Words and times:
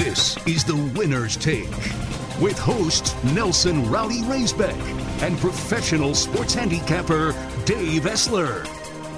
This 0.00 0.38
is 0.46 0.64
the 0.64 0.76
winner's 0.98 1.36
take 1.36 1.68
with 2.40 2.58
host 2.58 3.14
Nelson 3.34 3.84
Rowdy 3.90 4.22
Raisbeck 4.22 4.74
and 5.20 5.36
professional 5.36 6.14
sports 6.14 6.54
handicapper 6.54 7.32
Dave 7.66 8.04
Essler. 8.04 8.66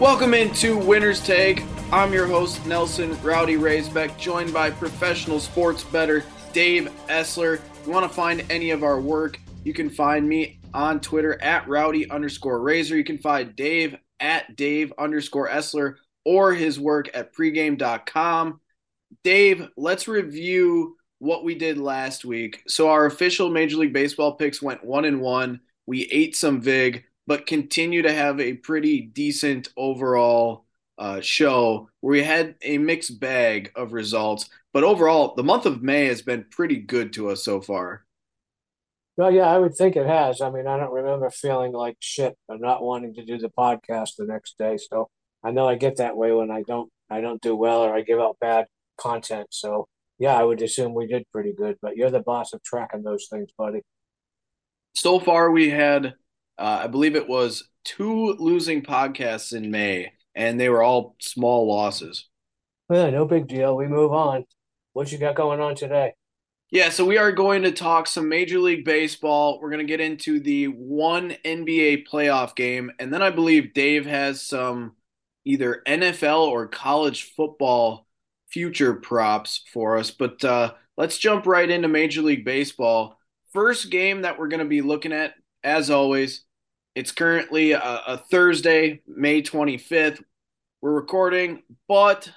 Welcome 0.01 0.35
into 0.35 0.77
Winner's 0.77 1.25
Take. 1.25 1.63
I'm 1.93 2.13
your 2.13 2.27
host, 2.27 2.67
Nelson 2.67 3.17
Rowdy 3.23 3.55
Raisbeck, 3.55 4.19
joined 4.19 4.53
by 4.53 4.71
professional 4.71 5.39
sports 5.39 5.85
better 5.85 6.25
Dave 6.53 6.91
Essler. 7.07 7.61
If 7.61 7.87
you 7.87 7.93
want 7.93 8.11
to 8.11 8.13
find 8.13 8.45
any 8.51 8.71
of 8.71 8.83
our 8.83 9.01
work, 9.01 9.39
you 9.63 9.73
can 9.73 9.89
find 9.89 10.29
me 10.29 10.59
on 10.75 10.99
Twitter 10.99 11.41
at 11.41 11.69
rowdy 11.69 12.11
underscore 12.11 12.61
razor. 12.61 12.97
You 12.97 13.05
can 13.05 13.19
find 13.19 13.55
Dave 13.55 13.95
at 14.19 14.57
Dave 14.57 14.93
underscore 14.99 15.49
Essler 15.49 15.95
or 16.25 16.53
his 16.53 16.81
work 16.81 17.09
at 17.15 17.33
pregame.com. 17.33 18.59
Dave, 19.23 19.69
let's 19.77 20.09
review 20.09 20.97
what 21.19 21.45
we 21.45 21.55
did 21.55 21.79
last 21.79 22.25
week. 22.25 22.63
So 22.67 22.89
our 22.89 23.07
official 23.07 23.51
Major 23.51 23.77
League 23.77 23.93
Baseball 23.93 24.35
picks 24.35 24.61
went 24.61 24.85
one 24.85 25.05
and 25.05 25.21
one. 25.21 25.61
We 25.87 26.03
ate 26.07 26.37
some 26.37 26.61
vig, 26.61 27.05
but 27.27 27.47
continue 27.47 28.03
to 28.03 28.13
have 28.13 28.41
a 28.41 28.55
pretty 28.55 29.03
decent 29.03 29.69
overall 29.77 30.65
uh, 30.99 31.21
show 31.21 31.89
where 32.01 32.13
we 32.13 32.23
had 32.23 32.57
a 32.63 32.79
mixed 32.79 33.21
bag 33.21 33.73
of 33.77 33.93
results. 33.93 34.49
But 34.73 34.85
overall, 34.85 35.35
the 35.35 35.45
month 35.45 35.67
of 35.67 35.83
May 35.83 36.07
has 36.07 36.23
been 36.23 36.47
pretty 36.51 36.77
good 36.77 37.13
to 37.15 37.29
us 37.29 37.45
so 37.45 37.61
far. 37.61 38.05
Well, 39.17 39.31
yeah, 39.31 39.47
I 39.47 39.59
would 39.59 39.75
think 39.75 39.97
it 39.97 40.07
has. 40.07 40.41
I 40.41 40.51
mean, 40.51 40.67
I 40.67 40.79
don't 40.79 40.93
remember 40.93 41.29
feeling 41.29 41.73
like 41.73 41.97
shit 42.01 42.37
or 42.49 42.59
not 42.59 42.83
wanting 42.83 43.15
to 43.15 43.25
do 43.25 43.37
the 43.37 43.51
podcast 43.51 44.17
the 44.17 44.25
next 44.25 44.57
day. 44.59 44.79
So 44.79 45.11
I 45.45 45.51
know 45.51 45.69
I 45.69 45.75
get 45.75 45.97
that 45.97 46.17
way 46.17 46.33
when 46.33 46.51
I 46.51 46.63
don't 46.63 46.91
I 47.11 47.21
don't 47.21 47.43
do 47.43 47.55
well 47.55 47.83
or 47.83 47.95
I 47.95 48.01
give 48.01 48.19
out 48.19 48.39
bad 48.41 48.67
content. 48.99 49.49
So 49.51 49.89
yeah, 50.19 50.37
I 50.37 50.45
would 50.45 50.63
assume 50.63 50.95
we 50.95 51.07
did 51.07 51.25
pretty 51.33 51.53
good. 51.53 51.77
But 51.83 51.97
you're 51.97 52.11
the 52.11 52.21
boss 52.21 52.53
of 52.53 52.63
tracking 52.63 53.03
those 53.03 53.27
things, 53.31 53.51
buddy. 53.57 53.83
So 54.95 55.19
far, 55.19 55.51
we 55.51 55.71
had 55.71 56.15
uh, 56.59 56.81
I 56.85 56.87
believe 56.87 57.17
it 57.17 57.29
was 57.29 57.69
two 57.85 58.35
losing 58.39 58.83
podcasts 58.83 59.53
in 59.53 59.71
May, 59.71 60.13
and 60.35 60.61
they 60.61 60.69
were 60.69 60.83
all 60.83 61.17
small 61.21 61.69
losses. 61.69 62.29
Yeah, 62.91 63.11
no 63.11 63.25
big 63.25 63.49
deal. 63.49 63.77
We 63.77 63.89
move 63.89 64.13
on. 64.13 64.45
What 64.93 65.11
you 65.11 65.19
got 65.19 65.35
going 65.35 65.61
on 65.61 65.75
today? 65.75 66.13
Yeah, 66.71 66.89
so 66.89 67.05
we 67.05 67.19
are 67.19 67.33
going 67.33 67.63
to 67.63 67.73
talk 67.73 68.07
some 68.07 68.29
Major 68.29 68.59
League 68.59 68.85
Baseball. 68.85 69.61
We're 69.61 69.71
going 69.71 69.87
to 69.87 69.91
get 69.91 70.01
into 70.01 70.41
the 70.41 70.67
one 70.67 71.35
NBA 71.45 72.07
playoff 72.07 72.55
game. 72.55 72.91
And 72.99 73.13
then 73.13 73.23
I 73.23 73.31
believe 73.31 73.75
Dave 73.75 74.07
has 74.07 74.43
some 74.43 74.97
either 75.45 75.83
NFL 75.87 76.47
or 76.47 76.69
college 76.69 77.33
football 77.37 78.07
future 78.53 78.95
props 78.95 79.65
for 79.73 79.97
us. 79.97 80.11
But 80.11 80.45
uh, 80.45 80.75
let's 80.97 81.19
jump 81.19 81.47
right 81.47 81.69
into 81.69 81.89
Major 81.89 82.23
League 82.23 82.45
Baseball. 82.45 83.19
First 83.53 83.91
game 83.91 84.23
that 84.23 84.39
we're 84.39 84.49
going 84.49 84.61
to 84.61 84.67
be 84.67 84.83
looking 84.83 85.13
at, 85.13 85.35
as 85.65 85.91
always, 85.91 86.45
it's 86.95 87.13
currently 87.13 87.73
a, 87.73 87.81
a 87.81 88.19
Thursday, 88.19 89.03
May 89.07 89.43
25th. 89.43 90.23
We're 90.81 90.93
recording, 90.93 91.63
but 91.89 92.31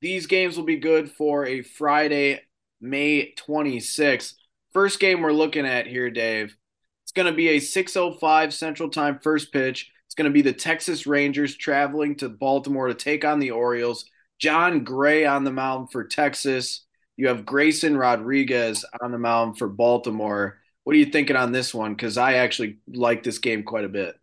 these 0.00 0.26
games 0.26 0.56
will 0.56 0.64
be 0.64 0.76
good 0.76 1.10
for 1.10 1.46
a 1.46 1.62
Friday 1.62 2.40
May 2.80 3.34
26th. 3.34 4.34
First 4.72 5.00
game 5.00 5.22
we're 5.22 5.32
looking 5.32 5.66
at 5.66 5.86
here, 5.86 6.10
Dave. 6.10 6.56
It's 7.04 7.12
going 7.12 7.26
to 7.26 7.32
be 7.32 7.48
a 7.50 7.60
6:05 7.60 8.52
Central 8.52 8.88
Time 8.90 9.18
first 9.22 9.52
pitch. 9.52 9.90
It's 10.06 10.14
going 10.14 10.30
to 10.30 10.34
be 10.34 10.42
the 10.42 10.52
Texas 10.52 11.06
Rangers 11.06 11.56
traveling 11.56 12.16
to 12.16 12.28
Baltimore 12.28 12.88
to 12.88 12.94
take 12.94 13.24
on 13.24 13.38
the 13.38 13.52
Orioles. 13.52 14.04
Jon 14.38 14.84
Gray 14.84 15.24
on 15.24 15.44
the 15.44 15.52
mound 15.52 15.90
for 15.90 16.04
Texas. 16.04 16.84
You 17.16 17.28
have 17.28 17.46
Grayson 17.46 17.96
Rodriguez 17.96 18.84
on 19.00 19.12
the 19.12 19.18
mound 19.18 19.58
for 19.58 19.68
Baltimore. 19.68 20.58
What 20.84 20.94
are 20.94 20.98
you 20.98 21.06
thinking 21.06 21.36
on 21.36 21.52
this 21.52 21.74
one? 21.74 21.94
Because 21.94 22.18
I 22.18 22.34
actually 22.34 22.78
like 22.86 23.22
this 23.22 23.38
game 23.38 23.62
quite 23.62 23.84
a 23.84 23.88
bit. 23.88 24.14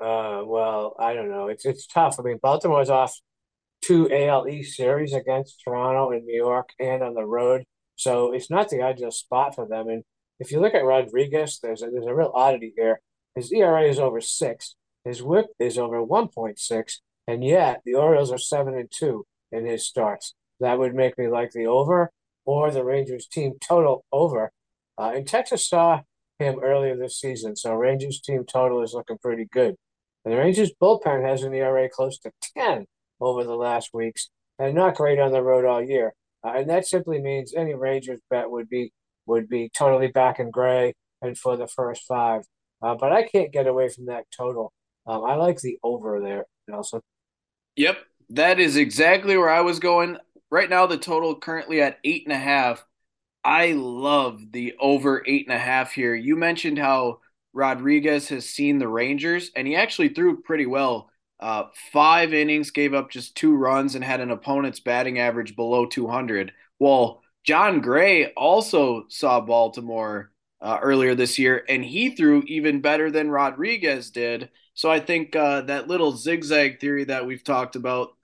Uh, 0.00 0.42
well, 0.44 0.96
I 0.98 1.14
don't 1.14 1.30
know. 1.30 1.48
It's 1.48 1.64
it's 1.64 1.86
tough. 1.86 2.18
I 2.18 2.22
mean, 2.22 2.38
Baltimore's 2.42 2.90
off 2.90 3.14
two 3.82 4.10
AL 4.10 4.48
East 4.48 4.76
series 4.76 5.12
against 5.12 5.60
Toronto 5.62 6.10
and 6.10 6.24
New 6.24 6.36
York 6.36 6.70
and 6.80 7.02
on 7.02 7.14
the 7.14 7.24
road. 7.24 7.64
So 7.96 8.32
it's 8.32 8.50
not 8.50 8.68
the 8.68 8.82
ideal 8.82 9.10
spot 9.10 9.54
for 9.54 9.66
them. 9.68 9.88
And 9.88 10.02
if 10.40 10.50
you 10.50 10.60
look 10.60 10.74
at 10.74 10.84
Rodriguez, 10.84 11.60
there's 11.62 11.82
a, 11.82 11.90
there's 11.90 12.06
a 12.06 12.14
real 12.14 12.32
oddity 12.34 12.72
here. 12.76 13.00
His 13.34 13.52
ERA 13.52 13.82
is 13.82 13.98
over 13.98 14.20
six. 14.20 14.74
His 15.04 15.22
WHIP 15.22 15.46
is 15.58 15.76
over 15.76 15.98
1.6, 16.04 16.98
and 17.26 17.44
yet 17.44 17.82
the 17.84 17.94
Orioles 17.94 18.32
are 18.32 18.38
seven 18.38 18.74
and 18.74 18.90
two 18.90 19.26
in 19.50 19.66
his 19.66 19.86
starts. 19.86 20.34
That 20.60 20.78
would 20.78 20.94
make 20.94 21.18
me 21.18 21.28
like 21.28 21.52
the 21.52 21.66
over 21.66 22.10
or 22.44 22.70
the 22.70 22.84
Rangers 22.84 23.26
team 23.26 23.54
total 23.60 24.04
over. 24.12 24.52
Uh, 24.98 25.12
and 25.14 25.26
Texas 25.26 25.68
saw 25.68 26.02
him 26.38 26.60
earlier 26.62 26.96
this 26.96 27.18
season, 27.18 27.56
so 27.56 27.74
Rangers 27.74 28.20
team 28.20 28.44
total 28.44 28.82
is 28.82 28.92
looking 28.94 29.18
pretty 29.18 29.46
good. 29.50 29.76
And 30.24 30.32
the 30.32 30.38
Rangers 30.38 30.72
bullpen 30.80 31.26
has 31.28 31.42
an 31.42 31.54
ERA 31.54 31.88
close 31.88 32.18
to 32.18 32.30
10 32.56 32.86
over 33.20 33.44
the 33.44 33.56
last 33.56 33.90
weeks 33.92 34.30
and 34.58 34.74
not 34.74 34.94
great 34.94 35.18
on 35.18 35.32
the 35.32 35.42
road 35.42 35.64
all 35.64 35.82
year. 35.82 36.14
Uh, 36.44 36.52
and 36.56 36.70
that 36.70 36.86
simply 36.86 37.20
means 37.20 37.54
any 37.54 37.74
Rangers 37.74 38.20
bet 38.30 38.50
would 38.50 38.68
be 38.68 38.92
would 39.26 39.48
be 39.48 39.70
totally 39.74 40.08
back 40.08 40.38
in 40.38 40.50
gray 40.50 40.92
and 41.22 41.38
for 41.38 41.56
the 41.56 41.66
first 41.66 42.02
five. 42.06 42.42
Uh, 42.82 42.94
but 42.94 43.10
I 43.12 43.22
can't 43.26 43.52
get 43.52 43.66
away 43.66 43.88
from 43.88 44.06
that 44.06 44.24
total. 44.36 44.72
Um, 45.06 45.24
I 45.24 45.36
like 45.36 45.60
the 45.60 45.78
over 45.82 46.20
there, 46.20 46.44
Nelson. 46.68 47.00
Yep, 47.76 47.98
that 48.30 48.60
is 48.60 48.76
exactly 48.76 49.36
where 49.36 49.50
I 49.50 49.60
was 49.62 49.78
going. 49.78 50.18
Right 50.50 50.70
now, 50.70 50.86
the 50.86 50.98
total 50.98 51.34
currently 51.38 51.80
at 51.80 51.98
eight 52.04 52.24
and 52.24 52.32
a 52.32 52.38
half. 52.38 52.84
I 53.44 53.72
love 53.72 54.40
the 54.52 54.74
over 54.80 55.22
eight 55.26 55.46
and 55.46 55.54
a 55.54 55.58
half 55.58 55.92
here. 55.92 56.14
You 56.14 56.36
mentioned 56.36 56.78
how 56.78 57.20
Rodriguez 57.52 58.28
has 58.28 58.48
seen 58.48 58.78
the 58.78 58.88
Rangers, 58.88 59.50
and 59.54 59.66
he 59.66 59.76
actually 59.76 60.10
threw 60.10 60.40
pretty 60.42 60.66
well 60.66 61.10
uh, 61.40 61.64
five 61.92 62.32
innings, 62.32 62.70
gave 62.70 62.94
up 62.94 63.10
just 63.10 63.36
two 63.36 63.54
runs, 63.54 63.94
and 63.94 64.04
had 64.04 64.20
an 64.20 64.30
opponent's 64.30 64.80
batting 64.80 65.18
average 65.18 65.56
below 65.56 65.84
200. 65.86 66.52
Well, 66.78 67.22
Jon 67.44 67.80
Gray 67.80 68.32
also 68.32 69.04
saw 69.08 69.40
Baltimore 69.40 70.30
uh, 70.64 70.78
earlier 70.82 71.14
this 71.14 71.38
year, 71.38 71.62
and 71.68 71.84
he 71.84 72.16
threw 72.16 72.42
even 72.46 72.80
better 72.80 73.10
than 73.10 73.30
Rodriguez 73.30 74.10
did. 74.10 74.48
So 74.72 74.90
I 74.90 74.98
think 74.98 75.36
uh, 75.36 75.60
that 75.62 75.88
little 75.88 76.16
zigzag 76.16 76.80
theory 76.80 77.04
that 77.04 77.26
we've 77.26 77.44
talked 77.44 77.76
about, 77.76 78.16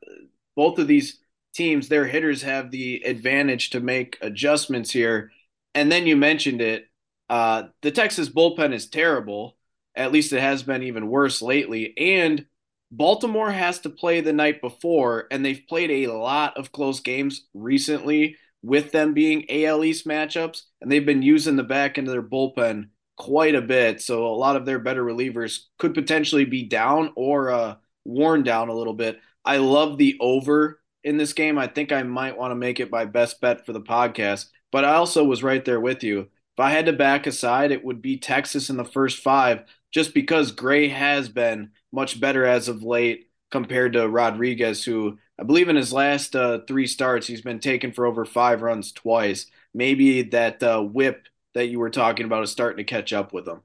both 0.56 0.78
of 0.78 0.88
these 0.88 1.18
teams, 1.54 1.88
their 1.88 2.06
hitters 2.06 2.42
have 2.42 2.70
the 2.70 3.02
advantage 3.04 3.70
to 3.70 3.80
make 3.80 4.16
adjustments 4.22 4.90
here. 4.90 5.30
And 5.74 5.92
then 5.92 6.06
you 6.06 6.16
mentioned 6.16 6.62
it. 6.62 6.86
Uh, 7.28 7.64
the 7.82 7.90
Texas 7.90 8.30
bullpen 8.30 8.72
is 8.72 8.88
terrible. 8.88 9.56
At 9.94 10.10
least 10.10 10.32
it 10.32 10.40
has 10.40 10.62
been 10.62 10.82
even 10.82 11.08
worse 11.08 11.42
lately. 11.42 11.92
And 11.98 12.46
Baltimore 12.90 13.52
has 13.52 13.80
to 13.80 13.90
play 13.90 14.22
the 14.22 14.32
night 14.32 14.62
before, 14.62 15.28
and 15.30 15.44
they've 15.44 15.62
played 15.68 15.90
a 15.90 16.12
lot 16.12 16.56
of 16.56 16.72
close 16.72 17.00
games 17.00 17.46
recently 17.52 18.36
with 18.62 18.92
them 18.92 19.14
being 19.14 19.46
AL 19.48 19.84
East 19.84 20.06
matchups, 20.06 20.62
and 20.80 20.90
they've 20.90 21.06
been 21.06 21.22
using 21.22 21.56
the 21.56 21.62
back 21.62 21.96
end 21.96 22.06
of 22.06 22.12
their 22.12 22.22
bullpen 22.22 22.88
quite 23.16 23.54
a 23.54 23.62
bit. 23.62 24.00
So 24.00 24.26
a 24.26 24.28
lot 24.28 24.56
of 24.56 24.64
their 24.64 24.78
better 24.78 25.04
relievers 25.04 25.64
could 25.78 25.94
potentially 25.94 26.44
be 26.44 26.64
down 26.64 27.12
or 27.16 27.50
uh, 27.50 27.76
worn 28.04 28.42
down 28.42 28.68
a 28.68 28.74
little 28.74 28.94
bit. 28.94 29.20
I 29.44 29.58
love 29.58 29.98
the 29.98 30.16
over 30.20 30.80
in 31.04 31.16
this 31.16 31.32
game. 31.32 31.58
I 31.58 31.66
think 31.66 31.92
I 31.92 32.02
might 32.02 32.36
want 32.36 32.50
to 32.50 32.56
make 32.56 32.80
it 32.80 32.90
my 32.90 33.04
best 33.04 33.40
bet 33.40 33.64
for 33.64 33.72
the 33.72 33.80
podcast, 33.80 34.46
but 34.72 34.84
I 34.84 34.94
also 34.94 35.24
was 35.24 35.42
right 35.42 35.64
there 35.64 35.80
with 35.80 36.02
you. 36.02 36.20
If 36.20 36.60
I 36.60 36.70
had 36.70 36.86
to 36.86 36.92
back 36.92 37.26
aside, 37.26 37.72
it 37.72 37.84
would 37.84 38.02
be 38.02 38.18
Texas 38.18 38.70
in 38.70 38.76
the 38.76 38.84
first 38.84 39.18
five, 39.22 39.64
just 39.92 40.14
because 40.14 40.52
Gray 40.52 40.88
has 40.88 41.28
been 41.28 41.70
much 41.92 42.20
better 42.20 42.44
as 42.44 42.68
of 42.68 42.82
late 42.82 43.28
compared 43.50 43.94
to 43.94 44.08
Rodriguez, 44.08 44.84
who 44.84 45.18
I 45.40 45.42
believe 45.42 45.70
in 45.70 45.76
his 45.76 45.90
last 45.90 46.36
uh, 46.36 46.58
three 46.68 46.86
starts, 46.86 47.26
he's 47.26 47.40
been 47.40 47.60
taken 47.60 47.92
for 47.92 48.04
over 48.04 48.26
five 48.26 48.60
runs 48.60 48.92
twice. 48.92 49.46
Maybe 49.72 50.20
that 50.22 50.62
uh, 50.62 50.82
whip 50.82 51.28
that 51.54 51.68
you 51.68 51.78
were 51.78 51.88
talking 51.88 52.26
about 52.26 52.42
is 52.42 52.50
starting 52.50 52.76
to 52.76 52.84
catch 52.84 53.14
up 53.14 53.32
with 53.32 53.48
him. 53.48 53.62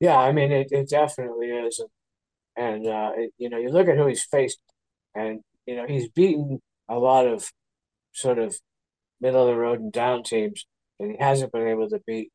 Yeah, 0.00 0.18
I 0.18 0.32
mean, 0.32 0.52
it, 0.52 0.68
it 0.70 0.90
definitely 0.90 1.46
is. 1.46 1.82
And, 2.56 2.86
uh, 2.86 3.12
it, 3.16 3.32
you 3.38 3.48
know, 3.48 3.56
you 3.56 3.70
look 3.70 3.88
at 3.88 3.96
who 3.96 4.06
he's 4.06 4.24
faced, 4.24 4.58
and, 5.14 5.40
you 5.64 5.76
know, 5.76 5.86
he's 5.86 6.10
beaten 6.10 6.60
a 6.90 6.98
lot 6.98 7.26
of 7.26 7.50
sort 8.12 8.38
of 8.38 8.54
middle 9.18 9.48
of 9.48 9.48
the 9.48 9.56
road 9.56 9.80
and 9.80 9.92
down 9.92 10.24
teams, 10.24 10.66
and 11.00 11.12
he 11.12 11.16
hasn't 11.18 11.52
been 11.52 11.68
able 11.68 11.88
to 11.88 12.00
beat 12.06 12.30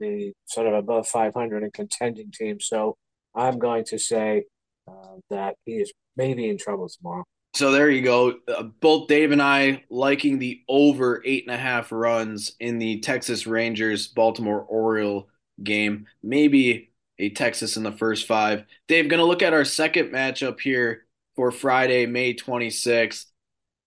the 0.00 0.32
sort 0.46 0.66
of 0.66 0.74
above 0.74 1.06
500 1.06 1.62
and 1.62 1.72
contending 1.72 2.32
teams. 2.32 2.66
So, 2.66 2.96
I'm 3.32 3.60
going 3.60 3.84
to 3.84 3.98
say 3.98 4.44
uh, 4.88 5.18
that 5.30 5.54
he 5.64 5.74
is 5.74 5.92
maybe 6.16 6.48
in 6.48 6.58
trouble 6.58 6.88
tomorrow. 6.88 7.24
So 7.56 7.72
there 7.72 7.88
you 7.88 8.02
go. 8.02 8.34
Uh, 8.46 8.64
both 8.64 9.08
Dave 9.08 9.32
and 9.32 9.40
I 9.40 9.82
liking 9.88 10.38
the 10.38 10.60
over 10.68 11.22
eight 11.24 11.46
and 11.46 11.54
a 11.54 11.58
half 11.58 11.90
runs 11.90 12.52
in 12.60 12.78
the 12.78 13.00
Texas 13.00 13.46
Rangers 13.46 14.08
Baltimore 14.08 14.60
Oriole 14.60 15.30
game. 15.64 16.06
Maybe 16.22 16.90
a 17.18 17.30
Texas 17.30 17.78
in 17.78 17.82
the 17.82 17.92
first 17.92 18.26
five. 18.26 18.64
Dave, 18.88 19.08
going 19.08 19.20
to 19.20 19.24
look 19.24 19.40
at 19.40 19.54
our 19.54 19.64
second 19.64 20.10
matchup 20.10 20.60
here 20.60 21.06
for 21.34 21.50
Friday, 21.50 22.04
May 22.04 22.34
26th. 22.34 23.24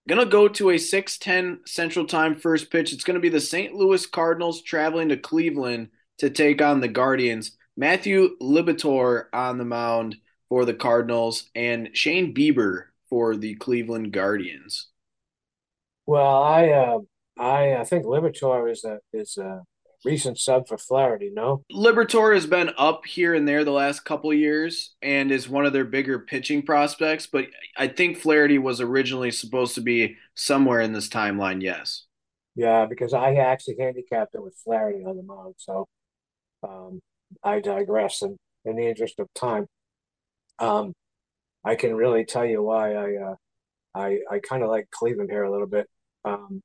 Gonna 0.08 0.26
go 0.26 0.48
to 0.48 0.72
a 0.72 0.80
6:10 0.80 1.60
Central 1.68 2.08
Time 2.08 2.34
first 2.34 2.72
pitch. 2.72 2.92
It's 2.92 3.04
gonna 3.04 3.20
be 3.20 3.30
the 3.30 3.40
St. 3.40 3.76
Louis 3.76 4.04
Cardinals 4.08 4.64
traveling 4.64 5.10
to 5.10 5.18
Cleveland 5.18 5.90
to 6.18 6.32
take 6.32 6.64
on 6.64 6.80
the 6.80 6.88
Guardians. 6.88 7.56
Matthew 7.78 8.36
Liberatore 8.42 9.26
on 9.32 9.60
the 9.60 9.66
mound 9.66 10.16
for 10.48 10.66
the 10.66 10.74
Cardinals 10.74 11.52
and 11.54 11.92
Shane 11.94 12.34
Bieber 12.34 12.89
for 13.10 13.36
the 13.36 13.56
Cleveland 13.56 14.14
Guardians. 14.14 14.88
Well, 16.06 16.44
I 16.44 16.70
uh, 16.70 17.00
I 17.38 17.76
I 17.78 17.84
think 17.84 18.06
Liberatore 18.06 18.72
is 18.72 18.84
a 18.84 19.00
is 19.14 19.38
a 19.38 19.64
recent 20.06 20.40
sub 20.40 20.68
for 20.68 20.78
Flaherty. 20.78 21.30
No, 21.32 21.64
Liberatore 21.72 22.34
has 22.34 22.46
been 22.46 22.72
up 22.78 23.06
here 23.06 23.34
and 23.34 23.48
there 23.48 23.64
the 23.64 23.72
last 23.72 24.06
couple 24.06 24.34
years 24.34 24.96
and 25.02 25.32
is 25.32 25.50
one 25.50 25.66
of 25.66 25.74
their 25.74 25.86
bigger 25.86 26.20
pitching 26.20 26.62
prospects. 26.62 27.28
But 27.28 27.48
I 27.78 27.88
think 27.88 28.18
Flaherty 28.18 28.58
was 28.58 28.82
originally 28.82 29.32
supposed 29.32 29.76
to 29.76 29.82
be 29.82 30.16
somewhere 30.36 30.82
in 30.82 30.94
this 30.94 31.10
timeline. 31.10 31.62
Yes. 31.62 32.06
Yeah, 32.56 32.86
because 32.86 33.14
I 33.14 33.36
actually 33.36 33.78
handicapped 33.80 34.36
it 34.36 34.44
with 34.44 34.56
Flaherty 34.64 35.04
on 35.06 35.16
the 35.16 35.24
mound. 35.24 35.56
So 35.58 35.88
um, 36.64 37.00
I 37.44 37.60
digress. 37.60 38.22
And 38.22 38.38
in 38.66 38.76
the 38.76 38.88
interest 38.88 39.20
of 39.20 39.28
time, 39.34 39.68
um, 40.60 40.94
I 41.64 41.76
can 41.76 41.96
really 41.96 42.26
tell 42.26 42.46
you 42.46 42.64
why 42.64 42.94
I 42.94 43.16
uh, 43.16 43.36
I 43.96 44.20
I 44.32 44.40
kind 44.40 44.64
of 44.64 44.70
like 44.70 44.90
Cleveland 44.92 45.30
here 45.30 45.44
a 45.44 45.52
little 45.52 45.68
bit, 45.68 45.88
um, 46.26 46.62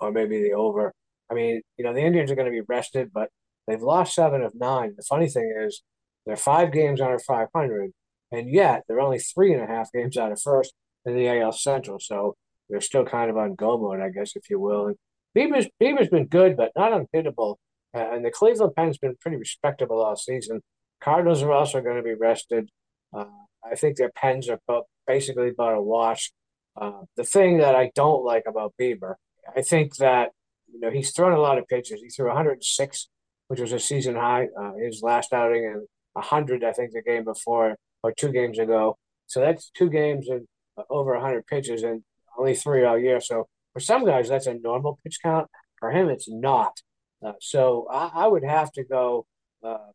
or 0.00 0.12
maybe 0.12 0.42
the 0.42 0.52
over. 0.52 0.92
I 1.30 1.34
mean, 1.34 1.62
you 1.76 1.84
know, 1.84 1.92
the 1.92 2.00
Indians 2.00 2.30
are 2.30 2.36
going 2.36 2.46
to 2.46 2.52
be 2.52 2.66
rested, 2.68 3.12
but 3.12 3.30
they've 3.66 3.82
lost 3.82 4.14
seven 4.14 4.42
of 4.42 4.54
nine. 4.54 4.94
The 4.96 5.04
funny 5.08 5.28
thing 5.28 5.52
is, 5.58 5.82
they're 6.24 6.36
five 6.36 6.72
games 6.72 7.00
under 7.00 7.18
500, 7.18 7.92
and 8.32 8.50
yet 8.50 8.84
they're 8.86 9.00
only 9.00 9.18
three 9.18 9.52
and 9.52 9.62
a 9.62 9.66
half 9.66 9.92
games 9.92 10.16
out 10.16 10.32
of 10.32 10.40
first 10.40 10.74
in 11.04 11.14
the 11.14 11.28
AL 11.28 11.52
Central. 11.52 11.98
So 12.00 12.36
they're 12.68 12.80
still 12.80 13.04
kind 13.04 13.30
of 13.30 13.36
on 13.36 13.54
go 13.54 13.78
mode, 13.78 14.00
I 14.00 14.10
guess, 14.10 14.32
if 14.36 14.50
you 14.50 14.60
will. 14.60 14.88
And 14.88 14.96
Bieber's, 15.36 15.68
Bieber's 15.80 16.08
been 16.08 16.26
good, 16.26 16.56
but 16.56 16.72
not 16.76 16.92
unhittable. 16.92 17.56
Uh, 17.94 18.10
and 18.12 18.24
the 18.24 18.30
Cleveland 18.30 18.74
Pen's 18.76 18.98
been 18.98 19.16
pretty 19.20 19.36
respectable 19.36 20.02
all 20.02 20.16
season. 20.16 20.62
Cardinals 21.00 21.42
are 21.42 21.52
also 21.52 21.80
going 21.80 21.96
to 21.96 22.02
be 22.02 22.14
rested. 22.14 22.68
Uh, 23.12 23.26
I 23.70 23.74
think 23.74 23.96
their 23.96 24.10
pens 24.10 24.48
are 24.48 24.60
basically 25.06 25.48
about 25.48 25.76
a 25.76 25.82
wash. 25.82 26.32
Uh, 26.80 27.02
the 27.16 27.24
thing 27.24 27.58
that 27.58 27.74
I 27.74 27.90
don't 27.94 28.24
like 28.24 28.44
about 28.46 28.74
Bieber, 28.80 29.14
I 29.56 29.62
think 29.62 29.96
that 29.96 30.30
you 30.72 30.80
know 30.80 30.90
he's 30.90 31.12
thrown 31.12 31.32
a 31.32 31.40
lot 31.40 31.58
of 31.58 31.66
pitches. 31.66 32.00
He 32.00 32.08
threw 32.08 32.26
106, 32.26 33.08
which 33.48 33.60
was 33.60 33.72
a 33.72 33.78
season 33.78 34.14
high. 34.14 34.48
Uh, 34.58 34.72
his 34.74 35.02
last 35.02 35.32
outing 35.32 35.64
and 35.64 35.86
100, 36.12 36.64
I 36.64 36.72
think, 36.72 36.92
the 36.92 37.02
game 37.02 37.24
before 37.24 37.76
or 38.02 38.12
two 38.12 38.32
games 38.32 38.58
ago. 38.58 38.96
So 39.26 39.40
that's 39.40 39.70
two 39.70 39.90
games 39.90 40.28
and 40.28 40.46
uh, 40.76 40.82
over 40.90 41.12
100 41.14 41.46
pitches 41.46 41.82
and 41.82 42.02
only 42.38 42.54
three 42.54 42.84
all 42.84 42.98
year. 42.98 43.20
So 43.20 43.48
for 43.72 43.80
some 43.80 44.04
guys, 44.04 44.28
that's 44.28 44.46
a 44.46 44.54
normal 44.54 44.98
pitch 45.02 45.18
count. 45.22 45.48
For 45.78 45.90
him, 45.90 46.08
it's 46.08 46.28
not. 46.28 46.80
Uh, 47.24 47.32
so 47.40 47.86
I, 47.90 48.10
I, 48.14 48.26
would 48.26 48.44
have 48.44 48.70
to 48.72 48.84
go 48.84 49.26
uh, 49.62 49.90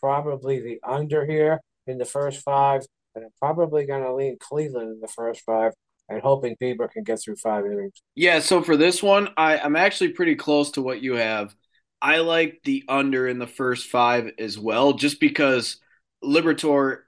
probably 0.00 0.60
the 0.60 0.80
under 0.84 1.24
here 1.24 1.60
in 1.86 1.98
the 1.98 2.04
first 2.04 2.42
five, 2.42 2.82
and 3.14 3.24
I'm 3.24 3.30
probably 3.38 3.86
going 3.86 4.02
to 4.02 4.14
lean 4.14 4.36
Cleveland 4.40 4.92
in 4.92 5.00
the 5.00 5.08
first 5.08 5.42
five 5.42 5.72
and 6.08 6.22
hoping 6.22 6.56
Bieber 6.60 6.90
can 6.90 7.04
get 7.04 7.20
through 7.22 7.36
five 7.36 7.66
innings. 7.66 8.02
Yeah, 8.14 8.40
so 8.40 8.62
for 8.62 8.76
this 8.76 9.02
one, 9.02 9.28
I, 9.36 9.58
I'm 9.58 9.76
actually 9.76 10.10
pretty 10.10 10.36
close 10.36 10.70
to 10.72 10.82
what 10.82 11.02
you 11.02 11.14
have. 11.14 11.54
I 12.00 12.18
like 12.18 12.60
the 12.64 12.84
under 12.88 13.28
in 13.28 13.38
the 13.38 13.46
first 13.46 13.88
five 13.88 14.30
as 14.38 14.58
well, 14.58 14.94
just 14.94 15.20
because 15.20 15.78
Liberatore 16.24 17.00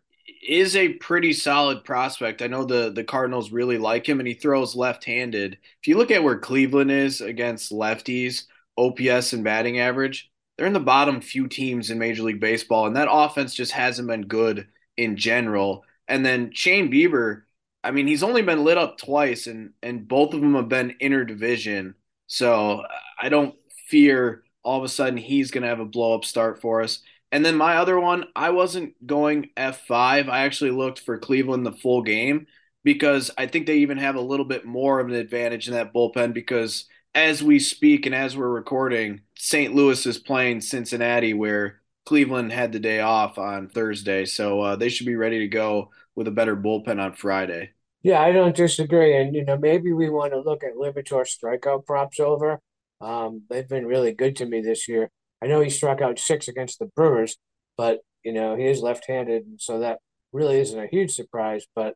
is 0.47 0.75
a 0.77 0.95
pretty 0.95 1.33
solid 1.33 1.85
prospect. 1.85 2.43
I 2.43 2.49
know 2.49 2.65
the 2.65 2.91
the 2.91 3.05
Cardinals 3.05 3.53
really 3.53 3.79
like 3.79 4.09
him, 4.09 4.19
and 4.19 4.27
he 4.27 4.35
throws 4.35 4.75
left-handed. 4.75 5.59
If 5.81 5.87
you 5.87 5.97
look 5.97 6.11
at 6.11 6.25
where 6.25 6.39
Cleveland 6.39 6.91
is 6.91 7.21
against 7.21 7.73
lefties, 7.73 8.45
OPS 8.77 9.33
and 9.33 9.45
batting 9.45 9.79
average, 9.79 10.31
they're 10.57 10.67
in 10.67 10.73
the 10.73 10.81
bottom 10.81 11.21
few 11.21 11.47
teams 11.47 11.91
in 11.91 11.99
Major 11.99 12.23
League 12.23 12.41
Baseball, 12.41 12.87
and 12.87 12.97
that 12.97 13.09
offense 13.11 13.55
just 13.55 13.73
hasn't 13.73 14.09
been 14.09 14.27
good 14.27 14.67
in 14.97 15.17
general. 15.17 15.85
And 16.11 16.27
then 16.27 16.53
Shane 16.53 16.91
Bieber, 16.93 17.45
I 17.83 17.93
mean, 17.93 18.07
he's 18.07 18.23
only 18.23 18.43
been 18.43 18.65
lit 18.65 18.77
up 18.77 18.99
twice, 18.99 19.47
and 19.47 19.73
and 19.83 20.07
both 20.07 20.35
of 20.35 20.43
them 20.43 20.55
have 20.55 20.69
been 20.69 20.97
interdivision. 21.01 21.95
So 22.27 22.83
I 23.19 23.31
don't 23.31 23.55
fear 23.89 24.43
all 24.63 24.79
of 24.79 24.85
a 24.85 24.89
sudden 24.89 25.17
he's 25.17 25.51
going 25.51 25.63
to 25.63 25.69
have 25.69 25.81
a 25.81 25.87
blow 25.87 26.15
up 26.15 26.25
start 26.25 26.61
for 26.61 26.83
us. 26.83 27.01
And 27.33 27.45
then 27.45 27.57
my 27.57 27.77
other 27.77 27.99
one, 27.99 28.25
I 28.37 28.51
wasn't 28.51 29.07
going 29.07 29.51
F5. 29.57 30.29
I 30.29 30.41
actually 30.41 30.73
looked 30.73 31.01
for 31.01 31.19
Cleveland 31.19 31.65
the 31.65 31.73
full 31.73 32.03
game 32.03 32.47
because 32.85 33.31
I 33.39 33.47
think 33.47 33.67
they 33.67 33.79
even 33.79 33.99
have 33.99 34.17
a 34.17 34.21
little 34.21 34.45
bit 34.45 34.65
more 34.65 35.01
of 35.01 35.09
an 35.09 35.15
advantage 35.15 35.69
in 35.69 35.75
that 35.75 35.95
bullpen 35.95 36.35
because 36.35 36.87
as 37.15 37.43
we 37.43 37.59
speak 37.59 38.07
and 38.07 38.15
as 38.15 38.37
we're 38.37 38.49
recording, 38.49 39.21
St. 39.37 39.75
Louis 39.75 40.05
is 40.07 40.19
playing 40.19 40.61
Cincinnati, 40.61 41.35
where 41.35 41.81
Cleveland 42.05 42.53
had 42.53 42.73
the 42.73 42.79
day 42.79 43.01
off 43.01 43.39
on 43.39 43.69
Thursday. 43.69 44.25
So 44.25 44.61
uh, 44.61 44.77
they 44.77 44.89
should 44.89 45.07
be 45.07 45.17
ready 45.17 45.41
to 45.41 45.49
go 45.49 45.91
with 46.15 46.29
a 46.29 46.33
better 46.33 46.57
bullpen 46.57 47.01
on 47.01 47.15
Friday. 47.15 47.71
Yeah, 48.03 48.21
I 48.21 48.33
don't 48.33 48.57
disagree. 48.57 49.17
And, 49.17 49.35
you 49.35 49.45
know, 49.45 49.59
maybe 49.59 49.93
we 49.93 50.09
want 50.09 50.33
to 50.33 50.41
look 50.41 50.65
at 50.65 50.75
Liberatore 50.75 51.27
strikeout 51.27 51.85
props 51.85 52.19
over. 52.19 52.61
Um, 53.01 53.43
they've 53.51 53.69
been 53.69 53.87
really 53.87 54.13
good 54.13 54.37
to 54.37 54.47
me 54.47 54.63
this 54.63 54.89
year. 54.89 55.11
I 55.43 55.47
know 55.47 55.61
he 55.61 55.71
struck 55.71 56.01
out 56.01 56.19
six 56.19 56.49
against 56.49 56.79
the 56.79 56.87
Brewers, 56.87 57.37
but, 57.77 58.01
you 58.25 58.33
know, 58.33 58.57
he 58.57 58.65
is 58.65 58.81
left 58.81 59.07
handed. 59.07 59.45
So 59.59 59.81
that 59.81 59.99
really 60.33 60.61
isn't 60.61 60.79
a 60.79 60.87
huge 60.87 61.13
surprise. 61.13 61.67
But, 61.75 61.95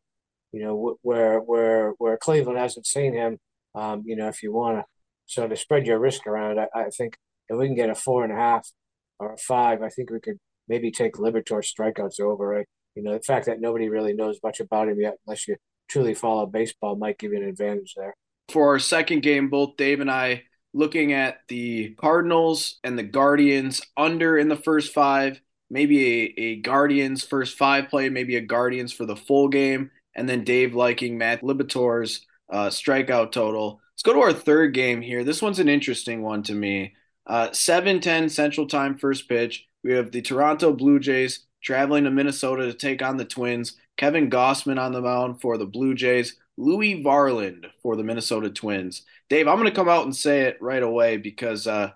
you 0.51 0.63
know, 0.63 0.97
where, 1.01 1.39
where, 1.39 1.91
where 1.97 2.17
Cleveland 2.17 2.59
hasn't 2.59 2.85
seen 2.85 3.13
him, 3.13 3.39
um, 3.73 4.03
you 4.05 4.15
know, 4.15 4.27
if 4.27 4.41
you 4.41 4.53
want 4.53 4.77
to 4.77 4.85
sort 5.25 5.51
of 5.51 5.59
spread 5.59 5.87
your 5.87 5.99
risk 5.99 6.27
around, 6.27 6.59
I, 6.59 6.67
I 6.75 6.89
think 6.89 7.17
if 7.49 7.57
we 7.57 7.65
can 7.65 7.75
get 7.75 7.89
a 7.89 7.95
four 7.95 8.23
and 8.23 8.31
a 8.31 8.37
half 8.37 8.69
or 9.19 9.33
a 9.33 9.37
five, 9.37 9.81
I 9.81 9.89
think 9.89 10.11
we 10.11 10.19
could 10.19 10.37
maybe 10.67 10.91
take 10.91 11.15
Liberatore 11.15 11.63
strikeouts 11.63 12.19
over. 12.19 12.47
Right? 12.47 12.67
You 12.95 13.03
know, 13.03 13.13
the 13.13 13.19
fact 13.19 13.45
that 13.45 13.61
nobody 13.61 13.89
really 13.89 14.13
knows 14.13 14.39
much 14.43 14.59
about 14.59 14.89
him 14.89 14.99
yet, 14.99 15.17
unless 15.25 15.47
you 15.47 15.57
truly 15.87 16.13
follow 16.13 16.45
baseball, 16.45 16.95
might 16.95 17.17
give 17.17 17.31
you 17.31 17.37
an 17.37 17.47
advantage 17.47 17.93
there. 17.95 18.15
For 18.49 18.69
our 18.69 18.79
second 18.79 19.21
game, 19.21 19.49
both 19.49 19.77
Dave 19.77 19.99
and 19.99 20.09
I 20.09 20.43
looking 20.73 21.13
at 21.13 21.39
the 21.47 21.95
Cardinals 21.95 22.79
and 22.83 22.97
the 22.97 23.03
Guardians 23.03 23.81
under 23.95 24.37
in 24.37 24.49
the 24.49 24.57
first 24.57 24.93
five, 24.93 25.41
maybe 25.69 26.33
a, 26.37 26.41
a 26.41 26.55
Guardians 26.57 27.23
first 27.23 27.57
five 27.57 27.89
play, 27.89 28.09
maybe 28.09 28.35
a 28.35 28.41
Guardians 28.41 28.91
for 28.91 29.05
the 29.05 29.15
full 29.15 29.47
game, 29.47 29.89
and 30.15 30.27
then 30.27 30.43
Dave 30.43 30.75
liking 30.75 31.17
Matt 31.17 31.41
Liberatore's 31.41 32.25
uh, 32.51 32.67
strikeout 32.67 33.31
total. 33.31 33.81
Let's 33.93 34.03
go 34.03 34.13
to 34.13 34.19
our 34.19 34.33
third 34.33 34.73
game 34.73 35.01
here. 35.01 35.23
This 35.23 35.41
one's 35.41 35.59
an 35.59 35.69
interesting 35.69 36.21
one 36.21 36.43
to 36.43 36.53
me. 36.53 36.93
Uh, 37.25 37.49
7:10 37.49 38.29
Central 38.29 38.67
Time 38.67 38.97
first 38.97 39.27
pitch. 39.27 39.65
We 39.83 39.93
have 39.93 40.11
the 40.11 40.21
Toronto 40.21 40.73
Blue 40.73 40.99
Jays 40.99 41.44
traveling 41.65 42.03
to 42.03 42.11
Minnesota 42.11 42.67
to 42.67 42.73
take 42.73 43.01
on 43.01 43.17
the 43.17 43.25
Twins. 43.25 43.73
Kevin 43.97 44.29
Gausman 44.29 44.79
on 44.79 44.91
the 44.91 45.01
mound 45.01 45.41
for 45.41 45.57
the 45.57 45.65
Blue 45.65 45.95
Jays. 45.95 46.37
Louie 46.57 47.03
Varland 47.03 47.65
for 47.81 47.95
the 47.95 48.03
Minnesota 48.03 48.49
Twins. 48.49 49.03
Dave, 49.29 49.47
I'm 49.47 49.57
going 49.57 49.69
to 49.69 49.75
come 49.75 49.89
out 49.89 50.05
and 50.05 50.15
say 50.15 50.41
it 50.41 50.61
right 50.61 50.83
away 50.83 51.17
because 51.17 51.67
uh, 51.67 51.91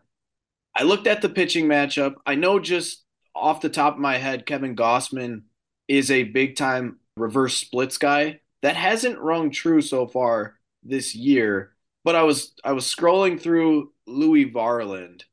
I 0.75 0.83
looked 0.83 1.07
at 1.07 1.21
the 1.21 1.29
pitching 1.29 1.65
matchup. 1.65 2.15
I 2.25 2.35
know 2.35 2.59
just 2.59 3.03
off 3.35 3.61
the 3.61 3.69
top 3.69 3.93
of 3.93 3.99
my 3.99 4.17
head, 4.17 4.45
Kevin 4.45 4.75
Gausman 4.75 5.43
is 5.87 6.11
a 6.11 6.23
big 6.23 6.55
time 6.55 6.99
reverse 7.15 7.55
splits 7.55 7.97
guy. 7.97 8.41
That 8.61 8.75
hasn't 8.75 9.19
rung 9.19 9.51
true 9.51 9.81
so 9.81 10.07
far 10.07 10.55
this 10.83 11.15
year. 11.15 11.73
But 12.03 12.15
I 12.15 12.23
was 12.23 12.53
I 12.63 12.71
was 12.71 12.85
scrolling 12.85 13.39
through 13.39 13.91
Louie 14.07 14.49
Varland, 14.49 15.23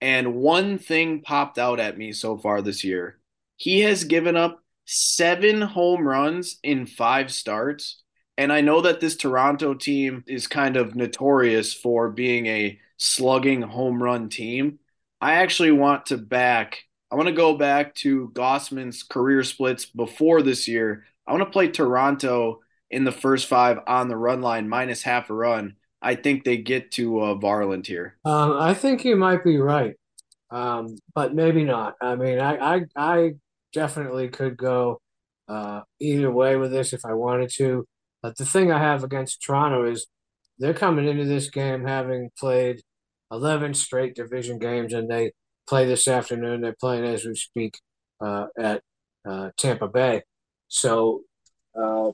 and 0.00 0.34
one 0.34 0.78
thing 0.78 1.20
popped 1.20 1.58
out 1.58 1.78
at 1.78 1.98
me 1.98 2.12
so 2.12 2.36
far 2.38 2.62
this 2.62 2.82
year. 2.82 3.18
He 3.56 3.80
has 3.80 4.04
given 4.04 4.36
up 4.36 4.62
seven 4.84 5.60
home 5.60 6.06
runs 6.06 6.58
in 6.62 6.86
five 6.86 7.32
starts. 7.32 8.02
And 8.36 8.52
I 8.52 8.60
know 8.60 8.80
that 8.80 9.00
this 9.00 9.16
Toronto 9.16 9.74
team 9.74 10.24
is 10.26 10.46
kind 10.46 10.76
of 10.76 10.96
notorious 10.96 11.72
for 11.72 12.10
being 12.10 12.46
a 12.46 12.78
slugging 12.96 13.62
home 13.62 14.02
run 14.02 14.28
team. 14.28 14.80
I 15.20 15.34
actually 15.34 15.70
want 15.70 16.06
to 16.06 16.18
back, 16.18 16.84
I 17.10 17.16
want 17.16 17.28
to 17.28 17.34
go 17.34 17.56
back 17.56 17.94
to 17.96 18.30
Gausman's 18.34 19.02
career 19.02 19.42
splits 19.44 19.86
before 19.86 20.42
this 20.42 20.66
year. 20.68 21.04
I 21.26 21.32
want 21.32 21.44
to 21.44 21.50
play 21.50 21.68
Toronto 21.68 22.60
in 22.90 23.04
the 23.04 23.12
first 23.12 23.46
five 23.46 23.78
on 23.86 24.08
the 24.08 24.16
run 24.16 24.42
line 24.42 24.68
minus 24.68 25.02
half 25.02 25.30
a 25.30 25.34
run. 25.34 25.76
I 26.02 26.16
think 26.16 26.44
they 26.44 26.58
get 26.58 26.90
to 26.92 27.20
uh, 27.20 27.34
Varland 27.36 27.86
here. 27.86 28.16
Um, 28.24 28.58
I 28.58 28.74
think 28.74 29.04
you 29.04 29.16
might 29.16 29.42
be 29.42 29.56
right, 29.56 29.94
um, 30.50 30.96
but 31.14 31.34
maybe 31.34 31.64
not. 31.64 31.94
I 32.02 32.14
mean, 32.16 32.40
I 32.40 32.56
I, 32.56 32.80
I 32.94 33.34
definitely 33.74 34.28
could 34.28 34.56
go 34.56 35.00
uh, 35.48 35.82
either 36.00 36.30
way 36.30 36.56
with 36.56 36.70
this 36.70 36.92
if 36.92 37.04
I 37.04 37.12
wanted 37.12 37.50
to. 37.56 37.84
But 38.22 38.38
the 38.38 38.46
thing 38.46 38.72
I 38.72 38.78
have 38.78 39.04
against 39.04 39.42
Toronto 39.42 39.84
is 39.84 40.06
they're 40.58 40.72
coming 40.72 41.06
into 41.06 41.26
this 41.26 41.50
game 41.50 41.84
having 41.84 42.30
played 42.38 42.80
11 43.30 43.74
straight 43.74 44.14
division 44.14 44.58
games, 44.58 44.94
and 44.94 45.10
they 45.10 45.32
play 45.68 45.84
this 45.84 46.08
afternoon. 46.08 46.62
They're 46.62 46.76
playing 46.80 47.04
as 47.04 47.24
we 47.24 47.34
speak 47.34 47.78
uh, 48.20 48.46
at 48.58 48.80
uh, 49.28 49.50
Tampa 49.58 49.88
Bay. 49.88 50.22
So 50.68 51.22
uh, 51.76 52.12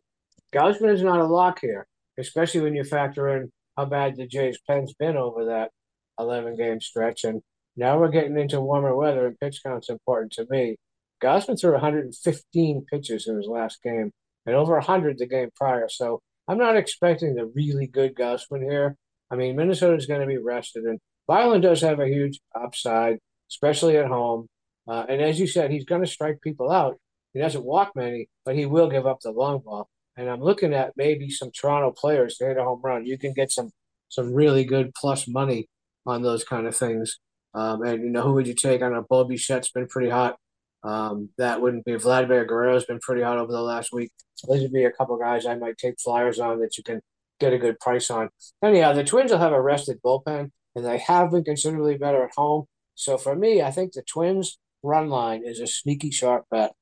Gausman 0.52 0.92
is 0.92 1.02
not 1.02 1.20
a 1.20 1.26
lock 1.26 1.60
here 1.60 1.86
especially 2.20 2.60
when 2.60 2.74
you 2.74 2.84
factor 2.84 3.36
in 3.36 3.50
how 3.76 3.86
bad 3.86 4.16
the 4.16 4.26
Jays' 4.26 4.58
pen's 4.68 4.94
been 4.94 5.16
over 5.16 5.46
that 5.46 5.70
11 6.18 6.56
game 6.56 6.80
stretch. 6.80 7.24
And 7.24 7.42
now 7.76 7.98
we're 7.98 8.08
getting 8.08 8.38
into 8.38 8.60
warmer 8.60 8.94
weather, 8.94 9.26
and 9.26 9.38
pitch 9.40 9.60
count's 9.64 9.88
important 9.88 10.32
to 10.32 10.46
me. 10.50 10.76
Gausman 11.22 11.60
threw 11.60 11.72
115 11.72 12.86
pitches 12.90 13.26
in 13.26 13.36
his 13.36 13.46
last 13.46 13.82
game 13.82 14.12
and 14.46 14.56
over 14.56 14.74
100 14.74 15.18
the 15.18 15.26
game 15.26 15.50
prior. 15.54 15.88
So 15.88 16.20
I'm 16.48 16.58
not 16.58 16.76
expecting 16.76 17.34
the 17.34 17.46
really 17.46 17.86
good 17.86 18.14
Gausman 18.14 18.62
here. 18.62 18.96
I 19.30 19.36
mean, 19.36 19.56
Minnesota's 19.56 20.06
going 20.06 20.22
to 20.22 20.26
be 20.26 20.38
rested, 20.38 20.84
and 20.84 20.98
Byron 21.28 21.60
does 21.60 21.80
have 21.82 22.00
a 22.00 22.08
huge 22.08 22.40
upside, 22.60 23.18
especially 23.48 23.96
at 23.96 24.08
home. 24.08 24.48
Uh, 24.88 25.04
and 25.08 25.22
as 25.22 25.38
you 25.38 25.46
said, 25.46 25.70
he's 25.70 25.84
going 25.84 26.02
to 26.02 26.10
strike 26.10 26.40
people 26.40 26.72
out. 26.72 26.96
He 27.32 27.38
doesn't 27.38 27.64
walk 27.64 27.92
many, 27.94 28.28
but 28.44 28.56
he 28.56 28.66
will 28.66 28.90
give 28.90 29.06
up 29.06 29.20
the 29.20 29.30
long 29.30 29.60
ball. 29.60 29.88
And 30.16 30.28
I'm 30.28 30.40
looking 30.40 30.74
at 30.74 30.92
maybe 30.96 31.30
some 31.30 31.52
Toronto 31.52 31.92
players 31.92 32.36
to 32.38 32.46
hit 32.46 32.56
a 32.56 32.64
home 32.64 32.80
run. 32.82 33.06
You 33.06 33.16
can 33.16 33.32
get 33.32 33.52
some 33.52 33.70
some 34.08 34.34
really 34.34 34.64
good 34.64 34.92
plus 34.94 35.28
money 35.28 35.68
on 36.04 36.22
those 36.22 36.42
kind 36.42 36.66
of 36.66 36.76
things. 36.76 37.20
Um, 37.54 37.82
and 37.82 38.02
you 38.02 38.10
know, 38.10 38.22
who 38.22 38.32
would 38.32 38.48
you 38.48 38.54
take? 38.54 38.82
I 38.82 38.88
know 38.88 39.06
Bobby 39.08 39.36
Bichette's 39.36 39.70
been 39.70 39.86
pretty 39.86 40.10
hot. 40.10 40.36
Um, 40.82 41.28
that 41.38 41.60
wouldn't 41.60 41.84
be 41.84 41.96
Vladimir 41.96 42.44
Guerrero's 42.44 42.84
been 42.84 43.00
pretty 43.00 43.22
hot 43.22 43.38
over 43.38 43.52
the 43.52 43.60
last 43.60 43.92
week. 43.92 44.10
Those 44.48 44.62
would 44.62 44.72
be 44.72 44.84
a 44.84 44.92
couple 44.92 45.16
guys 45.18 45.44
I 45.46 45.54
might 45.56 45.76
take 45.76 46.00
flyers 46.00 46.40
on 46.40 46.60
that 46.60 46.78
you 46.78 46.84
can 46.84 47.00
get 47.38 47.52
a 47.52 47.58
good 47.58 47.78
price 47.80 48.10
on. 48.10 48.30
Anyhow, 48.62 48.92
the 48.92 49.04
Twins 49.04 49.30
will 49.30 49.38
have 49.38 49.52
a 49.52 49.60
rested 49.60 50.00
bullpen, 50.02 50.50
and 50.74 50.84
they 50.84 50.98
have 50.98 51.30
been 51.30 51.44
considerably 51.44 51.98
better 51.98 52.24
at 52.24 52.34
home. 52.36 52.66
So 52.94 53.18
for 53.18 53.34
me, 53.34 53.62
I 53.62 53.70
think 53.70 53.92
the 53.92 54.02
Twins 54.02 54.58
run 54.82 55.08
line 55.08 55.42
is 55.44 55.60
a 55.60 55.66
sneaky 55.66 56.10
sharp 56.10 56.46
bet, 56.50 56.72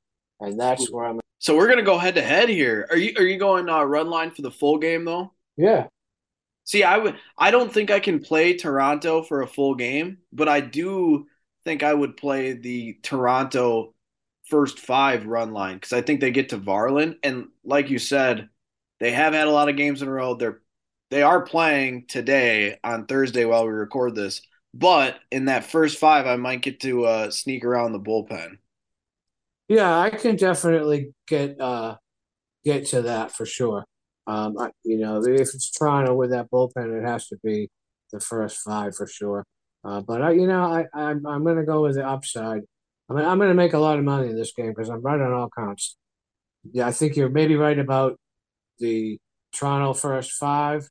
and 0.40 0.58
that's 0.58 0.90
where 0.90 1.06
I'm. 1.06 1.20
So 1.38 1.56
we're 1.56 1.68
gonna 1.68 1.82
go 1.82 1.98
head 1.98 2.16
to 2.16 2.22
head 2.22 2.48
here. 2.48 2.86
Are 2.90 2.96
you 2.96 3.14
are 3.16 3.24
you 3.24 3.38
going 3.38 3.68
uh, 3.68 3.82
run 3.84 4.10
line 4.10 4.30
for 4.30 4.42
the 4.42 4.50
full 4.50 4.78
game 4.78 5.04
though? 5.04 5.32
Yeah. 5.56 5.86
See, 6.64 6.82
I 6.82 6.98
would. 6.98 7.16
I 7.36 7.50
don't 7.50 7.72
think 7.72 7.90
I 7.90 8.00
can 8.00 8.20
play 8.20 8.56
Toronto 8.56 9.22
for 9.22 9.42
a 9.42 9.46
full 9.46 9.74
game, 9.74 10.18
but 10.32 10.48
I 10.48 10.60
do 10.60 11.26
think 11.68 11.82
I 11.82 11.92
would 11.92 12.16
play 12.16 12.54
the 12.54 12.94
Toronto 13.02 13.92
first 14.46 14.78
five 14.78 15.26
run 15.26 15.52
line 15.52 15.74
because 15.76 15.92
I 15.92 16.00
think 16.00 16.22
they 16.22 16.30
get 16.30 16.48
to 16.48 16.58
Varland, 16.58 17.16
and 17.22 17.48
like 17.62 17.90
you 17.90 17.98
said, 17.98 18.48
they 19.00 19.10
have 19.10 19.34
had 19.34 19.46
a 19.46 19.50
lot 19.50 19.68
of 19.68 19.76
games 19.76 20.00
in 20.00 20.08
a 20.08 20.10
row. 20.10 20.34
They're 20.34 20.62
they 21.10 21.22
are 21.22 21.42
playing 21.42 22.06
today 22.06 22.78
on 22.82 23.04
Thursday 23.04 23.44
while 23.44 23.66
we 23.66 23.72
record 23.72 24.14
this, 24.14 24.40
but 24.72 25.16
in 25.30 25.44
that 25.44 25.64
first 25.64 25.98
five, 25.98 26.26
I 26.26 26.36
might 26.36 26.62
get 26.62 26.80
to 26.80 27.04
uh, 27.04 27.30
sneak 27.30 27.66
around 27.66 27.92
the 27.92 28.00
bullpen. 28.00 28.56
Yeah, 29.68 29.98
I 29.98 30.08
can 30.08 30.36
definitely 30.36 31.12
get 31.26 31.60
uh, 31.60 31.96
get 32.64 32.86
to 32.86 33.02
that 33.02 33.32
for 33.32 33.44
sure. 33.44 33.84
Um, 34.26 34.56
I, 34.58 34.70
you 34.84 34.96
know, 34.96 35.22
if 35.22 35.54
it's 35.54 35.70
Toronto 35.70 36.14
with 36.14 36.30
that 36.30 36.50
bullpen, 36.50 36.98
it 36.98 37.06
has 37.06 37.28
to 37.28 37.36
be 37.44 37.68
the 38.10 38.20
first 38.20 38.56
five 38.64 38.96
for 38.96 39.06
sure. 39.06 39.44
Uh, 39.84 40.00
but 40.00 40.22
I, 40.22 40.32
you 40.32 40.46
know, 40.46 40.64
I, 40.64 40.86
I'm 40.92 41.26
I'm 41.26 41.44
going 41.44 41.56
to 41.56 41.64
go 41.64 41.82
with 41.82 41.94
the 41.94 42.06
upside. 42.06 42.62
I 43.08 43.14
mean, 43.14 43.24
I'm 43.24 43.38
going 43.38 43.50
to 43.50 43.54
make 43.54 43.72
a 43.72 43.78
lot 43.78 43.98
of 43.98 44.04
money 44.04 44.28
in 44.28 44.36
this 44.36 44.52
game 44.52 44.68
because 44.68 44.88
I'm 44.88 45.00
right 45.02 45.20
on 45.20 45.32
all 45.32 45.50
counts. 45.56 45.96
Yeah, 46.72 46.86
I 46.86 46.92
think 46.92 47.16
you're 47.16 47.30
maybe 47.30 47.56
right 47.56 47.78
about 47.78 48.18
the 48.78 49.18
Toronto 49.52 49.94
first 49.94 50.32
five, 50.32 50.88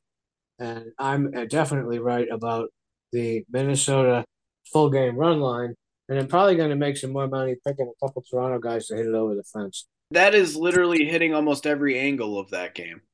and 0.58 0.86
I'm 0.98 1.30
definitely 1.48 1.98
right 1.98 2.26
about 2.30 2.70
the 3.12 3.44
Minnesota 3.50 4.24
full 4.72 4.90
game 4.90 5.16
run 5.16 5.40
line. 5.40 5.74
And 6.08 6.18
I'm 6.18 6.26
probably 6.26 6.56
going 6.56 6.70
to 6.70 6.76
make 6.76 6.96
some 6.96 7.12
more 7.12 7.28
money 7.28 7.56
picking 7.66 7.86
a 7.86 8.06
couple 8.06 8.22
Toronto 8.22 8.58
guys 8.58 8.86
to 8.86 8.96
hit 8.96 9.06
it 9.06 9.14
over 9.14 9.34
the 9.34 9.44
fence. 9.44 9.86
That 10.10 10.34
is 10.34 10.56
literally 10.56 11.04
hitting 11.04 11.34
almost 11.34 11.66
every 11.66 11.98
angle 11.98 12.38
of 12.38 12.50
that 12.50 12.74
game. 12.74 13.02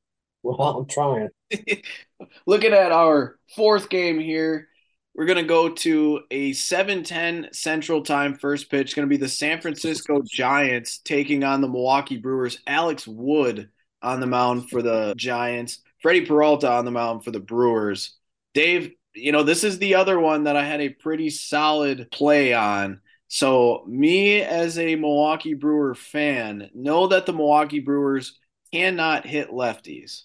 Well, 0.47 0.61
I'm 0.61 0.85
trying. 0.85 1.31
Looking 2.47 2.75
at 2.75 2.93
our 2.93 3.39
fourth 3.57 3.89
game 3.89 4.21
here, 4.21 4.69
we're 5.15 5.27
going 5.27 5.39
to 5.39 5.45
go 5.45 5.69
to 5.69 6.21
a 6.31 6.53
7:10 6.53 7.55
Central 7.55 8.03
Time 8.03 8.35
first 8.35 8.71
pitch. 8.71 8.97
Going 8.97 9.09
to 9.09 9.11
be 9.11 9.17
the 9.17 9.29
San 9.29 9.61
Francisco 9.61 10.23
Giants 10.25 10.99
taking 10.99 11.45
on 11.45 11.61
the 11.61 11.69
Milwaukee 11.69 12.17
Brewers. 12.17 12.59
Alex 12.67 13.07
Wood 13.07 13.71
on 14.03 14.21
the 14.21 14.27
mound 14.27 14.71
for 14.71 14.83
the 14.83 15.15
Giants. 15.17 15.81
Freddie 16.03 16.27
Peralta 16.27 16.71
on 16.71 16.85
the 16.85 16.91
mound 16.91 17.25
for 17.25 17.31
the 17.31 17.41
Brewers. 17.41 18.17
Dave, 18.53 18.93
you 19.15 19.33
know, 19.33 19.43
this 19.43 19.65
is 19.65 19.79
the 19.79 19.95
other 19.95 20.19
one 20.19 20.45
that 20.45 20.57
I 20.57 20.65
had 20.65 20.81
a 20.81 20.91
pretty 20.91 21.31
solid 21.31 22.11
play 22.11 22.53
on. 22.53 23.01
So, 23.29 23.85
me 23.89 24.43
as 24.43 24.79
a 24.79 24.97
Milwaukee 24.97 25.55
Brewer 25.55 25.95
fan, 25.95 26.71
know 26.75 27.09
that 27.09 27.25
the 27.27 27.33
Milwaukee 27.33 27.81
Brewers 27.81 28.39
cannot 28.73 29.27
hit 29.27 29.51
lefties. 29.51 30.23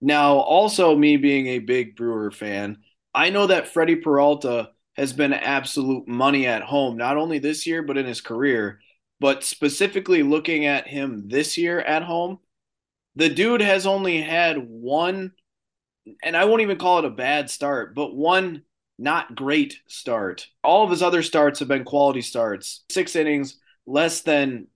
Now, 0.00 0.34
also 0.36 0.96
me 0.96 1.16
being 1.16 1.46
a 1.46 1.60
big 1.60 1.96
Brewer 1.96 2.30
fan, 2.30 2.78
I 3.16 3.30
know 3.30 3.46
that 3.46 3.68
Freddie 3.68 3.96
Peralta 3.96 4.70
has 4.94 5.14
been 5.14 5.32
absolute 5.32 6.06
money 6.06 6.46
at 6.46 6.62
home, 6.62 6.98
not 6.98 7.16
only 7.16 7.38
this 7.38 7.66
year, 7.66 7.82
but 7.82 7.96
in 7.96 8.04
his 8.04 8.20
career. 8.20 8.80
But 9.18 9.42
specifically 9.42 10.22
looking 10.22 10.66
at 10.66 10.86
him 10.86 11.26
this 11.26 11.56
year 11.56 11.80
at 11.80 12.02
home, 12.02 12.38
the 13.14 13.30
dude 13.30 13.62
has 13.62 13.86
only 13.86 14.20
had 14.20 14.58
one, 14.58 15.32
and 16.22 16.36
I 16.36 16.44
won't 16.44 16.60
even 16.60 16.76
call 16.76 16.98
it 16.98 17.06
a 17.06 17.10
bad 17.10 17.48
start, 17.48 17.94
but 17.94 18.14
one 18.14 18.62
not 18.98 19.34
great 19.34 19.80
start. 19.88 20.46
All 20.62 20.84
of 20.84 20.90
his 20.90 21.02
other 21.02 21.22
starts 21.22 21.60
have 21.60 21.68
been 21.68 21.84
quality 21.84 22.20
starts. 22.20 22.84
Six 22.90 23.16
innings, 23.16 23.58
less 23.86 24.20
than 24.20 24.66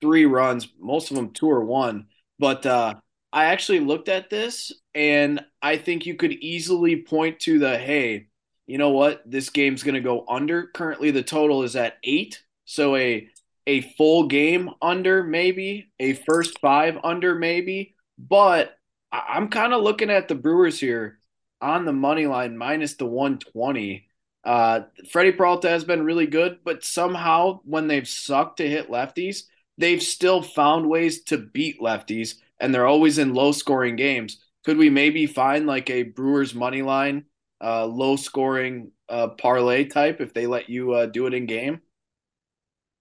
three 0.00 0.24
runs, 0.24 0.68
most 0.80 1.10
of 1.10 1.16
them 1.16 1.32
two 1.32 1.48
or 1.48 1.64
one. 1.64 2.06
But 2.38 2.66
uh, 2.66 2.94
I 3.32 3.46
actually 3.46 3.80
looked 3.80 4.08
at 4.08 4.30
this 4.30 4.72
and 4.94 5.44
I 5.62 5.76
think 5.76 6.06
you 6.06 6.16
could 6.16 6.32
easily 6.32 7.02
point 7.02 7.40
to 7.40 7.58
the 7.58 7.78
hey, 7.78 8.26
you 8.66 8.78
know 8.78 8.90
what? 8.90 9.22
This 9.28 9.50
game's 9.50 9.82
going 9.82 9.94
to 9.94 10.00
go 10.00 10.24
under. 10.28 10.68
Currently 10.74 11.10
the 11.10 11.22
total 11.22 11.62
is 11.62 11.76
at 11.76 11.98
8. 12.02 12.42
So 12.64 12.96
a 12.96 13.28
a 13.66 13.82
full 13.82 14.26
game 14.26 14.70
under 14.80 15.22
maybe, 15.22 15.90
a 16.00 16.14
first 16.14 16.58
5 16.60 16.98
under 17.04 17.34
maybe, 17.34 17.94
but 18.18 18.74
I'm 19.12 19.48
kind 19.48 19.72
of 19.72 19.82
looking 19.82 20.10
at 20.10 20.28
the 20.28 20.34
Brewers 20.34 20.80
here 20.80 21.18
on 21.60 21.84
the 21.84 21.92
money 21.92 22.26
line 22.26 22.56
minus 22.56 22.94
the 22.94 23.06
120. 23.06 24.08
Uh, 24.44 24.80
Freddie 25.10 25.32
Peralta 25.32 25.68
has 25.68 25.84
been 25.84 26.04
really 26.04 26.26
good, 26.26 26.58
but 26.64 26.84
somehow 26.84 27.60
when 27.64 27.86
they've 27.86 28.08
sucked 28.08 28.56
to 28.56 28.68
hit 28.68 28.90
lefties, 28.90 29.42
they've 29.76 30.02
still 30.02 30.42
found 30.42 30.88
ways 30.88 31.24
to 31.24 31.38
beat 31.38 31.80
lefties 31.80 32.36
and 32.60 32.74
they're 32.74 32.86
always 32.86 33.18
in 33.18 33.34
low 33.34 33.52
scoring 33.52 33.96
games. 33.96 34.44
Could 34.64 34.76
we 34.76 34.90
maybe 34.90 35.26
find 35.26 35.66
like 35.66 35.88
a 35.90 36.02
Brewers 36.02 36.54
money 36.54 36.82
line, 36.82 37.24
uh, 37.62 37.86
low 37.86 38.16
scoring 38.16 38.92
uh, 39.08 39.28
parlay 39.28 39.86
type 39.86 40.20
if 40.20 40.34
they 40.34 40.46
let 40.46 40.68
you 40.68 40.92
uh, 40.92 41.06
do 41.06 41.26
it 41.26 41.34
in 41.34 41.46
game? 41.46 41.80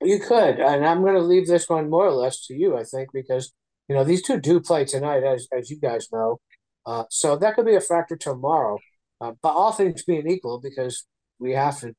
You 0.02 0.20
could, 0.20 0.60
and 0.60 0.86
I'm 0.86 1.02
going 1.02 1.16
to 1.16 1.22
leave 1.22 1.48
this 1.48 1.68
one 1.68 1.90
more 1.90 2.06
or 2.06 2.14
less 2.14 2.46
to 2.48 2.56
you, 2.56 2.78
I 2.78 2.86
think, 2.86 3.10
because 3.14 3.54
you 3.90 3.96
know 3.96 4.06
these 4.06 4.22
two 4.22 4.40
do 4.40 4.62
play 4.62 4.86
tonight, 4.86 5.24
as 5.24 5.48
as 5.52 5.70
you 5.70 5.78
guys 5.78 6.08
know, 6.12 6.40
uh, 6.86 7.04
so 7.10 7.36
that 7.36 7.56
could 7.56 7.66
be 7.66 7.76
a 7.76 7.82
factor 7.82 8.16
tomorrow. 8.16 8.80
Uh, 9.20 9.34
but 9.44 9.50
all 9.50 9.74
things 9.74 10.04
being 10.04 10.30
equal, 10.30 10.62
because 10.62 11.06
we 11.38 11.52
have 11.52 11.78
to 11.82 11.94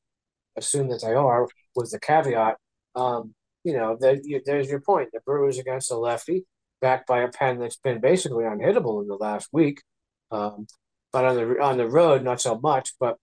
assume 0.56 0.88
that 0.88 1.02
they 1.02 1.12
are, 1.12 1.46
with 1.76 1.90
the 1.90 2.00
caveat, 2.00 2.56
um, 2.94 3.34
you 3.64 3.74
know, 3.74 3.98
that 4.00 4.22
there's 4.46 4.70
your 4.70 4.80
point. 4.80 5.10
The 5.12 5.20
Brewers 5.26 5.58
against 5.58 5.90
the 5.90 5.96
lefty 5.96 6.46
backed 6.80 7.06
by 7.06 7.20
a 7.20 7.28
pen 7.28 7.58
that's 7.58 7.76
been 7.76 8.00
basically 8.00 8.44
unhittable 8.44 9.02
in 9.02 9.08
the 9.08 9.16
last 9.16 9.48
week. 9.52 9.82
Um, 10.30 10.66
but 11.12 11.24
on 11.24 11.36
the 11.36 11.60
on 11.60 11.76
the 11.76 11.88
road, 11.88 12.22
not 12.22 12.40
so 12.40 12.58
much. 12.58 12.94
But 12.98 13.16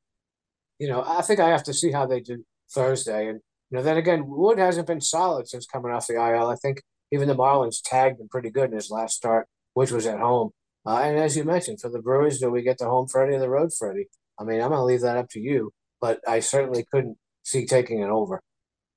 you 0.79 0.87
know, 0.87 1.03
I 1.05 1.21
think 1.21 1.39
I 1.39 1.49
have 1.49 1.63
to 1.63 1.73
see 1.73 1.91
how 1.91 2.05
they 2.05 2.19
do 2.19 2.43
Thursday. 2.71 3.27
And 3.27 3.39
you 3.71 3.77
know, 3.77 3.83
then 3.83 3.97
again, 3.97 4.27
Wood 4.27 4.59
hasn't 4.59 4.87
been 4.87 5.01
solid 5.01 5.47
since 5.47 5.65
coming 5.65 5.91
off 5.91 6.07
the 6.07 6.15
IL. 6.15 6.47
I 6.47 6.55
think 6.55 6.81
even 7.11 7.27
the 7.27 7.35
Marlins 7.35 7.81
tagged 7.83 8.19
him 8.19 8.27
pretty 8.29 8.49
good 8.49 8.69
in 8.69 8.75
his 8.75 8.91
last 8.91 9.15
start, 9.15 9.47
which 9.73 9.91
was 9.91 10.05
at 10.05 10.19
home. 10.19 10.51
Uh, 10.85 10.99
and 10.99 11.17
as 11.17 11.35
you 11.35 11.43
mentioned, 11.43 11.81
for 11.81 11.89
the 11.89 12.01
Brewers, 12.01 12.39
do 12.39 12.49
we 12.49 12.61
get 12.61 12.77
the 12.77 12.85
home 12.85 13.07
Freddie 13.07 13.35
or 13.35 13.39
the 13.39 13.49
road 13.49 13.71
Freddie? 13.73 14.07
I 14.39 14.43
mean, 14.43 14.61
I'm 14.61 14.69
going 14.69 14.79
to 14.79 14.85
leave 14.85 15.01
that 15.01 15.17
up 15.17 15.29
to 15.31 15.39
you, 15.39 15.73
but 15.99 16.21
I 16.27 16.39
certainly 16.39 16.85
couldn't 16.91 17.17
see 17.43 17.65
taking 17.65 18.01
it 18.01 18.09
over. 18.09 18.41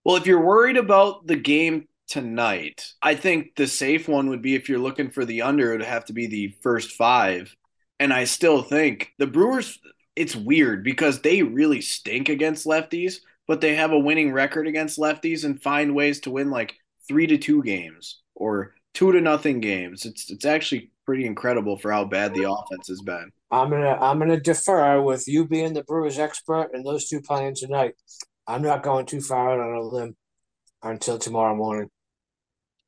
Well, 0.05 0.17
if 0.17 0.27
you're 0.27 0.45
worried 0.45 0.77
about 0.77 1.27
the 1.27 1.37
game 1.37 1.87
tonight. 2.11 2.93
I 3.01 3.15
think 3.15 3.55
the 3.57 3.67
safe 3.67 4.09
one 4.09 4.29
would 4.29 4.43
be 4.43 4.55
if 4.55 4.69
you're 4.69 4.79
looking 4.79 5.11
for 5.11 5.25
the 5.25 5.43
under, 5.43 5.73
it 5.73 5.79
would 5.79 5.87
have 5.87 6.05
to 6.07 6.13
be 6.13 6.27
the 6.27 6.55
first 6.61 6.93
five. 6.93 7.55
And 7.99 8.13
I 8.13 8.25
still 8.25 8.63
think 8.63 9.13
the 9.19 9.27
Brewers, 9.27 9.79
it's 10.17 10.35
weird 10.37 10.83
because 10.85 11.21
they 11.21 11.43
really 11.43 11.81
stink 11.81 12.29
against 12.29 12.67
lefties, 12.67 13.19
but 13.47 13.61
they 13.61 13.77
have 13.77 13.93
a 13.93 13.99
winning 13.99 14.33
record 14.33 14.67
against 14.67 14.99
lefties 14.99 15.45
and 15.45 15.63
find 15.63 15.95
ways 15.95 16.21
to 16.21 16.31
win 16.31 16.51
like 16.51 16.75
three 17.07 17.27
to 17.29 17.39
two 17.39 17.63
games 17.63 18.21
or 18.35 18.75
two 18.93 19.13
to 19.13 19.21
nothing 19.21 19.61
games. 19.61 20.05
It's 20.05 20.31
it's 20.31 20.45
actually 20.45 20.91
pretty 21.07 21.27
incredible 21.27 21.79
for 21.79 21.93
how 21.93 22.05
bad 22.05 22.35
the 22.35 22.51
offense 22.51 22.89
has 22.89 23.03
been. 23.03 23.31
I'm 23.51 23.71
gonna 23.71 23.99
I'm 24.01 24.19
gonna 24.19 24.41
defer 24.41 25.01
with 25.01 25.29
you 25.29 25.47
being 25.47 25.75
the 25.75 25.85
Brewers 25.85 26.19
expert 26.19 26.71
and 26.73 26.85
those 26.85 27.09
two 27.09 27.21
playing 27.21 27.55
tonight. 27.55 27.95
I'm 28.47 28.63
not 28.63 28.83
going 28.83 29.07
too 29.07 29.21
far 29.21 29.53
out 29.53 29.61
on 29.61 29.75
a 29.77 29.81
limb 29.81 30.17
until 30.83 31.19
tomorrow 31.19 31.55
morning. 31.55 31.89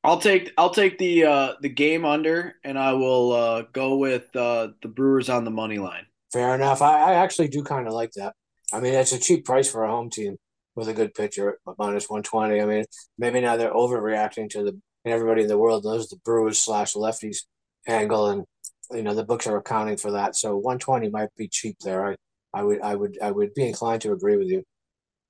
I'll 0.03 0.19
take 0.19 0.51
I'll 0.57 0.69
take 0.69 0.97
the 0.97 1.25
uh, 1.25 1.53
the 1.61 1.69
game 1.69 2.03
under, 2.03 2.55
and 2.63 2.77
I 2.77 2.93
will 2.93 3.31
uh, 3.31 3.63
go 3.71 3.97
with 3.97 4.35
uh, 4.35 4.69
the 4.81 4.89
Brewers 4.89 5.29
on 5.29 5.45
the 5.45 5.51
money 5.51 5.79
line. 5.79 6.05
Fair 6.31 6.53
enough. 6.55 6.81
I, 6.81 7.11
I 7.11 7.13
actually 7.13 7.47
do 7.47 7.63
kind 7.63 7.87
of 7.87 7.93
like 7.93 8.11
that. 8.13 8.33
I 8.73 8.79
mean, 8.79 8.93
it's 8.93 9.13
a 9.13 9.19
cheap 9.19 9.45
price 9.45 9.71
for 9.71 9.83
a 9.83 9.89
home 9.89 10.09
team 10.09 10.37
with 10.75 10.89
a 10.89 10.93
good 10.93 11.13
pitcher, 11.13 11.59
minus 11.77 12.09
one 12.09 12.23
twenty. 12.23 12.59
I 12.59 12.65
mean, 12.65 12.85
maybe 13.17 13.39
now 13.39 13.55
they're 13.55 13.73
overreacting 13.73 14.49
to 14.51 14.63
the 14.63 14.81
and 15.05 15.13
everybody 15.13 15.43
in 15.43 15.47
the 15.47 15.57
world 15.57 15.85
knows 15.85 16.09
the 16.09 16.17
Brewers 16.17 16.59
slash 16.59 16.93
lefties 16.93 17.39
angle, 17.87 18.29
and 18.29 18.45
you 18.91 19.03
know 19.03 19.13
the 19.13 19.23
books 19.23 19.47
are 19.47 19.57
accounting 19.57 19.97
for 19.97 20.11
that. 20.11 20.35
So 20.35 20.57
one 20.57 20.79
twenty 20.79 21.09
might 21.09 21.29
be 21.37 21.47
cheap 21.47 21.77
there. 21.79 22.05
I, 22.05 22.15
I 22.53 22.63
would 22.63 22.81
I 22.81 22.95
would 22.95 23.17
I 23.21 23.31
would 23.31 23.53
be 23.53 23.67
inclined 23.67 24.01
to 24.01 24.11
agree 24.11 24.35
with 24.35 24.47
you. 24.47 24.63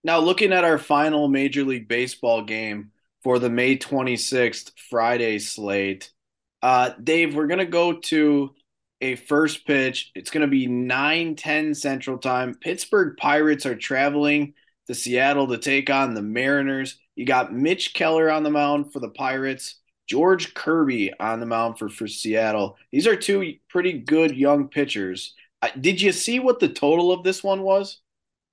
Now, 0.03 0.19
looking 0.19 0.51
at 0.51 0.65
our 0.65 0.77
final 0.77 1.27
Major 1.27 1.63
League 1.63 1.87
Baseball 1.87 2.43
game 2.43 2.91
for 3.23 3.39
the 3.39 3.49
May 3.49 3.77
26th 3.77 4.71
Friday 4.89 5.39
slate, 5.39 6.11
uh, 6.61 6.91
Dave, 7.01 7.35
we're 7.35 7.47
going 7.47 7.59
to 7.59 7.65
go 7.65 7.93
to 7.93 8.53
a 9.01 9.15
first 9.15 9.67
pitch. 9.67 10.11
It's 10.15 10.31
going 10.31 10.41
to 10.41 10.47
be 10.47 10.65
9 10.67 11.35
10 11.35 11.75
Central 11.75 12.17
Time. 12.17 12.55
Pittsburgh 12.55 13.17
Pirates 13.17 13.65
are 13.65 13.75
traveling 13.75 14.53
to 14.87 14.95
Seattle 14.95 15.47
to 15.47 15.57
take 15.57 15.89
on 15.89 16.13
the 16.13 16.21
Mariners. 16.21 16.99
You 17.15 17.25
got 17.25 17.53
Mitch 17.53 17.93
Keller 17.93 18.31
on 18.31 18.43
the 18.43 18.49
mound 18.49 18.91
for 18.91 18.99
the 18.99 19.09
Pirates, 19.09 19.75
George 20.07 20.53
Kirby 20.53 21.11
on 21.19 21.39
the 21.39 21.45
mound 21.45 21.77
for, 21.77 21.89
for 21.89 22.07
Seattle. 22.07 22.77
These 22.91 23.07
are 23.07 23.15
two 23.15 23.55
pretty 23.69 23.93
good 23.93 24.35
young 24.35 24.69
pitchers. 24.69 25.33
Uh, 25.61 25.69
did 25.79 26.01
you 26.01 26.11
see 26.11 26.39
what 26.39 26.59
the 26.59 26.69
total 26.69 27.11
of 27.11 27.23
this 27.23 27.43
one 27.43 27.61
was? 27.61 27.99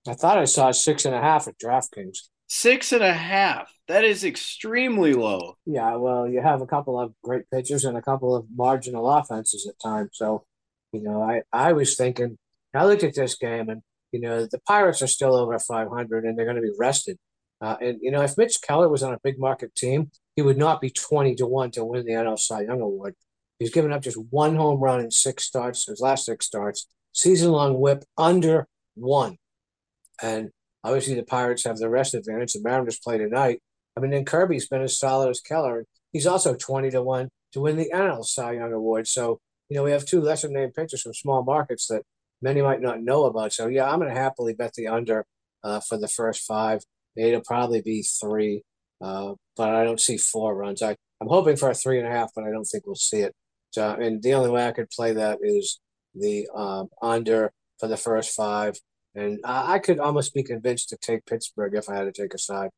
I 0.06 0.14
thought 0.14 0.38
I 0.38 0.44
saw 0.44 0.70
six 0.70 1.04
and 1.04 1.14
a 1.14 1.20
half 1.20 1.46
at 1.48 1.58
DraftKings. 1.58 2.28
Six 2.52 2.90
and 2.90 3.04
a 3.04 3.12
half. 3.12 3.73
That 3.87 4.02
is 4.02 4.25
extremely 4.25 5.14
low. 5.14 5.57
Yeah, 5.66 5.95
well, 5.95 6.28
you 6.28 6.40
have 6.40 6.61
a 6.61 6.66
couple 6.66 6.99
of 6.99 7.14
great 7.23 7.49
pitchers 7.49 7.85
and 7.85 7.97
a 7.97 8.02
couple 8.02 8.35
of 8.35 8.45
marginal 8.52 9.09
offenses 9.09 9.69
at 9.69 9.78
times. 9.80 10.11
So, 10.14 10.45
you 10.92 11.00
know, 11.00 11.23
I, 11.23 11.42
I 11.52 11.73
was 11.75 11.97
thinking, 11.97 12.38
I 12.75 12.87
looked 12.87 13.04
at 13.04 13.14
this 13.14 13.37
game 13.37 13.69
and, 13.69 13.83
you 14.11 14.21
know, 14.21 14.49
the 14.50 14.59
Pirates 14.66 15.00
are 15.00 15.07
still 15.07 15.37
over 15.37 15.57
500 15.61 16.25
and 16.25 16.37
they're 16.37 16.45
going 16.45 16.57
to 16.57 16.62
be 16.62 16.73
rested. 16.76 17.19
Uh, 17.61 17.76
and, 17.80 17.99
you 18.02 18.11
know, 18.11 18.23
if 18.23 18.37
Mitch 18.37 18.59
Keller 18.61 18.88
was 18.88 19.04
on 19.04 19.14
a 19.14 19.21
big 19.23 19.38
market 19.38 19.73
team, 19.76 20.11
he 20.35 20.42
would 20.42 20.59
not 20.59 20.80
be 20.80 20.90
20 20.90 21.37
to 21.37 21.47
1 21.47 21.71
to 21.73 21.85
win 21.85 22.04
the 22.04 22.14
NL 22.14 22.37
Cy 22.37 22.62
Young 22.62 22.80
Award. 22.80 23.14
He's 23.61 23.71
given 23.71 23.92
up 23.92 24.02
just 24.02 24.19
one 24.30 24.57
home 24.57 24.80
run 24.80 24.99
in 24.99 25.12
six 25.12 25.45
starts, 25.45 25.87
his 25.87 26.00
last 26.00 26.25
six 26.25 26.47
starts, 26.47 26.88
season 27.12 27.52
long 27.52 27.78
whip 27.78 28.02
under 28.19 28.66
one. 28.97 29.37
And 30.21 30.50
obviously, 30.84 31.14
the 31.14 31.22
Pirates 31.22 31.64
have 31.64 31.78
the 31.78 31.88
rest 31.88 32.14
advantage. 32.14 32.52
The 32.52 32.62
Mariners 32.62 32.99
play 32.99 33.18
tonight. 33.18 33.60
I 33.96 34.00
mean, 34.00 34.10
then 34.10 34.25
Kirby's 34.25 34.68
been 34.68 34.82
as 34.82 34.99
solid 34.99 35.30
as 35.30 35.40
Keller. 35.40 35.87
He's 36.12 36.26
also 36.26 36.54
20 36.54 36.90
to 36.90 37.02
1 37.02 37.28
to 37.52 37.60
win 37.60 37.76
the 37.76 37.90
NL 37.92 38.25
Cy 38.25 38.52
Young 38.52 38.72
Award. 38.72 39.06
So, 39.08 39.40
you 39.68 39.76
know, 39.76 39.82
we 39.82 39.90
have 39.92 40.04
two 40.04 40.20
lesser 40.20 40.49
named 40.49 40.75
pitchers 40.75 41.02
from 41.02 41.14
small 41.14 41.42
markets 41.42 41.87
that 41.88 42.02
many 42.40 42.62
might 42.62 42.80
not 42.80 43.02
know 43.02 43.25
about. 43.25 43.52
So, 43.52 43.66
yeah, 43.66 43.90
I'm 43.90 43.99
going 43.99 44.12
to 44.12 44.20
happily 44.20 44.54
bet 44.54 44.75
the 44.75 44.88
under 44.88 45.25
uh, 45.62 45.80
for 45.80 45.99
the 45.99 46.08
first 46.08 46.42
five. 46.42 46.82
It'll 47.16 47.42
probably 47.42 47.82
be 47.82 48.02
three, 48.02 48.62
uh, 49.00 49.34
but 49.56 49.75
I 49.75 49.84
don't 49.84 50.00
see 50.00 50.16
four 50.16 50.54
runs. 50.54 50.82
I, 50.82 50.96
I'm 51.20 51.28
hoping 51.28 51.56
for 51.56 51.70
a 51.70 51.75
three 51.75 51.99
and 51.99 52.08
a 52.08 52.10
half, 52.10 52.30
but 52.34 52.44
I 52.44 52.50
don't 52.50 52.64
think 52.64 52.87
we'll 52.87 52.94
see 52.94 53.20
it. 53.20 53.34
So, 53.72 53.90
and 53.94 54.22
the 54.22 54.34
only 54.34 54.50
way 54.50 54.66
I 54.66 54.72
could 54.72 54.90
play 54.90 55.12
that 55.12 55.38
is 55.42 55.80
the 56.14 56.49
um, 56.54 56.88
under 57.02 57.52
for 57.78 57.88
the 57.88 57.96
first 57.96 58.34
five 58.34 58.78
and 59.14 59.40
I 59.45 59.79
could 59.79 59.99
almost 59.99 60.35
be 60.35 60.43
convinced 60.43 60.90
to 60.90 60.97
take 60.97 61.26
Pittsburgh 61.26 61.75
if 61.75 61.88
I 61.88 61.97
had 61.97 62.12
to 62.12 62.23
take 62.23 62.35
a 62.35 62.38
side. 62.38 62.71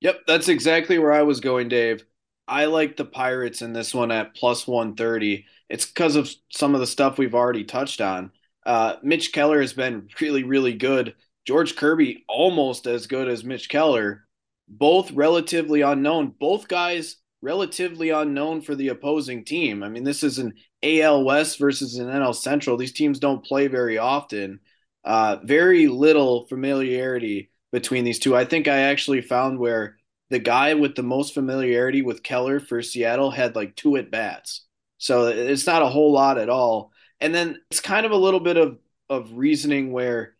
Yep, 0.00 0.20
that's 0.26 0.48
exactly 0.48 0.98
where 0.98 1.12
I 1.12 1.22
was 1.22 1.40
going, 1.40 1.68
Dave. 1.68 2.04
I 2.46 2.66
like 2.66 2.96
the 2.96 3.04
Pirates 3.04 3.62
in 3.62 3.72
this 3.72 3.94
one 3.94 4.10
at 4.10 4.34
plus 4.34 4.66
130. 4.66 5.46
It's 5.70 5.86
because 5.86 6.16
of 6.16 6.30
some 6.50 6.74
of 6.74 6.80
the 6.80 6.86
stuff 6.86 7.18
we've 7.18 7.34
already 7.34 7.64
touched 7.64 8.00
on. 8.00 8.30
Uh, 8.66 8.96
Mitch 9.02 9.32
Keller 9.32 9.60
has 9.60 9.72
been 9.72 10.08
really, 10.20 10.42
really 10.42 10.74
good. 10.74 11.14
George 11.46 11.76
Kirby, 11.76 12.24
almost 12.28 12.86
as 12.86 13.06
good 13.06 13.28
as 13.28 13.44
Mitch 13.44 13.68
Keller. 13.68 14.26
Both 14.68 15.10
relatively 15.12 15.82
unknown. 15.82 16.34
Both 16.38 16.68
guys 16.68 17.16
relatively 17.42 18.08
unknown 18.10 18.62
for 18.62 18.74
the 18.74 18.88
opposing 18.88 19.44
team. 19.44 19.82
I 19.82 19.88
mean, 19.90 20.04
this 20.04 20.22
is 20.22 20.38
an 20.38 20.54
AL 20.82 21.24
West 21.24 21.58
versus 21.58 21.98
an 21.98 22.08
NL 22.08 22.34
Central. 22.34 22.76
These 22.76 22.94
teams 22.94 23.18
don't 23.18 23.44
play 23.44 23.68
very 23.68 23.98
often. 23.98 24.60
Uh, 25.04 25.36
very 25.42 25.86
little 25.88 26.46
familiarity 26.46 27.50
between 27.72 28.04
these 28.04 28.18
two. 28.18 28.36
I 28.36 28.44
think 28.44 28.68
I 28.68 28.78
actually 28.78 29.20
found 29.20 29.58
where 29.58 29.98
the 30.30 30.38
guy 30.38 30.74
with 30.74 30.94
the 30.94 31.02
most 31.02 31.34
familiarity 31.34 32.02
with 32.02 32.22
Keller 32.22 32.60
for 32.60 32.82
Seattle 32.82 33.30
had 33.30 33.54
like 33.54 33.76
two 33.76 33.96
at 33.96 34.10
bats. 34.10 34.64
So 34.98 35.26
it's 35.26 35.66
not 35.66 35.82
a 35.82 35.88
whole 35.88 36.12
lot 36.12 36.38
at 36.38 36.48
all. 36.48 36.92
And 37.20 37.34
then 37.34 37.60
it's 37.70 37.80
kind 37.80 38.06
of 38.06 38.12
a 38.12 38.16
little 38.16 38.40
bit 38.40 38.56
of, 38.56 38.78
of 39.10 39.32
reasoning 39.32 39.92
where 39.92 40.34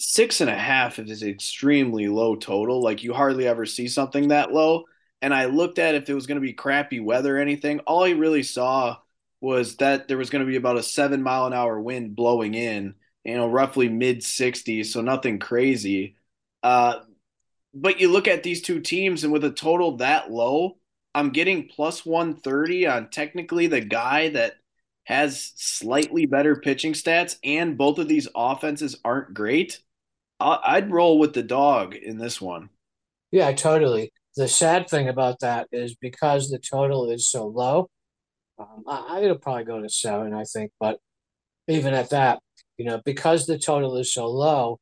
six 0.00 0.40
and 0.40 0.50
a 0.50 0.58
half 0.58 0.98
is 0.98 1.22
extremely 1.22 2.08
low 2.08 2.34
total. 2.34 2.82
Like 2.82 3.04
you 3.04 3.12
hardly 3.12 3.46
ever 3.46 3.64
see 3.66 3.86
something 3.86 4.28
that 4.28 4.52
low. 4.52 4.84
And 5.20 5.32
I 5.32 5.44
looked 5.44 5.78
at 5.78 5.94
if 5.94 6.10
it 6.10 6.14
was 6.14 6.26
going 6.26 6.40
to 6.40 6.46
be 6.46 6.52
crappy 6.52 6.98
weather 6.98 7.36
or 7.36 7.40
anything. 7.40 7.78
All 7.80 8.02
I 8.02 8.10
really 8.10 8.42
saw 8.42 8.96
was 9.40 9.76
that 9.76 10.08
there 10.08 10.18
was 10.18 10.30
going 10.30 10.44
to 10.44 10.50
be 10.50 10.56
about 10.56 10.78
a 10.78 10.82
seven 10.82 11.22
mile 11.22 11.46
an 11.46 11.52
hour 11.52 11.80
wind 11.80 12.16
blowing 12.16 12.54
in 12.54 12.94
you 13.24 13.36
know, 13.36 13.48
roughly 13.48 13.88
mid 13.88 14.20
60s, 14.20 14.86
so 14.86 15.00
nothing 15.00 15.38
crazy. 15.38 16.16
Uh, 16.62 17.00
but 17.74 18.00
you 18.00 18.10
look 18.10 18.28
at 18.28 18.42
these 18.42 18.62
two 18.62 18.80
teams, 18.80 19.24
and 19.24 19.32
with 19.32 19.44
a 19.44 19.50
total 19.50 19.96
that 19.98 20.30
low, 20.30 20.78
I'm 21.14 21.30
getting 21.30 21.68
plus 21.68 22.04
130 22.04 22.86
on 22.86 23.10
technically 23.10 23.66
the 23.66 23.80
guy 23.80 24.30
that 24.30 24.54
has 25.04 25.52
slightly 25.56 26.26
better 26.26 26.56
pitching 26.56 26.92
stats, 26.92 27.36
and 27.42 27.78
both 27.78 27.98
of 27.98 28.08
these 28.08 28.28
offenses 28.34 28.96
aren't 29.04 29.34
great. 29.34 29.80
I'd 30.40 30.90
roll 30.90 31.18
with 31.18 31.34
the 31.34 31.42
dog 31.42 31.94
in 31.94 32.18
this 32.18 32.40
one. 32.40 32.70
Yeah, 33.30 33.52
totally. 33.52 34.12
The 34.36 34.48
sad 34.48 34.88
thing 34.88 35.08
about 35.08 35.40
that 35.40 35.68
is 35.72 35.94
because 35.94 36.50
the 36.50 36.58
total 36.58 37.10
is 37.10 37.28
so 37.28 37.46
low, 37.46 37.90
um, 38.58 38.84
I, 38.86 39.20
it'll 39.22 39.38
probably 39.38 39.64
go 39.64 39.80
to 39.80 39.88
seven, 39.88 40.34
I 40.34 40.44
think. 40.44 40.72
But 40.80 40.98
even 41.68 41.94
at 41.94 42.10
that, 42.10 42.40
you 42.82 42.88
know, 42.88 43.00
because 43.04 43.46
the 43.46 43.60
total 43.60 43.96
is 43.96 44.12
so 44.12 44.26
low, 44.26 44.80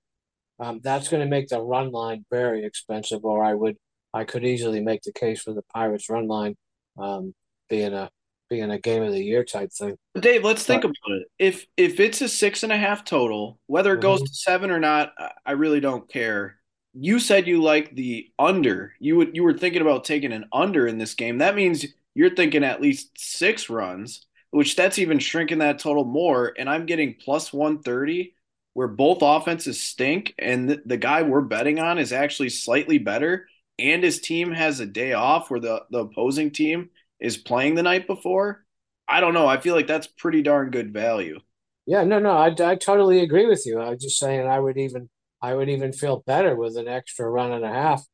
um, 0.59 0.81
that's 0.83 1.09
going 1.09 1.23
to 1.23 1.29
make 1.29 1.49
the 1.49 1.61
run 1.61 1.91
line 1.91 2.25
very 2.31 2.65
expensive. 2.65 3.27
Or 3.27 3.45
I 3.45 3.53
would, 3.53 3.77
I 4.15 4.25
could 4.25 4.43
easily 4.43 4.81
make 4.81 5.03
the 5.03 5.13
case 5.13 5.43
for 5.43 5.53
the 5.53 5.61
Pirates 5.75 6.09
run 6.09 6.27
line 6.27 6.57
um, 6.97 7.35
being 7.69 7.93
a 7.93 8.09
being 8.49 8.71
a 8.71 8.79
game 8.79 9.03
of 9.03 9.13
the 9.13 9.23
year 9.23 9.45
type 9.45 9.71
thing. 9.71 9.97
Dave, 10.19 10.45
let's 10.45 10.65
think 10.65 10.83
about 10.83 10.95
it. 11.09 11.27
If 11.39 11.67
if 11.77 12.01
it's 12.01 12.23
a 12.23 12.29
six 12.29 12.63
and 12.63 12.73
a 12.73 12.79
half 12.79 13.05
total, 13.05 13.59
whether 13.67 13.93
it 13.93 14.01
goes 14.01 14.21
mm-hmm. 14.21 14.27
to 14.27 14.35
seven 14.35 14.71
or 14.71 14.81
not, 14.81 15.13
I 15.45 15.53
really 15.53 15.81
don't 15.81 16.09
care. 16.09 16.57
You 16.95 17.21
said 17.21 17.47
you 17.47 17.63
like 17.63 17.95
the 17.95 18.31
under. 18.39 18.95
You 18.99 19.17
would 19.17 19.37
you 19.37 19.43
were 19.45 19.59
thinking 19.59 19.83
about 19.83 20.05
taking 20.05 20.33
an 20.33 20.47
under 20.55 20.87
in 20.87 20.97
this 20.97 21.13
game. 21.13 21.39
That 21.39 21.55
means 21.55 21.85
you're 22.15 22.35
thinking 22.35 22.65
at 22.65 22.81
least 22.81 23.11
six 23.19 23.69
runs 23.69 24.25
which 24.51 24.77
that's 24.77 24.99
even 24.99 25.19
shrinking 25.19 25.59
that 25.59 25.79
total 25.79 26.05
more. 26.05 26.53
And 26.59 26.69
I'm 26.69 26.87
getting 26.87 27.15
plus 27.15 27.53
130 27.53 28.35
where 28.75 28.89
both 28.89 29.19
offenses 29.23 29.81
stink. 29.81 30.35
And 30.39 30.69
the, 30.69 30.83
the 30.85 30.97
guy 30.97 31.23
we're 31.23 31.41
betting 31.41 31.79
on 31.79 31.99
is 31.99 32.13
actually 32.13 32.51
slightly 32.51 32.99
better. 32.99 33.47
And 33.79 34.03
his 34.03 34.21
team 34.21 34.53
has 34.53 34.81
a 34.81 34.87
day 34.87 35.13
off 35.13 35.51
where 35.51 35.61
the, 35.61 35.85
the 35.91 36.01
opposing 36.01 36.51
team 36.51 36.91
is 37.19 37.37
playing 37.37 37.75
the 37.75 37.83
night 37.83 38.07
before. 38.07 38.65
I 39.09 39.21
don't 39.21 39.35
know. 39.35 39.47
I 39.47 39.61
feel 39.61 39.75
like 39.75 39.87
that's 39.87 40.07
pretty 40.07 40.43
darn 40.43 40.71
good 40.71 40.93
value. 40.93 41.41
Yeah, 41.87 42.05
no, 42.05 42.21
no, 42.21 42.31
I, 42.31 42.55
I 42.61 42.77
totally 42.77 43.21
agree 43.21 43.47
with 43.47 43.65
you. 43.67 43.81
I 43.81 43.91
was 43.91 44.03
just 44.03 44.19
saying 44.19 44.47
I 44.47 44.61
would 44.61 44.79
even 44.79 45.09
I 45.43 45.55
would 45.55 45.69
even 45.69 45.93
feel 45.93 46.23
better 46.27 46.55
with 46.55 46.77
an 46.77 46.87
extra 46.87 47.29
run 47.29 47.53
and 47.53 47.65
a 47.65 47.73
half. 47.73 48.05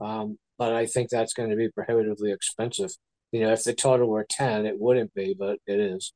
Um, 0.00 0.38
but 0.58 0.72
I 0.72 0.86
think 0.86 1.10
that's 1.10 1.34
going 1.34 1.50
to 1.50 1.56
be 1.56 1.70
prohibitively 1.70 2.32
expensive. 2.32 2.90
You 3.32 3.40
know, 3.40 3.52
if 3.52 3.64
the 3.64 3.74
total 3.74 4.08
were 4.08 4.26
10, 4.28 4.66
it 4.66 4.78
wouldn't 4.78 5.14
be, 5.14 5.34
but 5.38 5.58
it 5.66 5.78
is. 5.78 6.12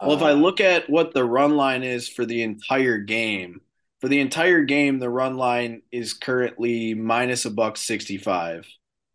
Well, 0.00 0.16
if 0.16 0.22
I 0.22 0.30
uh, 0.30 0.34
look 0.34 0.60
at 0.60 0.88
what 0.88 1.12
the 1.12 1.24
run 1.24 1.56
line 1.56 1.82
is 1.82 2.08
for 2.08 2.24
the 2.24 2.42
entire 2.42 2.98
game, 2.98 3.60
for 4.00 4.08
the 4.08 4.20
entire 4.20 4.62
game, 4.62 4.98
the 4.98 5.10
run 5.10 5.36
line 5.36 5.82
is 5.90 6.12
currently 6.12 6.94
minus 6.94 7.44
a 7.44 7.50
buck 7.50 7.76
65. 7.76 8.66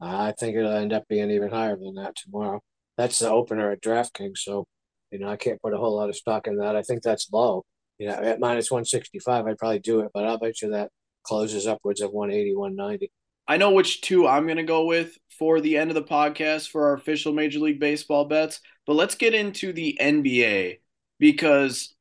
I 0.01 0.34
think 0.34 0.58
it'll 0.58 0.71
end 0.71 0.91
up 0.91 1.08
being 1.08 1.32
even 1.32 1.49
higher 1.49 1.77
than 1.77 1.95
that 1.95 2.15
tomorrow. 2.17 2.62
That's 2.97 3.19
the 3.19 3.29
opener 3.29 3.71
at 3.71 3.82
DraftKings. 3.82 4.39
So, 4.39 4.65
you 5.12 5.19
know, 5.19 5.29
I 5.29 5.38
can't 5.38 5.62
put 5.62 5.73
a 5.73 5.77
whole 5.77 5.95
lot 5.95 6.10
of 6.10 6.15
stock 6.17 6.47
in 6.47 6.58
that. 6.58 6.75
I 6.75 6.82
think 6.82 7.01
that's 7.01 7.32
low. 7.32 7.63
You 7.97 8.08
know, 8.08 8.15
at 8.15 8.39
minus 8.39 8.69
165, 8.69 9.45
I'd 9.45 9.58
probably 9.58 9.79
do 9.79 10.01
it, 10.01 10.12
but 10.13 10.25
I'll 10.25 10.38
bet 10.38 10.62
you 10.62 10.71
that 10.71 10.89
closes 11.23 11.67
upwards 11.67 12.01
of 12.01 12.12
180, 12.12 12.56
190. 12.56 13.12
I 13.47 13.58
know 13.58 13.71
which 13.71 14.01
two 14.01 14.27
I'm 14.27 14.45
going 14.45 14.58
to 14.58 14.63
go 14.63 14.86
with 14.86 15.17
for 15.38 15.62
the 15.62 15.78
end 15.78 15.91
of 15.91 15.96
the 15.96 16.04
podcast 16.04 16.69
for 16.69 16.88
our 16.88 16.93
official 16.93 17.34
Major 17.34 17.60
League 17.60 17.80
Baseball 17.80 18.26
bets, 18.26 18.62
but 18.86 18.93
let's 18.93 19.15
get 19.15 19.34
into 19.34 19.74
the 19.74 19.98
NBA 20.00 20.80
because 21.19 21.93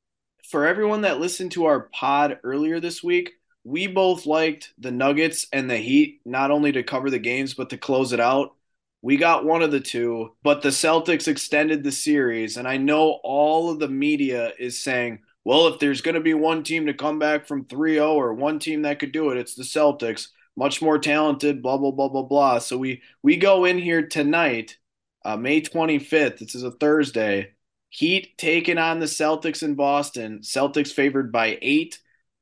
for 0.49 0.66
everyone 0.66 1.03
that 1.03 1.21
listened 1.21 1.53
to 1.53 1.66
our 1.66 1.88
pod 1.92 2.38
earlier 2.42 2.81
this 2.81 3.03
week, 3.03 3.33
we 3.64 3.87
both 3.87 4.27
liked 4.27 4.73
the 4.79 4.90
Nuggets 4.90 5.47
and 5.53 5.71
the 5.71 5.77
Heat 5.77 6.21
not 6.25 6.51
only 6.51 6.73
to 6.73 6.83
cover 6.83 7.11
the 7.11 7.18
games 7.18 7.55
but 7.55 7.71
to 7.71 7.79
close 7.79 8.12
it 8.12 8.21
out. 8.21 8.55
We 9.01 9.16
got 9.16 9.45
one 9.45 9.62
of 9.62 9.73
the 9.73 9.81
two, 9.81 10.35
but 10.42 10.62
the 10.62 10.68
Celtics 10.68 11.27
extended 11.27 11.83
the 11.83 11.90
series. 11.90 12.57
And 12.57 12.68
I 12.68 12.77
know 12.77 13.18
all 13.25 13.71
of 13.71 13.81
the 13.81 13.88
media 13.88 14.53
is 14.59 14.83
saying, 14.83 15.21
well, 15.45 15.66
if 15.66 15.81
there's 15.81 16.03
going 16.03 16.14
to 16.14 16.21
be 16.21 16.35
one 16.35 16.62
team 16.62 16.87
to 16.87 16.95
come 16.95 17.18
back 17.18 17.47
from 17.47 17.64
3 17.64 17.95
0 17.95 18.14
or 18.14 18.33
one 18.33 18.59
team 18.59 18.83
that 18.83 19.01
could 19.01 19.11
do 19.11 19.31
it, 19.31 19.38
it's 19.38 19.55
the 19.55 19.64
Celtics. 19.64 20.29
Much 20.57 20.83
more 20.83 20.99
talented, 20.99 21.62
blah, 21.62 21.79
blah, 21.79 21.91
blah, 21.91 22.09
blah, 22.09 22.23
blah. 22.23 22.59
So 22.59 22.77
we, 22.77 23.03
we 23.23 23.37
go 23.37 23.65
in 23.65 23.79
here 23.79 24.07
tonight, 24.07 24.77
uh, 25.25 25.37
May 25.37 25.62
25th. 25.62 26.38
This 26.38 26.55
is 26.55 26.62
a 26.62 26.71
Thursday. 26.71 27.53
Heat 27.88 28.37
taking 28.38 28.79
on 28.79 29.01
the 29.01 29.07
Celtics 29.07 29.62
in 29.62 29.75
Boston. 29.75 30.41
Celtics 30.41 30.93
favored 30.93 31.33
by 31.33 31.59
eight. 31.62 31.99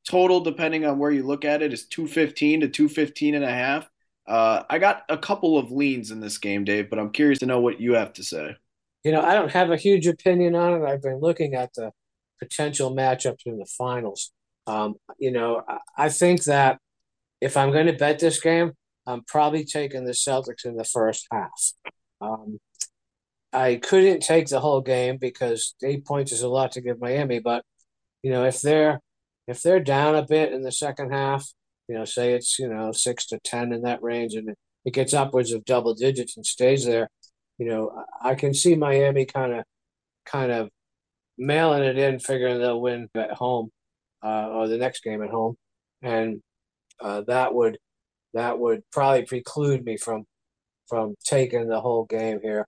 Total, 0.09 0.41
depending 0.41 0.87
on 0.87 0.99
where 0.99 1.11
you 1.11 1.25
look 1.25 1.45
at 1.45 1.63
it, 1.63 1.73
is 1.73 1.87
215 1.87 2.61
to 2.61 2.69
215 2.69 3.35
and 3.35 3.45
a 3.45 3.51
half. 3.51 3.89
Uh, 4.27 4.63
I 4.71 4.79
got 4.79 5.03
a 5.09 5.19
couple 5.19 5.59
of 5.59 5.73
leans 5.73 6.11
in 6.11 6.21
this 6.21 6.39
game, 6.39 6.65
Dave, 6.65 6.89
but 6.89 6.99
I'm 6.99 7.11
curious 7.11 7.41
to 7.41 7.47
know 7.47 7.61
what 7.61 7.81
you 7.81 7.95
have 7.95 8.13
to 8.15 8.23
say. 8.23 8.57
You 9.03 9.13
know, 9.13 9.23
I 9.23 9.35
don't 9.35 9.51
have 9.51 9.71
a 9.71 9.77
huge 9.77 10.07
opinion 10.07 10.55
on 10.55 10.81
it. 10.81 10.87
I've 10.87 11.03
been 11.03 11.19
looking 11.21 11.55
at 11.55 11.75
the 11.75 11.91
potential 12.39 12.95
matchups 12.95 13.47
in 13.47 13.59
the 13.59 13.67
finals. 13.67 14.33
Um, 14.67 14.95
you 15.19 15.33
know, 15.33 15.63
I 15.97 16.11
think 16.11 16.45
that 16.45 16.79
if 17.41 17.57
I'm 17.57 17.73
going 17.73 17.87
to 17.87 17.93
bet 17.93 18.19
this 18.19 18.41
game, 18.41 18.73
I'm 19.07 19.25
probably 19.25 19.65
taking 19.65 20.05
the 20.05 20.13
Celtics 20.13 20.65
in 20.65 20.77
the 20.77 20.85
first 20.85 21.27
half. 21.33 21.73
Um, 22.21 22.59
I 23.53 23.77
couldn't 23.77 24.21
take 24.21 24.49
the 24.49 24.61
whole 24.61 24.81
game 24.81 25.17
because 25.17 25.75
eight 25.83 26.05
points 26.05 26.33
is 26.33 26.43
a 26.43 26.49
lot 26.49 26.73
to 26.73 26.81
give 26.81 27.01
Miami, 27.01 27.41
but 27.41 27.65
you 28.23 28.31
know, 28.31 28.45
if 28.45 28.61
they're 28.61 29.01
if 29.49 29.63
they're 29.63 29.81
down 29.81 30.15
a 30.15 30.25
bit 30.25 30.53
in 30.53 30.63
the 30.63 30.71
second 30.71 31.11
half, 31.11 31.47
you 31.89 31.97
know, 31.97 32.05
say 32.05 32.35
it's, 32.35 32.57
you 32.59 32.69
know, 32.69 32.93
six 32.93 33.27
to 33.27 33.41
10 33.43 33.73
in 33.73 33.83
that 33.83 34.01
range 34.01 34.35
and 34.35 34.55
it 34.85 34.95
gets 34.95 35.13
upwards 35.13 35.51
of 35.51 35.65
double 35.65 35.93
digits 35.93 36.37
and 36.37 36.47
stays 36.47 36.85
there, 36.85 37.09
you 37.59 37.67
know, 37.67 38.05
I 38.23 38.37
can 38.37 38.55
see 38.55 38.77
Miami 38.77 39.27
kind 39.27 39.53
of, 39.55 39.65
kind 40.25 40.53
of 40.53 40.69
mailing 41.37 41.83
it 41.83 41.99
in, 41.99 42.21
figuring 42.21 42.61
they'll 42.61 42.81
win 42.81 43.09
at 43.17 43.33
home 43.33 43.71
uh, 44.23 44.51
or 44.51 44.69
the 44.69 44.79
next 44.79 45.03
game 45.03 45.21
at 45.21 45.31
home. 45.31 45.57
And 46.01 46.43
uh, 47.03 47.23
that 47.27 47.55
would, 47.55 47.79
that 48.35 48.59
would 48.59 48.83
probably 48.93 49.25
preclude 49.25 49.85
me 49.85 49.97
from, 49.97 50.25
from 50.89 51.15
taking 51.25 51.69
the 51.69 51.81
whole 51.81 52.05
game 52.05 52.41
here. 52.43 52.67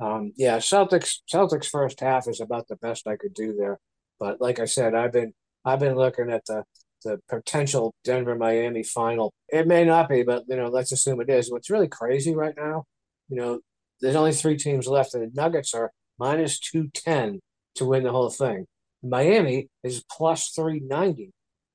Um, 0.00 0.32
yeah, 0.36 0.58
Celtics, 0.58 1.18
Celtics 1.32 1.66
first 1.66 2.00
half 2.00 2.28
is 2.28 2.40
about 2.40 2.68
the 2.68 2.76
best 2.76 3.06
I 3.06 3.16
could 3.16 3.34
do 3.34 3.54
there. 3.54 3.78
But 4.18 4.40
like 4.40 4.58
I 4.58 4.64
said, 4.66 4.94
I've 4.94 5.12
been, 5.12 5.32
I've 5.64 5.80
been 5.80 5.96
looking 5.96 6.30
at 6.30 6.44
the 6.46 6.64
the 7.04 7.18
potential 7.28 7.94
Denver 8.04 8.34
Miami 8.34 8.82
final. 8.82 9.32
It 9.48 9.66
may 9.66 9.84
not 9.84 10.08
be, 10.08 10.22
but 10.22 10.44
you 10.48 10.56
know, 10.56 10.68
let's 10.68 10.92
assume 10.92 11.20
it 11.20 11.30
is. 11.30 11.50
What's 11.50 11.70
really 11.70 11.88
crazy 11.88 12.34
right 12.34 12.54
now, 12.56 12.84
you 13.28 13.36
know, 13.36 13.60
there's 14.00 14.16
only 14.16 14.32
three 14.32 14.56
teams 14.56 14.86
left, 14.86 15.14
and 15.14 15.22
the 15.22 15.30
Nuggets 15.34 15.72
are 15.74 15.92
minus 16.18 16.58
two 16.58 16.88
ten 16.92 17.40
to 17.76 17.86
win 17.86 18.02
the 18.02 18.12
whole 18.12 18.30
thing. 18.30 18.66
Miami 19.02 19.68
is 19.82 20.04
plus 20.10 20.50
three 20.50 20.80
ninety, 20.80 21.30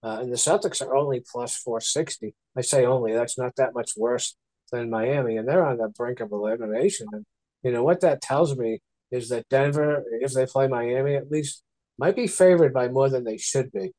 uh, 0.06 0.20
and 0.22 0.32
the 0.32 0.38
Celtics 0.38 0.86
are 0.86 0.96
only 0.96 1.24
plus 1.32 1.58
four 1.58 1.82
sixty. 1.82 2.36
I 2.56 2.62
say 2.62 2.86
only. 2.86 3.14
That's 3.14 3.40
not 3.40 3.56
that 3.56 3.74
much 3.74 3.94
worse 3.98 4.36
than 4.72 4.92
Miami, 4.92 5.36
and 5.36 5.48
they're 5.48 5.66
on 5.66 5.78
the 5.78 5.90
brink 5.90 6.20
of 6.20 6.32
elimination. 6.32 7.08
And 7.12 7.26
you 7.64 7.72
know 7.72 7.84
what 7.84 8.02
that 8.02 8.22
tells 8.22 8.56
me 8.56 8.82
is 9.10 9.30
that 9.30 9.50
Denver, 9.50 10.04
if 10.22 10.34
they 10.34 10.46
play 10.46 10.68
Miami, 10.68 11.16
at 11.16 11.32
least 11.32 11.64
might 11.98 12.16
be 12.16 12.28
favored 12.28 12.72
by 12.72 12.88
more 12.88 13.10
than 13.10 13.24
they 13.24 13.38
should 13.38 13.72
be. 13.72 13.94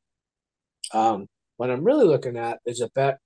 Um, 0.94 1.26
what 1.56 1.70
I'm 1.70 1.82
really 1.82 2.06
looking 2.06 2.36
at 2.36 2.60
is 2.64 2.80
a 2.80 2.88
bet 2.94 3.18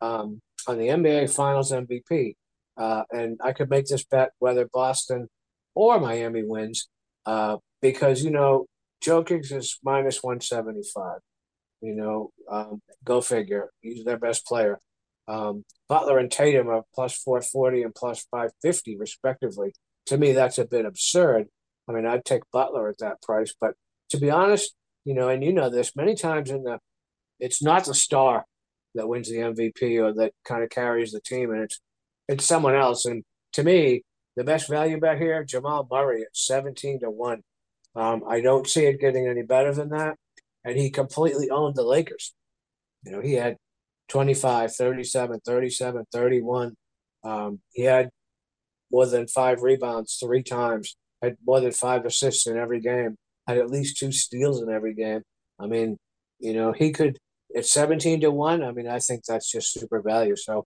um, 0.00 0.40
on 0.66 0.78
the 0.78 0.88
NBA 0.88 1.34
Finals 1.34 1.70
MVP, 1.70 2.34
uh, 2.78 3.02
and 3.10 3.38
I 3.44 3.52
could 3.52 3.68
make 3.68 3.84
this 3.86 4.06
bet 4.06 4.30
whether 4.38 4.66
Boston 4.72 5.28
or 5.74 6.00
Miami 6.00 6.44
wins, 6.44 6.88
uh, 7.26 7.58
because 7.82 8.24
you 8.24 8.30
know 8.30 8.64
Jokic 9.04 9.52
is 9.52 9.78
minus 9.84 10.22
one 10.22 10.40
seventy 10.40 10.82
five. 10.94 11.20
You 11.80 11.94
know, 11.94 12.30
um, 12.50 12.82
go 13.04 13.20
figure. 13.20 13.70
He's 13.80 14.04
their 14.04 14.18
best 14.18 14.46
player. 14.46 14.80
Um, 15.28 15.64
Butler 15.88 16.18
and 16.18 16.30
Tatum 16.30 16.68
are 16.68 16.84
plus 16.94 17.14
four 17.16 17.40
forty 17.40 17.82
and 17.82 17.94
plus 17.94 18.26
five 18.30 18.50
fifty 18.60 18.96
respectively. 18.96 19.72
To 20.06 20.18
me, 20.18 20.32
that's 20.32 20.58
a 20.58 20.64
bit 20.64 20.84
absurd. 20.84 21.46
I 21.88 21.92
mean, 21.92 22.06
I'd 22.06 22.24
take 22.24 22.42
Butler 22.52 22.88
at 22.88 22.98
that 22.98 23.22
price, 23.22 23.54
but 23.60 23.74
to 24.10 24.18
be 24.18 24.30
honest, 24.30 24.74
you 25.04 25.14
know, 25.14 25.28
and 25.28 25.42
you 25.42 25.52
know 25.52 25.70
this 25.70 25.96
many 25.96 26.14
times 26.14 26.50
in 26.50 26.64
the, 26.64 26.78
it's 27.38 27.62
not 27.62 27.84
the 27.84 27.94
star 27.94 28.44
that 28.94 29.08
wins 29.08 29.28
the 29.28 29.36
MVP 29.36 30.02
or 30.02 30.12
that 30.14 30.32
kind 30.44 30.62
of 30.62 30.70
carries 30.70 31.12
the 31.12 31.20
team, 31.20 31.50
and 31.50 31.62
it's 31.62 31.80
it's 32.28 32.44
someone 32.44 32.74
else. 32.74 33.06
And 33.06 33.24
to 33.52 33.62
me, 33.62 34.04
the 34.36 34.44
best 34.44 34.68
value 34.68 34.98
bet 34.98 35.18
here, 35.18 35.44
Jamal 35.44 35.86
Murray 35.90 36.22
at 36.22 36.36
seventeen 36.36 37.00
to 37.00 37.10
one. 37.10 37.42
Um, 37.94 38.22
I 38.28 38.40
don't 38.40 38.68
see 38.68 38.86
it 38.86 39.00
getting 39.00 39.26
any 39.26 39.42
better 39.42 39.72
than 39.72 39.90
that. 39.90 40.16
And 40.64 40.76
he 40.76 40.90
completely 40.90 41.50
owned 41.50 41.76
the 41.76 41.82
Lakers. 41.82 42.34
You 43.04 43.12
know, 43.12 43.20
he 43.20 43.34
had 43.34 43.56
25, 44.08 44.74
37, 44.74 45.40
37, 45.44 46.04
31. 46.12 46.74
Um, 47.24 47.60
he 47.72 47.82
had 47.84 48.10
more 48.92 49.06
than 49.06 49.26
five 49.26 49.62
rebounds 49.62 50.18
three 50.22 50.42
times, 50.42 50.96
had 51.22 51.36
more 51.46 51.60
than 51.60 51.72
five 51.72 52.04
assists 52.04 52.46
in 52.46 52.56
every 52.56 52.80
game 52.80 53.16
had 53.50 53.58
at 53.58 53.70
least 53.70 53.96
two 53.96 54.12
steals 54.12 54.62
in 54.62 54.70
every 54.70 54.94
game. 54.94 55.22
I 55.58 55.66
mean, 55.66 55.98
you 56.38 56.54
know, 56.54 56.72
he 56.72 56.92
could 56.92 57.18
at 57.54 57.66
17 57.66 58.20
to 58.22 58.30
1. 58.30 58.62
I 58.62 58.72
mean, 58.72 58.88
I 58.88 58.98
think 58.98 59.24
that's 59.24 59.50
just 59.50 59.72
super 59.72 60.00
value. 60.00 60.36
So 60.36 60.64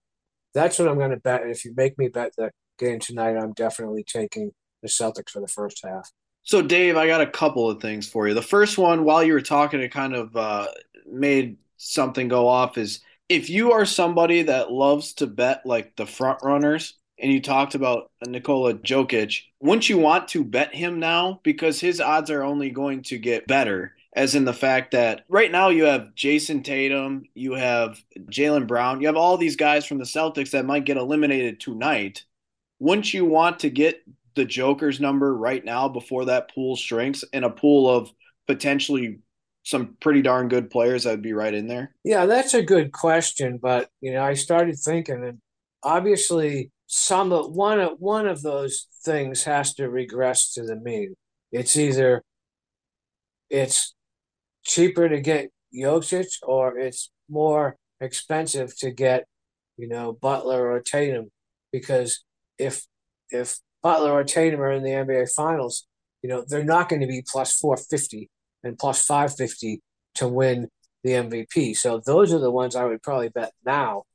that's 0.53 0.79
what 0.79 0.87
I'm 0.87 0.97
going 0.97 1.11
to 1.11 1.17
bet. 1.17 1.41
And 1.41 1.51
if 1.51 1.65
you 1.65 1.73
make 1.75 1.97
me 1.97 2.07
bet 2.07 2.31
the 2.37 2.51
game 2.79 2.99
tonight, 2.99 3.37
I'm 3.37 3.53
definitely 3.53 4.05
taking 4.07 4.51
the 4.81 4.87
Celtics 4.87 5.31
for 5.31 5.41
the 5.41 5.47
first 5.47 5.81
half. 5.83 6.09
So, 6.45 6.61
Dave, 6.61 6.95
I 6.95 7.07
got 7.07 7.21
a 7.21 7.27
couple 7.27 7.69
of 7.69 7.81
things 7.81 8.07
for 8.07 8.27
you. 8.27 8.33
The 8.33 8.41
first 8.41 8.77
one, 8.77 9.03
while 9.03 9.23
you 9.23 9.33
were 9.33 9.41
talking, 9.41 9.81
it 9.81 9.91
kind 9.91 10.15
of 10.15 10.35
uh, 10.35 10.67
made 11.05 11.57
something 11.77 12.27
go 12.27 12.47
off 12.47 12.77
is 12.77 13.01
if 13.29 13.49
you 13.49 13.71
are 13.71 13.85
somebody 13.85 14.43
that 14.43 14.71
loves 14.71 15.13
to 15.15 15.27
bet 15.27 15.65
like 15.65 15.95
the 15.95 16.05
front 16.05 16.39
runners, 16.43 16.93
and 17.19 17.31
you 17.31 17.41
talked 17.41 17.75
about 17.75 18.11
Nikola 18.25 18.73
Jokic. 18.75 19.41
Wouldn't 19.59 19.89
you 19.89 19.97
want 19.97 20.27
to 20.29 20.43
bet 20.43 20.75
him 20.75 20.99
now? 20.99 21.39
Because 21.43 21.79
his 21.79 22.01
odds 22.01 22.29
are 22.29 22.43
only 22.43 22.69
going 22.69 23.03
to 23.03 23.17
get 23.17 23.47
better, 23.47 23.93
as 24.13 24.35
in 24.35 24.45
the 24.45 24.53
fact 24.53 24.91
that 24.91 25.23
right 25.29 25.51
now 25.51 25.69
you 25.69 25.85
have 25.85 26.13
Jayson 26.15 26.63
Tatum, 26.63 27.23
you 27.33 27.53
have 27.53 28.03
Jaylen 28.29 28.67
Brown, 28.67 29.01
you 29.01 29.07
have 29.07 29.15
all 29.15 29.37
these 29.37 29.55
guys 29.55 29.85
from 29.85 29.97
the 29.97 30.03
Celtics 30.03 30.51
that 30.51 30.65
might 30.65 30.85
get 30.85 30.97
eliminated 30.97 31.59
tonight. 31.59 32.25
Wouldn't 32.79 33.13
you 33.13 33.25
want 33.25 33.59
to 33.59 33.69
get 33.69 34.03
the 34.35 34.45
Joker's 34.45 34.99
number 34.99 35.35
right 35.35 35.63
now 35.63 35.87
before 35.87 36.25
that 36.25 36.53
pool 36.53 36.75
shrinks 36.75 37.23
in 37.33 37.43
a 37.43 37.49
pool 37.49 37.89
of 37.89 38.11
potentially 38.47 39.19
some 39.63 39.97
pretty 39.99 40.21
darn 40.21 40.47
good 40.47 40.69
players 40.69 41.03
that 41.03 41.11
would 41.11 41.21
be 41.21 41.33
right 41.33 41.53
in 41.53 41.67
there? 41.67 41.95
Yeah, 42.03 42.25
that's 42.27 42.53
a 42.53 42.63
good 42.63 42.91
question. 42.91 43.57
But, 43.61 43.89
you 43.99 44.13
know, 44.13 44.23
I 44.23 44.35
started 44.35 44.77
thinking, 44.77 45.23
and 45.23 45.39
obviously 45.83 46.71
some 46.87 47.31
of 47.31 47.51
one 47.51 47.79
of 47.79 47.93
one 47.99 48.27
of 48.27 48.41
those 48.41 48.87
things 49.03 49.43
has 49.43 49.73
to 49.75 49.89
regress 49.89 50.53
to 50.53 50.63
the 50.63 50.75
mean. 50.75 51.15
It's 51.51 51.75
either 51.75 52.21
it's 53.49 53.95
cheaper 54.63 55.09
to 55.09 55.19
get 55.19 55.49
Jokic 55.73 56.27
or 56.43 56.77
it's 56.77 57.11
more 57.29 57.77
expensive 57.99 58.77
to 58.77 58.91
get, 58.91 59.25
you 59.77 59.87
know, 59.87 60.13
Butler 60.13 60.69
or 60.71 60.79
Tatum. 60.79 61.31
Because 61.71 62.23
if 62.57 62.85
if 63.31 63.57
Butler 63.85 64.11
or 64.11 64.23
Tatum 64.23 64.61
are 64.61 64.71
in 64.71 64.83
the 64.83 64.89
NBA 64.89 65.31
finals, 65.35 65.85
you 66.23 66.29
know, 66.29 66.43
they're 66.47 66.63
not 66.63 66.89
going 66.89 67.01
to 67.01 67.07
be 67.07 67.23
plus 67.31 67.55
four 67.55 67.77
fifty 67.77 68.29
and 68.63 68.79
plus 68.79 69.05
five 69.05 69.35
fifty 69.35 69.81
to 70.15 70.27
win 70.27 70.69
the 71.03 71.11
MVP. 71.11 71.77
So 71.77 72.01
those 72.03 72.33
are 72.33 72.39
the 72.39 72.51
ones 72.51 72.75
I 72.75 72.85
would 72.85 73.03
probably 73.03 73.29
bet 73.29 73.51
now 73.63 74.05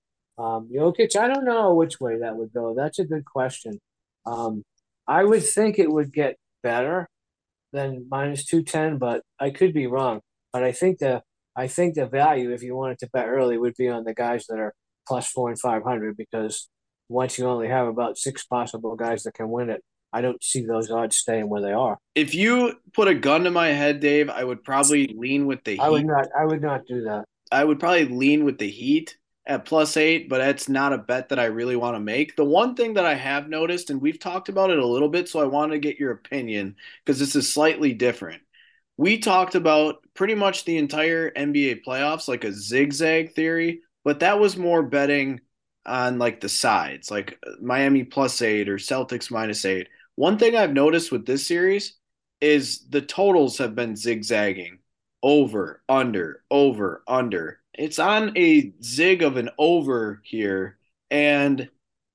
um, 0.41 0.71
Jokic, 0.75 1.17
I 1.17 1.29
don't 1.29 1.45
know 1.45 1.75
which 1.75 2.01
way 2.01 2.19
that 2.21 2.37
would 2.37 2.53
go. 2.55 2.75
That's 2.75 2.99
a 2.99 3.05
good 3.05 3.27
question. 3.27 3.79
Um, 4.25 4.63
I 5.07 5.23
would 5.23 5.45
think 5.45 5.79
it 5.79 5.91
would 5.91 6.15
get 6.15 6.37
better 6.63 7.09
than 7.73 8.07
minus 8.11 8.47
two 8.47 8.63
ten, 8.63 8.97
but 8.97 9.23
I 9.39 9.51
could 9.51 9.75
be 9.75 9.87
wrong. 9.87 10.21
But 10.53 10.65
I 10.65 10.73
think 10.73 10.99
the 10.99 11.23
I 11.55 11.67
think 11.67 11.95
the 11.95 12.07
value, 12.07 12.53
if 12.53 12.63
you 12.63 12.75
wanted 12.75 12.99
to 13.01 13.11
bet 13.13 13.29
early, 13.29 13.59
would 13.59 13.75
be 13.77 13.89
on 13.89 14.05
the 14.05 14.15
guys 14.15 14.47
that 14.49 14.59
are 14.59 14.73
plus 15.07 15.29
four 15.29 15.51
and 15.51 15.61
five 15.61 15.83
hundred 15.83 16.17
because 16.17 16.71
once 17.11 17.39
you 17.39 17.47
only 17.47 17.69
have 17.69 17.89
about 17.89 18.17
six 18.17 18.45
possible 18.45 18.95
guys 18.97 19.25
that 19.25 19.35
can 19.35 19.51
win 19.51 19.69
it, 19.69 19.83
I 20.13 20.21
don't 20.23 20.43
see 20.43 20.65
those 20.65 20.91
odds 20.91 21.19
staying 21.19 21.49
where 21.49 21.61
they 21.61 21.73
are. 21.73 21.99
If 22.15 22.35
you 22.35 22.75
put 22.95 23.09
a 23.09 23.15
gun 23.15 23.45
to 23.45 23.51
my 23.51 23.69
head, 23.69 24.01
Dave, 24.01 24.31
I 24.31 24.43
would 24.43 24.63
probably 24.65 25.15
lean 25.17 25.47
with 25.47 25.63
the 25.65 25.73
Heat. 25.73 25.81
I 25.81 25.91
would 25.91 26.07
not. 26.07 26.29
I 26.39 26.45
would 26.45 26.63
not 26.63 26.87
do 26.87 27.03
that. 27.03 27.25
I 27.53 27.65
would 27.65 27.81
probably 27.81 28.07
lean 28.07 28.45
with 28.45 28.59
the 28.59 28.71
Heat 28.71 29.17
at 29.47 29.65
plus 29.65 29.97
eight, 29.97 30.29
but 30.29 30.39
that's 30.39 30.69
not 30.69 30.93
a 30.93 30.99
bet 30.99 31.29
that 31.31 31.39
I 31.39 31.47
really 31.47 31.77
want 31.77 31.97
to 31.97 32.01
make. 32.01 32.37
The 32.37 32.45
one 32.45 32.75
thing 32.75 32.95
that 32.95 33.07
I 33.07 33.15
have 33.15 33.49
noticed, 33.49 33.91
and 33.91 34.01
we've 34.01 34.19
talked 34.19 34.49
about 34.49 34.71
it 34.71 34.79
a 34.79 34.87
little 34.87 35.09
bit, 35.09 35.29
so 35.29 35.41
I 35.41 35.47
want 35.47 35.73
to 35.73 35.79
get 35.79 35.99
your 35.99 36.13
opinion 36.13 36.77
because 37.05 37.19
this 37.19 37.35
is 37.35 37.53
slightly 37.53 37.93
different. 37.93 38.43
We 38.97 39.19
talked 39.19 39.55
about 39.55 39.97
pretty 40.15 40.35
much 40.35 40.65
the 40.65 40.77
entire 40.77 41.31
NBA 41.31 41.83
playoffs 41.87 42.29
like 42.29 42.45
a 42.45 42.53
zigzag 42.53 43.33
theory, 43.35 43.81
but 44.05 44.21
that 44.21 44.39
was 44.39 44.57
more 44.57 44.83
betting 44.83 45.41
on 45.91 46.19
like 46.19 46.41
the 46.41 46.49
sides, 46.49 47.11
like 47.11 47.39
Miami 47.61 48.05
plus 48.05 48.41
eight 48.43 48.69
or 48.69 48.77
Celtics 48.77 49.31
minus 49.31 49.65
eight. 49.65 49.89
One 50.15 50.39
thing 50.39 50.57
I've 50.57 50.73
noticed 50.73 51.13
with 51.13 51.27
this 51.27 51.47
series 51.47 51.95
is 52.41 52.87
the 52.89 53.03
totals 53.03 53.59
have 53.59 53.75
been 53.75 53.97
zigzagging 53.97 54.79
over, 55.23 55.83
under, 55.89 56.43
over, 56.51 57.03
under. 57.07 57.61
It's 57.75 57.99
on 57.99 58.37
a 58.37 58.73
zig 58.83 59.23
of 59.23 59.37
an 59.37 59.51
over 59.59 60.21
here. 60.25 60.79
And 61.11 61.69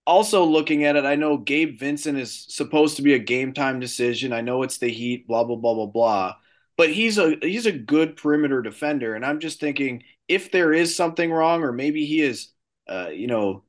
also 0.07 0.45
looking 0.45 0.85
at 0.85 0.95
it, 0.95 1.05
I 1.05 1.15
know 1.15 1.37
Gabe 1.37 1.79
Vincent 1.79 2.17
is 2.17 2.45
supposed 2.49 2.97
to 2.97 3.01
be 3.01 3.13
a 3.13 3.19
game 3.19 3.53
time 3.53 3.79
decision. 3.79 4.33
I 4.33 4.41
know 4.41 4.63
it's 4.63 4.77
the 4.77 4.89
Heat, 4.89 5.27
blah 5.27 5.43
blah 5.43 5.55
blah 5.57 5.73
blah 5.73 5.85
blah. 5.87 6.35
But 6.77 6.91
he's 6.91 7.17
a 7.17 7.37
he's 7.41 7.65
a 7.65 7.71
good 7.71 8.17
perimeter 8.17 8.61
defender, 8.61 9.15
and 9.15 9.25
I'm 9.25 9.39
just 9.39 9.59
thinking 9.59 10.03
if 10.27 10.51
there 10.51 10.73
is 10.73 10.95
something 10.95 11.31
wrong, 11.31 11.63
or 11.63 11.71
maybe 11.71 12.05
he 12.05 12.21
is, 12.21 12.49
uh, 12.87 13.09
you 13.09 13.27
know, 13.27 13.63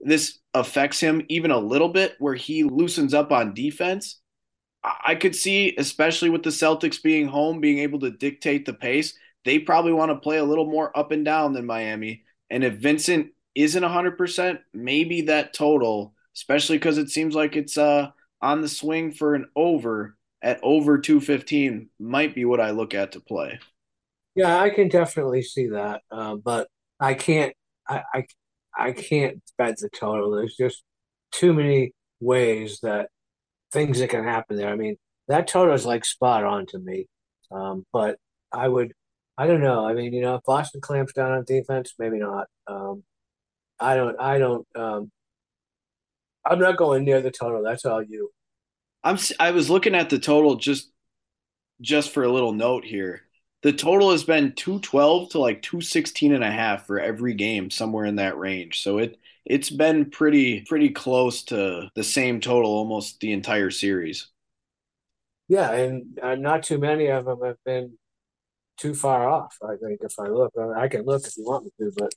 this 0.00 0.38
affects 0.54 1.00
him 1.00 1.24
even 1.28 1.50
a 1.50 1.58
little 1.58 1.88
bit, 1.88 2.16
where 2.18 2.34
he 2.34 2.64
loosens 2.64 3.14
up 3.14 3.32
on 3.32 3.54
defense. 3.54 4.20
I 4.82 5.14
could 5.14 5.36
see, 5.36 5.74
especially 5.76 6.30
with 6.30 6.42
the 6.42 6.50
Celtics 6.50 7.02
being 7.02 7.28
home, 7.28 7.60
being 7.60 7.78
able 7.78 8.00
to 8.00 8.10
dictate 8.10 8.64
the 8.64 8.72
pace. 8.72 9.14
They 9.44 9.58
probably 9.58 9.92
want 9.92 10.10
to 10.10 10.16
play 10.16 10.38
a 10.38 10.44
little 10.44 10.66
more 10.66 10.96
up 10.98 11.12
and 11.12 11.24
down 11.24 11.52
than 11.52 11.66
Miami. 11.66 12.24
And 12.48 12.64
if 12.64 12.74
Vincent 12.74 13.32
isn't 13.54 13.82
100%, 13.82 14.58
maybe 14.72 15.22
that 15.22 15.52
total, 15.52 16.14
especially 16.34 16.78
because 16.78 16.98
it 16.98 17.10
seems 17.10 17.34
like 17.34 17.56
it's 17.56 17.76
uh, 17.76 18.10
on 18.40 18.62
the 18.62 18.68
swing 18.68 19.12
for 19.12 19.34
an 19.34 19.48
over 19.54 20.16
at 20.42 20.60
over 20.62 20.98
215, 20.98 21.90
might 21.98 22.34
be 22.34 22.44
what 22.44 22.60
I 22.60 22.70
look 22.70 22.94
at 22.94 23.12
to 23.12 23.20
play. 23.20 23.58
Yeah, 24.34 24.58
I 24.58 24.70
can 24.70 24.88
definitely 24.88 25.42
see 25.42 25.68
that. 25.68 26.02
Uh, 26.10 26.36
but 26.36 26.68
I 26.98 27.14
can't, 27.14 27.54
I, 27.86 28.02
I, 28.14 28.26
I 28.76 28.92
can't 28.92 29.42
bet 29.58 29.78
the 29.78 29.88
total. 29.88 30.30
There's 30.30 30.56
just 30.56 30.82
too 31.32 31.52
many 31.52 31.92
ways 32.20 32.80
that 32.82 33.08
things 33.72 33.98
that 33.98 34.10
can 34.10 34.24
happen 34.24 34.56
there. 34.56 34.70
I 34.70 34.76
mean, 34.76 34.96
that 35.28 35.48
total 35.48 35.74
is 35.74 35.86
like 35.86 36.04
spot 36.04 36.44
on 36.44 36.66
to 36.66 36.78
me. 36.78 37.06
Um, 37.50 37.84
but 37.92 38.18
I 38.52 38.68
would, 38.68 38.92
I 39.38 39.46
don't 39.46 39.62
know. 39.62 39.86
I 39.86 39.94
mean, 39.94 40.12
you 40.12 40.22
know, 40.22 40.36
if 40.36 40.42
Boston 40.44 40.80
clamps 40.80 41.12
down 41.12 41.32
on 41.32 41.44
defense, 41.44 41.94
maybe 41.98 42.18
not. 42.18 42.46
Um, 42.66 43.04
I 43.78 43.94
don't, 43.96 44.20
I 44.20 44.38
don't, 44.38 44.66
um, 44.76 45.10
I'm 46.44 46.58
not 46.58 46.76
going 46.76 47.04
near 47.04 47.20
the 47.20 47.30
total. 47.30 47.62
That's 47.62 47.84
all 47.84 48.02
you. 48.02 48.30
I'm, 49.02 49.18
I 49.38 49.52
was 49.52 49.70
looking 49.70 49.94
at 49.94 50.10
the 50.10 50.18
total 50.18 50.56
just, 50.56 50.90
just 51.80 52.10
for 52.10 52.22
a 52.22 52.32
little 52.32 52.52
note 52.52 52.84
here. 52.84 53.22
The 53.62 53.72
total 53.72 54.10
has 54.12 54.24
been 54.24 54.52
212 54.54 55.30
to 55.30 55.38
like 55.38 55.62
216 55.62 56.34
and 56.34 56.44
a 56.44 56.50
half 56.50 56.86
for 56.86 56.98
every 56.98 57.34
game, 57.34 57.70
somewhere 57.70 58.06
in 58.06 58.16
that 58.16 58.38
range. 58.38 58.82
So 58.82 58.98
it, 58.98 59.18
it's 59.44 59.70
been 59.70 60.10
pretty 60.10 60.62
pretty 60.62 60.90
close 60.90 61.42
to 61.44 61.90
the 61.94 62.04
same 62.04 62.40
total 62.40 62.70
almost 62.70 63.20
the 63.20 63.32
entire 63.32 63.70
series. 63.70 64.28
Yeah, 65.48 65.72
and 65.72 66.18
uh, 66.22 66.36
not 66.36 66.62
too 66.62 66.78
many 66.78 67.08
of 67.08 67.24
them 67.24 67.40
have 67.44 67.56
been 67.64 67.98
too 68.78 68.94
far 68.94 69.28
off. 69.28 69.56
I 69.62 69.76
think 69.76 70.00
if 70.02 70.14
I 70.18 70.28
look, 70.28 70.52
I 70.76 70.88
can 70.88 71.04
look 71.04 71.26
if 71.26 71.36
you 71.36 71.44
want 71.44 71.64
me 71.64 71.70
to, 71.80 71.92
but 71.96 72.12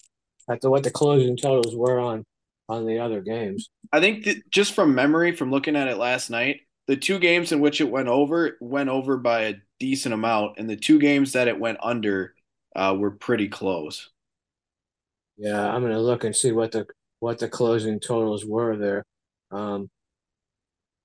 at 0.49 0.61
the 0.61 0.69
what 0.69 0.83
the 0.83 0.91
closing 0.91 1.35
totals 1.35 1.75
were 1.75 1.99
on 1.99 2.25
on 2.69 2.85
the 2.85 2.99
other 2.99 3.21
games. 3.21 3.69
I 3.91 3.99
think 3.99 4.25
that 4.25 4.49
just 4.49 4.73
from 4.73 4.95
memory, 4.95 5.35
from 5.35 5.51
looking 5.51 5.75
at 5.75 5.87
it 5.87 5.97
last 5.97 6.29
night, 6.29 6.61
the 6.87 6.97
two 6.97 7.19
games 7.19 7.51
in 7.51 7.59
which 7.59 7.81
it 7.81 7.89
went 7.89 8.07
over 8.07 8.57
went 8.59 8.89
over 8.89 9.17
by 9.17 9.41
a 9.43 9.55
decent 9.79 10.13
amount, 10.13 10.57
and 10.57 10.69
the 10.69 10.75
two 10.75 10.99
games 10.99 11.33
that 11.33 11.47
it 11.47 11.59
went 11.59 11.77
under 11.81 12.33
uh, 12.75 12.95
were 12.97 13.11
pretty 13.11 13.47
close. 13.47 14.09
Yeah, 15.37 15.73
I'm 15.73 15.81
gonna 15.81 15.99
look 15.99 16.23
and 16.23 16.35
see 16.35 16.51
what 16.51 16.71
the 16.71 16.85
what 17.19 17.39
the 17.39 17.49
closing 17.49 17.99
totals 17.99 18.45
were 18.45 18.75
there. 18.77 19.05
Um, 19.51 19.89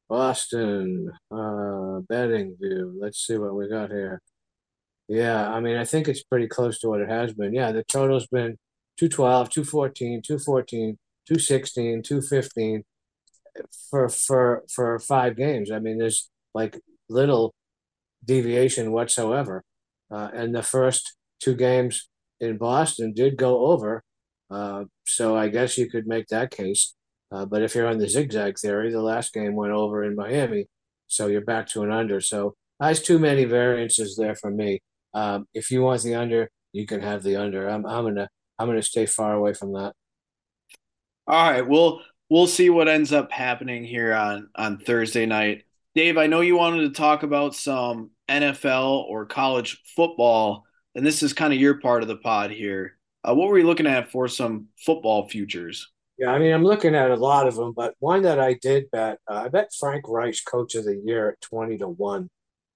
Boston, 0.09 1.11
uh, 1.31 2.01
betting 2.09 2.57
view. 2.61 2.97
Let's 3.01 3.27
see 3.27 3.37
what 3.37 3.55
we 3.55 3.69
got 3.69 3.91
here. 3.91 4.21
Yeah, 5.09 5.51
I 5.51 5.61
mean, 5.61 5.77
I 5.77 5.85
think 5.85 6.09
it's 6.09 6.23
pretty 6.23 6.49
close 6.49 6.79
to 6.81 6.89
what 6.89 7.01
it 7.01 7.09
has 7.09 7.35
been. 7.35 7.55
Yeah, 7.55 7.73
the 7.73 7.85
total's 7.85 8.27
been 8.27 8.57
212, 8.99 9.51
214, 9.51 10.23
214, 10.23 10.99
216, 11.27 12.03
215 12.03 12.85
for 13.91 14.09
for 14.09 14.65
for 14.73 14.99
five 14.99 15.37
games. 15.37 15.71
I 15.71 15.79
mean, 15.79 15.99
there's 15.99 16.31
like 16.55 16.81
little 17.09 17.55
deviation 18.25 18.93
whatsoever. 18.93 19.65
Uh, 20.11 20.29
and 20.33 20.55
the 20.55 20.63
first 20.63 21.17
two 21.41 21.55
games 21.55 22.09
in 22.41 22.57
Boston 22.57 23.13
did 23.13 23.37
go 23.37 23.67
over, 23.67 24.03
uh, 24.51 24.85
so 25.05 25.37
I 25.37 25.49
guess 25.49 25.77
you 25.77 25.91
could 25.91 26.07
make 26.07 26.29
that 26.29 26.51
case. 26.51 26.95
Uh, 27.31 27.45
but 27.45 27.63
if 27.63 27.75
you're 27.75 27.87
on 27.87 27.99
the 27.99 28.09
zigzag 28.09 28.59
theory, 28.59 28.91
the 28.91 29.03
last 29.03 29.35
game 29.35 29.55
went 29.55 29.73
over 29.73 30.03
in 30.03 30.17
Miami, 30.17 30.67
so 31.09 31.27
you're 31.27 31.43
back 31.43 31.67
to 31.69 31.83
an 31.83 31.93
under. 31.93 32.21
So 32.21 32.55
there's 32.81 33.03
too 33.03 33.19
many 33.19 33.45
variances 33.45 34.17
there 34.17 34.35
for 34.35 34.51
me. 34.51 34.81
Um, 35.13 35.47
if 35.53 35.71
you 35.71 35.83
want 35.83 36.03
the 36.03 36.15
under, 36.15 36.51
you 36.73 36.87
can 36.87 37.01
have 37.01 37.23
the 37.23 37.37
under. 37.37 37.69
I'm 37.69 37.85
I'm 37.87 38.05
gonna 38.05 38.29
I'm 38.59 38.67
gonna 38.67 38.83
stay 38.83 39.07
far 39.07 39.35
away 39.35 39.53
from 39.53 39.73
that. 39.75 39.93
All 41.27 41.51
right, 41.51 41.67
we'll 41.67 42.01
we'll 42.31 42.47
see 42.47 42.71
what 42.71 42.89
ends 42.89 43.13
up 43.13 43.33
happening 43.33 43.85
here 43.85 44.15
on 44.15 44.49
on 44.55 44.79
Thursday 44.79 45.27
night. 45.27 45.65
Dave, 45.95 46.19
I 46.19 46.27
know 46.27 46.41
you 46.41 46.57
wanted 46.57 46.83
to 46.83 46.91
talk 46.91 47.23
about 47.23 47.55
some 47.55 48.11
NFL 48.29 49.05
or 49.05 49.27
college 49.27 49.83
football, 49.97 50.65
and 50.95 51.05
this 51.05 51.23
is 51.23 51.33
kind 51.33 51.53
of 51.53 51.61
your 51.61 51.81
part 51.81 52.03
of 52.03 52.09
the 52.09 52.17
pod 52.17 52.51
here. 52.51 52.99
Uh, 53.25 53.35
what 53.35 53.49
were 53.49 53.59
you 53.59 53.67
looking 53.67 53.87
at 53.87 54.11
for 54.11 54.29
some 54.29 54.69
football 54.85 55.29
futures? 55.29 55.91
Yeah, 56.19 56.31
I 56.31 56.39
mean, 56.39 56.53
I'm 56.53 56.65
looking 56.65 56.95
at 56.95 57.11
a 57.11 57.17
lot 57.17 57.47
of 57.47 57.55
them, 57.55 57.73
but 57.73 57.95
one 58.01 58.23
that 58.23 58.41
I 58.41 58.55
did 58.55 58.91
bet, 58.91 59.19
uh, 59.29 59.43
I 59.45 59.49
bet 59.49 59.71
Frank 59.79 60.09
Reich, 60.09 60.37
coach 60.47 60.75
of 60.75 60.85
the 60.85 60.97
year 60.97 61.31
at 61.31 61.41
20 61.43 61.79
to 61.79 61.89
1. 61.89 62.29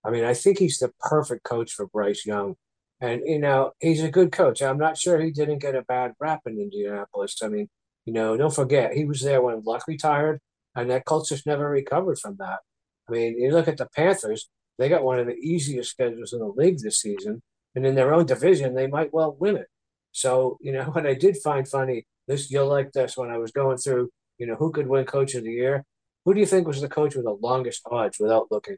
I 0.05 0.11
mean, 0.11 0.25
I 0.25 0.35
think 0.35 0.59
he's 0.59 0.79
the 0.79 0.93
perfect 1.01 1.43
coach 1.43 1.73
for 1.73 1.87
Bryce 1.88 2.25
Young. 2.25 2.55
And, 3.01 3.23
you 3.25 3.41
know, 3.41 3.73
he's 3.81 4.03
a 4.03 4.11
good 4.11 4.31
coach. 4.31 4.62
I'm 4.62 4.79
not 4.79 4.97
sure 4.97 5.21
he 5.21 5.33
didn't 5.33 5.59
get 5.59 5.75
a 5.75 5.83
bad 5.83 6.12
rap 6.21 6.43
in 6.47 6.61
Indianapolis. 6.61 7.38
I 7.43 7.49
mean, 7.49 7.69
you 8.05 8.12
know, 8.12 8.37
don't 8.37 8.55
forget, 8.55 8.95
he 8.95 9.05
was 9.05 9.21
there 9.21 9.43
when 9.43 9.62
Luck 9.65 9.87
retired, 9.87 10.41
and 10.75 10.91
that 10.91 11.05
just 11.27 11.47
never 11.47 11.69
recovered 11.69 12.19
from 12.19 12.37
that. 12.38 12.61
I 13.09 13.12
mean, 13.12 13.38
you 13.38 13.53
look 13.53 13.69
at 13.69 13.77
the 13.77 13.88
Panthers, 13.95 14.49
they 14.79 14.88
got 14.88 15.05
one 15.05 15.19
of 15.19 15.27
the 15.27 15.35
easiest 15.35 15.91
schedules 15.91 16.33
in 16.33 16.41
the 16.41 16.47
league 16.47 16.79
this 16.79 17.01
season. 17.01 17.43
And 17.75 17.87
in 17.87 17.95
their 17.95 18.12
own 18.12 18.27
division, 18.27 18.75
they 18.75 18.87
might 18.87 19.12
well 19.12 19.37
win 19.38 19.57
it. 19.57 19.69
So, 20.12 20.59
you 20.61 20.73
know, 20.73 20.85
what 20.93 21.07
I 21.07 21.15
did 21.15 21.37
find 21.38 21.67
funny, 21.67 22.07
this 22.29 22.51
you'll 22.51 22.69
like 22.69 22.93
this 22.93 23.17
when 23.17 23.31
I 23.31 23.38
was 23.38 23.51
going 23.51 23.79
through, 23.79 24.11
you 24.38 24.47
know, 24.47 24.57
who 24.57 24.71
could 24.71 24.87
win 24.87 25.05
coach 25.05 25.35
of 25.35 25.45
the 25.45 25.53
year? 25.53 25.85
Who 26.25 26.35
do 26.35 26.41
you 26.41 26.47
think 26.47 26.67
was 26.67 26.81
the 26.81 26.88
coach 26.88 27.17
with 27.17 27.25
the 27.25 27.33
longest 27.33 27.83
odds 27.91 28.19
without 28.21 28.47
looking? 28.51 28.77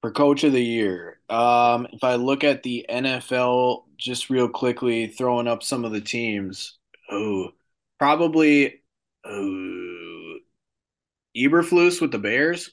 For 0.00 0.10
coach 0.10 0.44
of 0.44 0.52
the 0.52 0.64
year, 0.64 1.20
um, 1.28 1.86
if 1.92 2.02
I 2.02 2.14
look 2.14 2.42
at 2.42 2.62
the 2.62 2.86
NFL 2.88 3.84
just 3.98 4.30
real 4.30 4.48
quickly, 4.48 5.08
throwing 5.08 5.46
up 5.46 5.62
some 5.62 5.84
of 5.84 5.92
the 5.92 6.00
teams, 6.00 6.78
oh, 7.10 7.50
probably 8.00 8.82
oh, 9.26 10.38
Eberflus 11.36 12.00
with 12.00 12.10
the 12.10 12.18
Bears. 12.18 12.72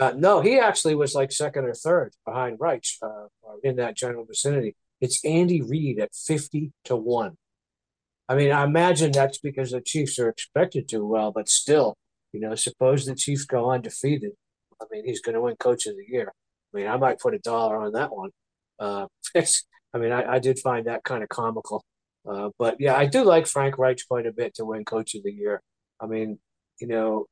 Uh, 0.00 0.14
no, 0.16 0.40
he 0.40 0.58
actually 0.58 0.94
was 0.94 1.14
like 1.14 1.30
second 1.30 1.66
or 1.66 1.74
third 1.74 2.14
behind 2.24 2.56
Reich 2.58 2.86
uh, 3.02 3.26
in 3.62 3.76
that 3.76 3.96
general 3.96 4.24
vicinity. 4.24 4.74
It's 5.00 5.22
Andy 5.24 5.60
Reid 5.60 5.98
at 5.98 6.14
50 6.14 6.72
to 6.84 6.96
1. 6.96 7.36
I 8.28 8.34
mean, 8.36 8.52
I 8.52 8.64
imagine 8.64 9.12
that's 9.12 9.38
because 9.38 9.72
the 9.72 9.80
Chiefs 9.80 10.18
are 10.18 10.28
expected 10.28 10.88
to 10.88 11.04
well, 11.04 11.32
but 11.32 11.48
still, 11.48 11.96
you 12.32 12.40
know, 12.40 12.54
suppose 12.54 13.04
the 13.04 13.14
Chiefs 13.14 13.44
go 13.44 13.70
undefeated. 13.70 14.32
I 14.80 14.86
mean, 14.90 15.04
he's 15.04 15.20
going 15.20 15.34
to 15.34 15.40
win 15.40 15.56
Coach 15.56 15.86
of 15.86 15.96
the 15.96 16.06
Year. 16.08 16.32
I 16.72 16.76
mean, 16.76 16.86
I 16.86 16.96
might 16.96 17.18
put 17.18 17.34
a 17.34 17.38
dollar 17.38 17.82
on 17.82 17.92
that 17.92 18.14
one. 18.14 18.30
Uh, 18.78 19.06
I 19.36 19.98
mean, 19.98 20.12
I, 20.12 20.34
I 20.34 20.38
did 20.38 20.58
find 20.60 20.86
that 20.86 21.04
kind 21.04 21.22
of 21.22 21.28
comical. 21.28 21.84
Uh, 22.30 22.50
but 22.58 22.76
yeah, 22.78 22.96
I 22.96 23.06
do 23.06 23.24
like 23.24 23.46
Frank 23.46 23.78
Reich 23.78 24.00
quite 24.08 24.26
a 24.26 24.32
bit 24.32 24.54
to 24.54 24.64
win 24.64 24.84
Coach 24.84 25.14
of 25.14 25.22
the 25.22 25.32
Year. 25.32 25.60
I 26.00 26.06
mean, 26.06 26.38
you 26.80 26.86
know, 26.86 27.26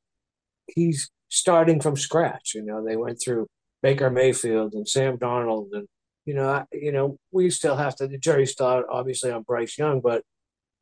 he's 0.67 1.11
starting 1.29 1.81
from 1.81 1.97
scratch. 1.97 2.53
You 2.55 2.63
know, 2.63 2.85
they 2.85 2.97
went 2.97 3.21
through 3.23 3.47
Baker 3.83 4.11
Mayfield 4.11 4.75
and 4.75 4.89
Sam 4.89 5.19
Darnold 5.19 5.69
and 5.73 5.87
you 6.29 6.35
know, 6.35 6.51
I, 6.51 6.65
you 6.73 6.93
know, 6.93 7.19
we 7.33 7.49
still 7.49 7.77
have 7.77 7.97
to. 7.97 8.07
The 8.07 8.19
jury's 8.19 8.53
still 8.53 8.85
obviously 8.91 9.31
on 9.31 9.45
Bryce 9.45 9.79
Young, 9.79 10.03
but 10.03 10.23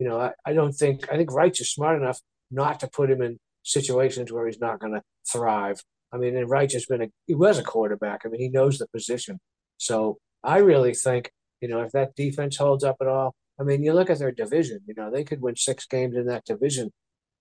you 0.01 0.09
know, 0.09 0.21
I, 0.21 0.33
I 0.45 0.53
don't 0.55 0.73
think 0.73 1.07
I 1.09 1.17
think 1.17 1.33
Reich 1.33 1.61
is 1.61 1.71
smart 1.71 2.03
enough 2.03 2.21
not 2.51 2.81
to 2.81 2.89
put 2.89 3.13
him 3.13 3.23
in 3.23 3.39
situations 3.63 4.33
where 4.33 4.47
he's 4.47 4.59
not 4.59 4.81
going 4.81 4.95
to 4.95 5.03
thrive. 5.31 5.81
I 6.13 6.17
mean, 6.17 6.37
and 6.37 6.51
Reich 6.51 6.73
has 6.73 6.87
been 6.87 7.03
a 7.03 7.07
he 7.29 7.35
was 7.37 7.61
a 7.61 7.63
quarterback. 7.63 8.23
I 8.25 8.29
mean, 8.29 8.41
he 8.41 8.49
knows 8.49 8.79
the 8.79 8.89
position. 8.89 9.39
So 9.77 10.19
I 10.43 10.59
really 10.59 10.95
think 10.95 11.31
you 11.61 11.69
know 11.69 11.83
if 11.83 11.93
that 11.93 12.17
defense 12.17 12.57
holds 12.57 12.83
up 12.83 12.97
at 13.01 13.07
all. 13.07 13.37
I 13.59 13.63
mean, 13.63 13.83
you 13.83 13.93
look 13.93 14.11
at 14.11 14.19
their 14.19 14.33
division. 14.33 14.81
You 14.87 14.95
know, 14.97 15.11
they 15.11 15.25
could 15.25 15.41
win 15.41 15.57
six 15.57 15.87
games 15.87 16.17
in 16.17 16.27
that 16.27 16.45
division 16.45 16.93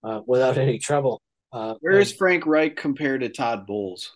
uh, 0.04 0.21
without 0.25 0.58
any 0.58 0.80
trouble. 0.80 1.21
Uh, 1.51 1.75
Where 1.82 1.99
is 1.99 2.13
Frank 2.13 2.45
Reich 2.45 2.75
compared 2.75 3.21
to 3.21 3.30
Todd 3.30 3.65
Bowles? 3.65 4.15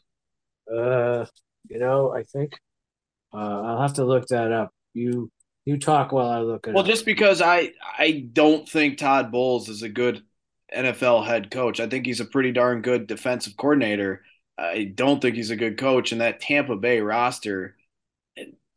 Uh, 0.72 1.26
you 1.70 1.80
know, 1.80 2.14
I 2.14 2.24
think 2.24 2.54
uh, 3.34 3.38
I'll 3.38 3.82
have 3.82 3.94
to 3.94 4.06
look 4.06 4.28
that 4.28 4.52
up. 4.52 4.72
You 4.94 5.32
You 5.66 5.78
talk 5.78 6.12
while 6.12 6.30
I 6.30 6.40
look 6.40 6.68
at 6.68 6.72
it. 6.72 6.74
Well, 6.74 6.84
up. 6.84 6.90
just 6.90 7.06
because 7.06 7.42
I 7.42 7.72
I 7.98 8.28
don't 8.34 8.68
think 8.68 8.98
Todd 8.98 9.32
Bowles 9.32 9.70
is 9.70 9.84
a 9.84 9.90
good 9.90 10.22
NFL 10.76 11.26
head 11.26 11.52
coach. 11.52 11.80
I 11.80 11.88
think 11.88 12.06
he's 12.06 12.20
a 12.20 12.26
pretty 12.26 12.52
darn 12.52 12.82
good 12.82 13.08
defensive 13.08 13.58
coordinator. 13.58 14.24
I 14.58 14.92
don't 14.94 15.22
think 15.22 15.36
he's 15.36 15.52
a 15.52 15.56
good 15.56 15.78
coach. 15.78 16.12
And 16.12 16.22
that 16.22 16.42
Tampa 16.42 16.76
Bay 16.76 17.00
roster, 17.00 17.76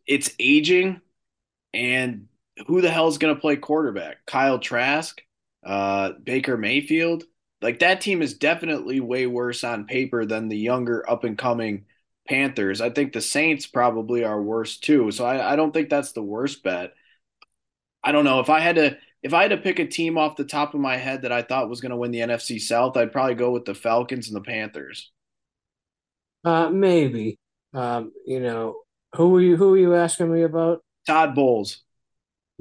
it's 0.07 0.31
aging. 0.39 1.01
And 1.75 2.29
who 2.67 2.81
the 2.81 2.91
hell 2.91 3.09
is 3.09 3.19
going 3.19 3.35
to 3.35 3.41
play 3.41 3.57
quarterback? 3.57 4.25
Kyle 4.27 4.59
Trask, 4.59 5.21
uh, 5.65 6.13
Baker 6.23 6.57
Mayfield. 6.57 7.25
Like 7.61 7.79
that 7.79 8.01
team 8.01 8.23
is 8.23 8.35
definitely 8.35 9.01
way 9.01 9.27
worse 9.27 9.63
on 9.65 9.87
paper 9.87 10.27
than 10.27 10.49
the 10.49 10.57
younger 10.57 11.09
up 11.09 11.25
and 11.25 11.39
coming 11.39 11.85
Panthers. 12.29 12.81
I 12.81 12.91
think 12.91 13.13
the 13.13 13.21
Saints 13.21 13.67
probably 13.67 14.25
are 14.25 14.43
worse 14.43 14.79
too. 14.79 15.11
So 15.11 15.25
I, 15.25 15.53
I 15.53 15.57
don't 15.57 15.73
think 15.73 15.89
that's 15.89 16.13
the 16.13 16.23
worst 16.23 16.63
bet. 16.63 16.93
I 18.03 18.13
don't 18.13 18.25
know 18.25 18.41
if 18.41 18.51
I 18.51 18.61
had 18.61 18.77
to 18.77 18.97
if 19.23 19.33
I 19.33 19.43
had 19.43 19.53
to 19.53 19.57
pick 19.57 19.79
a 19.79 19.87
team 19.87 20.19
off 20.19 20.37
the 20.37 20.45
top 20.45 20.75
of 20.75 20.81
my 20.81 20.97
head 20.97 21.23
that 21.23 21.31
I 21.31 21.43
thought 21.43 21.69
was 21.69 21.81
going 21.81 21.91
to 21.91 21.97
win 21.97 22.11
the 22.11 22.19
NFC 22.19 22.61
South, 22.61 22.97
I'd 22.97 23.13
probably 23.13 23.37
go 23.37 23.53
with 23.53 23.65
the 23.65 23.75
Falcons 23.75 24.27
and 24.27 24.37
the 24.37 24.41
Panthers. 24.41 25.13
Uh, 26.45 26.71
maybe. 26.71 27.39
Um, 27.73 28.13
you 28.27 28.41
know, 28.41 28.81
who 29.15 29.37
are 29.37 29.41
you 29.41 29.57
who 29.57 29.75
are 29.75 29.79
you 29.79 29.95
asking 29.95 30.33
me 30.33 30.43
about? 30.43 30.83
Todd 31.07 31.35
Bowles. 31.35 31.83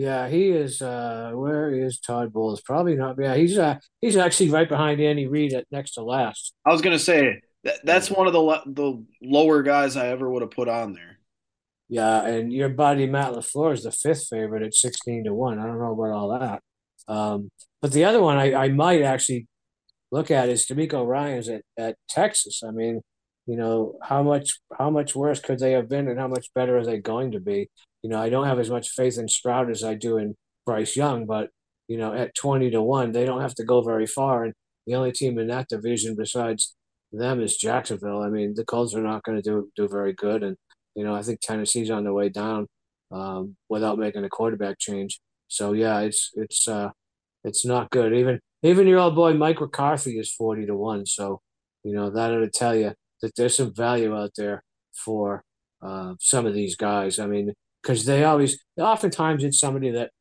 Yeah, 0.01 0.27
he 0.27 0.49
is. 0.49 0.81
Uh, 0.81 1.29
where 1.35 1.69
is 1.69 1.99
Todd 1.99 2.33
Bowles? 2.33 2.59
Probably 2.59 2.95
not. 2.95 3.17
Yeah, 3.19 3.35
he's 3.35 3.55
uh, 3.55 3.77
he's 4.01 4.17
actually 4.17 4.49
right 4.49 4.67
behind 4.67 4.99
Andy 4.99 5.27
Reid 5.27 5.53
at 5.53 5.67
next 5.69 5.91
to 5.91 6.01
last. 6.01 6.55
I 6.65 6.71
was 6.71 6.81
gonna 6.81 6.97
say 6.97 7.39
that, 7.63 7.75
that's 7.83 8.09
one 8.09 8.25
of 8.25 8.33
the 8.33 8.61
the 8.65 9.05
lower 9.21 9.61
guys 9.61 9.95
I 9.95 10.07
ever 10.07 10.27
would 10.27 10.41
have 10.41 10.49
put 10.49 10.67
on 10.67 10.93
there. 10.93 11.19
Yeah, 11.87 12.25
and 12.25 12.51
your 12.51 12.69
buddy 12.69 13.05
Matt 13.05 13.33
LaFleur 13.33 13.73
is 13.73 13.83
the 13.83 13.91
fifth 13.91 14.25
favorite 14.27 14.63
at 14.63 14.73
sixteen 14.73 15.23
to 15.25 15.35
one. 15.35 15.59
I 15.59 15.67
don't 15.67 15.77
know 15.77 15.93
about 15.93 16.17
all 16.17 16.39
that. 16.39 16.63
Um, 17.07 17.51
but 17.79 17.91
the 17.91 18.05
other 18.05 18.23
one 18.23 18.37
I, 18.37 18.55
I 18.55 18.69
might 18.69 19.03
actually 19.03 19.45
look 20.11 20.31
at 20.31 20.49
is 20.49 20.65
DeMeco 20.65 21.05
Ryans 21.05 21.47
at, 21.47 21.61
at 21.77 21.95
Texas. 22.09 22.63
I 22.67 22.71
mean, 22.71 23.01
you 23.47 23.57
know, 23.57 23.97
how 24.01 24.23
much 24.23 24.59
how 24.77 24.89
much 24.89 25.15
worse 25.15 25.39
could 25.39 25.59
they 25.59 25.71
have 25.71 25.89
been 25.89 26.07
and 26.07 26.19
how 26.19 26.27
much 26.27 26.53
better 26.53 26.77
are 26.77 26.85
they 26.85 26.99
going 26.99 27.31
to 27.31 27.39
be? 27.39 27.69
You 28.03 28.09
know, 28.09 28.21
I 28.21 28.29
don't 28.29 28.47
have 28.47 28.59
as 28.59 28.69
much 28.69 28.89
faith 28.89 29.17
in 29.17 29.27
Stroud 29.27 29.69
as 29.69 29.83
I 29.83 29.95
do 29.95 30.17
in 30.17 30.35
Bryce 30.65 30.95
Young, 30.95 31.25
but 31.25 31.49
you 31.87 31.97
know, 31.97 32.13
at 32.13 32.35
twenty 32.35 32.69
to 32.71 32.81
one, 32.81 33.11
they 33.11 33.25
don't 33.25 33.41
have 33.41 33.55
to 33.55 33.63
go 33.65 33.81
very 33.81 34.07
far. 34.07 34.45
And 34.45 34.53
the 34.87 34.95
only 34.95 35.11
team 35.11 35.37
in 35.39 35.47
that 35.47 35.67
division 35.69 36.15
besides 36.15 36.75
them 37.11 37.41
is 37.41 37.57
Jacksonville. 37.57 38.21
I 38.21 38.29
mean, 38.29 38.53
the 38.55 38.65
Colts 38.65 38.95
are 38.95 39.01
not 39.01 39.23
going 39.23 39.41
to 39.41 39.41
do 39.41 39.69
do 39.75 39.87
very 39.87 40.13
good, 40.13 40.43
and 40.43 40.57
you 40.95 41.03
know, 41.03 41.15
I 41.15 41.21
think 41.23 41.41
Tennessee's 41.41 41.89
on 41.91 42.03
the 42.03 42.13
way 42.13 42.29
down 42.29 42.67
um, 43.11 43.55
without 43.69 43.99
making 43.99 44.23
a 44.23 44.29
quarterback 44.29 44.79
change. 44.79 45.19
So 45.47 45.73
yeah, 45.73 45.99
it's 46.01 46.31
it's 46.35 46.67
uh, 46.67 46.91
it's 47.43 47.65
not 47.65 47.89
good. 47.91 48.13
Even 48.13 48.39
even 48.63 48.87
your 48.87 48.99
old 48.99 49.15
boy 49.15 49.33
Mike 49.33 49.59
McCarthy 49.59 50.17
is 50.19 50.33
forty 50.33 50.65
to 50.65 50.75
one. 50.75 51.05
So 51.05 51.41
you 51.83 51.93
know 51.93 52.09
that'll 52.09 52.49
tell 52.49 52.75
you 52.75 52.93
that 53.21 53.35
there's 53.35 53.55
some 53.55 53.73
value 53.73 54.15
out 54.15 54.31
there 54.35 54.63
for 54.93 55.43
uh, 55.81 56.15
some 56.19 56.45
of 56.45 56.53
these 56.53 56.75
guys. 56.75 57.19
I 57.19 57.27
mean, 57.27 57.53
because 57.81 58.05
they 58.05 58.23
always, 58.23 58.63
oftentimes, 58.77 59.43
it's 59.43 59.59
somebody 59.59 59.91
that 59.91 60.11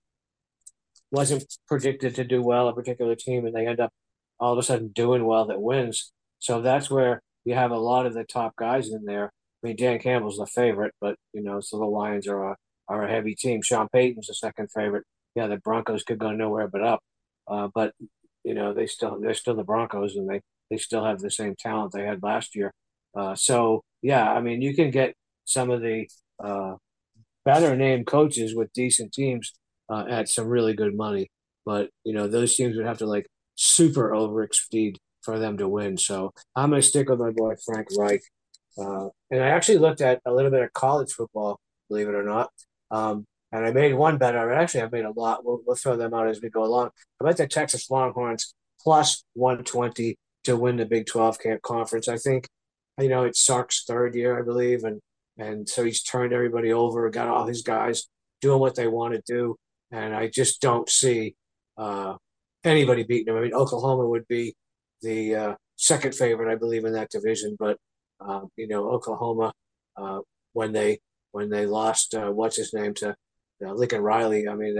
wasn't 1.10 1.44
predicted 1.66 2.14
to 2.14 2.24
do 2.24 2.42
well 2.42 2.68
a 2.68 2.74
particular 2.74 3.14
team, 3.14 3.46
and 3.46 3.54
they 3.54 3.66
end 3.66 3.80
up 3.80 3.92
all 4.38 4.52
of 4.52 4.58
a 4.58 4.62
sudden 4.62 4.88
doing 4.88 5.24
well 5.24 5.46
that 5.46 5.60
wins. 5.60 6.12
So 6.38 6.62
that's 6.62 6.90
where 6.90 7.22
you 7.44 7.54
have 7.54 7.70
a 7.70 7.78
lot 7.78 8.06
of 8.06 8.14
the 8.14 8.24
top 8.24 8.56
guys 8.56 8.90
in 8.90 9.04
there. 9.04 9.32
I 9.62 9.66
mean, 9.66 9.76
Dan 9.76 9.98
Campbell's 9.98 10.38
the 10.38 10.46
favorite, 10.46 10.94
but 11.00 11.16
you 11.32 11.42
know, 11.42 11.60
so 11.60 11.78
the 11.78 11.84
Lions 11.84 12.26
are 12.26 12.52
a 12.52 12.56
are 12.88 13.04
a 13.04 13.10
heavy 13.10 13.34
team. 13.34 13.62
Sean 13.62 13.88
Payton's 13.88 14.26
the 14.26 14.34
second 14.34 14.70
favorite. 14.72 15.04
Yeah, 15.34 15.46
the 15.46 15.58
Broncos 15.58 16.02
could 16.02 16.18
go 16.18 16.32
nowhere 16.32 16.66
but 16.66 16.82
up, 16.82 17.00
uh, 17.46 17.68
but 17.74 17.94
you 18.42 18.54
know 18.54 18.72
they 18.72 18.86
still 18.86 19.20
they're 19.20 19.34
still 19.34 19.54
the 19.54 19.64
Broncos, 19.64 20.16
and 20.16 20.28
they 20.28 20.40
they 20.70 20.78
still 20.78 21.04
have 21.04 21.20
the 21.20 21.30
same 21.30 21.54
talent 21.56 21.92
they 21.92 22.04
had 22.04 22.22
last 22.22 22.56
year. 22.56 22.72
Uh, 23.14 23.34
so 23.34 23.82
yeah, 24.02 24.30
I 24.30 24.40
mean, 24.40 24.62
you 24.62 24.74
can 24.74 24.90
get 24.90 25.14
some 25.44 25.70
of 25.70 25.80
the 25.80 26.08
uh, 26.42 26.74
better 27.44 27.76
named 27.76 28.06
coaches 28.06 28.54
with 28.54 28.72
decent 28.72 29.12
teams 29.12 29.52
uh, 29.88 30.04
at 30.08 30.28
some 30.28 30.46
really 30.46 30.74
good 30.74 30.96
money, 30.96 31.30
but 31.66 31.90
you 32.04 32.14
know 32.14 32.28
those 32.28 32.54
teams 32.54 32.76
would 32.76 32.86
have 32.86 32.98
to 32.98 33.06
like 33.06 33.26
super 33.56 34.10
overexceed 34.10 34.96
for 35.22 35.38
them 35.38 35.58
to 35.58 35.68
win. 35.68 35.96
So 35.96 36.32
I'm 36.56 36.70
to 36.72 36.82
stick 36.82 37.08
with 37.08 37.20
my 37.20 37.30
boy 37.30 37.54
Frank 37.64 37.88
Reich. 37.98 38.22
Uh, 38.78 39.08
and 39.30 39.42
I 39.42 39.48
actually 39.48 39.78
looked 39.78 40.00
at 40.00 40.20
a 40.24 40.32
little 40.32 40.50
bit 40.50 40.62
of 40.62 40.72
college 40.72 41.12
football, 41.12 41.60
believe 41.88 42.08
it 42.08 42.14
or 42.14 42.22
not. 42.22 42.50
Um, 42.90 43.26
and 43.52 43.66
I 43.66 43.72
made 43.72 43.94
one 43.94 44.16
bet. 44.16 44.36
I 44.36 44.54
actually 44.54 44.82
I've 44.82 44.92
made 44.92 45.04
a 45.04 45.10
lot. 45.10 45.44
We'll, 45.44 45.60
we'll 45.66 45.76
throw 45.76 45.96
them 45.96 46.14
out 46.14 46.28
as 46.28 46.40
we 46.40 46.50
go 46.50 46.64
along. 46.64 46.90
I 47.20 47.24
bet 47.24 47.36
the 47.36 47.46
Texas 47.46 47.90
Longhorns 47.90 48.54
plus 48.80 49.24
120 49.34 50.16
to 50.44 50.56
win 50.56 50.76
the 50.76 50.86
Big 50.86 51.06
12 51.06 51.38
camp 51.38 51.62
conference. 51.62 52.08
I 52.08 52.16
think, 52.16 52.48
you 53.00 53.08
know, 53.08 53.24
it's 53.24 53.44
Sark's 53.44 53.84
third 53.84 54.14
year, 54.14 54.38
I 54.38 54.42
believe. 54.42 54.84
And, 54.84 55.00
and 55.38 55.68
so 55.68 55.84
he's 55.84 56.02
turned 56.02 56.32
everybody 56.32 56.72
over, 56.72 57.08
got 57.10 57.28
all 57.28 57.46
his 57.46 57.62
guys 57.62 58.06
doing 58.40 58.60
what 58.60 58.74
they 58.74 58.86
want 58.86 59.14
to 59.14 59.22
do. 59.26 59.56
And 59.90 60.14
I 60.14 60.28
just 60.28 60.60
don't 60.60 60.88
see 60.88 61.34
uh, 61.76 62.14
anybody 62.64 63.02
beating 63.02 63.26
them. 63.26 63.36
I 63.36 63.40
mean, 63.40 63.54
Oklahoma 63.54 64.06
would 64.06 64.26
be 64.28 64.54
the 65.02 65.34
uh, 65.34 65.54
second 65.76 66.14
favorite, 66.14 66.52
I 66.52 66.56
believe, 66.56 66.84
in 66.84 66.92
that 66.92 67.10
division. 67.10 67.56
But 67.58 67.78
uh, 68.20 68.42
you 68.56 68.68
know, 68.68 68.90
Oklahoma 68.90 69.52
uh, 69.96 70.20
when 70.52 70.72
they 70.72 71.00
when 71.32 71.48
they 71.48 71.66
lost 71.66 72.14
uh, 72.14 72.30
what's 72.30 72.56
his 72.56 72.74
name 72.74 72.94
to 72.94 73.14
Lincoln 73.60 74.02
Riley, 74.02 74.48
I 74.48 74.54
mean, 74.54 74.76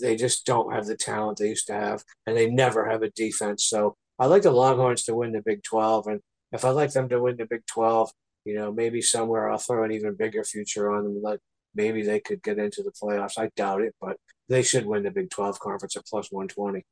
they 0.00 0.16
just 0.16 0.46
don't 0.46 0.72
have 0.72 0.86
the 0.86 0.96
talent 0.96 1.38
they 1.38 1.48
used 1.48 1.66
to 1.68 1.74
have, 1.74 2.02
and 2.26 2.36
they 2.36 2.48
never 2.48 2.88
have 2.88 3.02
a 3.02 3.10
defense. 3.10 3.64
So 3.64 3.96
I 4.18 4.26
like 4.26 4.42
the 4.42 4.50
Longhorns 4.50 5.04
to 5.04 5.14
win 5.14 5.32
the 5.32 5.42
Big 5.44 5.62
Twelve, 5.62 6.06
and 6.06 6.20
if 6.52 6.64
I 6.64 6.70
like 6.70 6.92
them 6.92 7.08
to 7.08 7.20
win 7.20 7.36
the 7.36 7.46
Big 7.46 7.66
Twelve, 7.66 8.10
you 8.44 8.54
know, 8.54 8.72
maybe 8.72 9.02
somewhere 9.02 9.50
I'll 9.50 9.58
throw 9.58 9.84
an 9.84 9.92
even 9.92 10.14
bigger 10.14 10.44
future 10.44 10.90
on 10.90 11.04
them. 11.04 11.22
Like 11.22 11.40
maybe 11.74 12.02
they 12.02 12.20
could 12.20 12.42
get 12.42 12.58
into 12.58 12.82
the 12.82 12.92
playoffs. 12.92 13.38
I 13.38 13.50
doubt 13.56 13.82
it, 13.82 13.94
but 14.00 14.16
they 14.48 14.62
should 14.62 14.86
win 14.86 15.02
the 15.02 15.10
Big 15.10 15.30
Twelve 15.30 15.58
conference 15.60 15.96
at 15.96 16.06
plus 16.06 16.28
one 16.30 16.48
twenty 16.48 16.84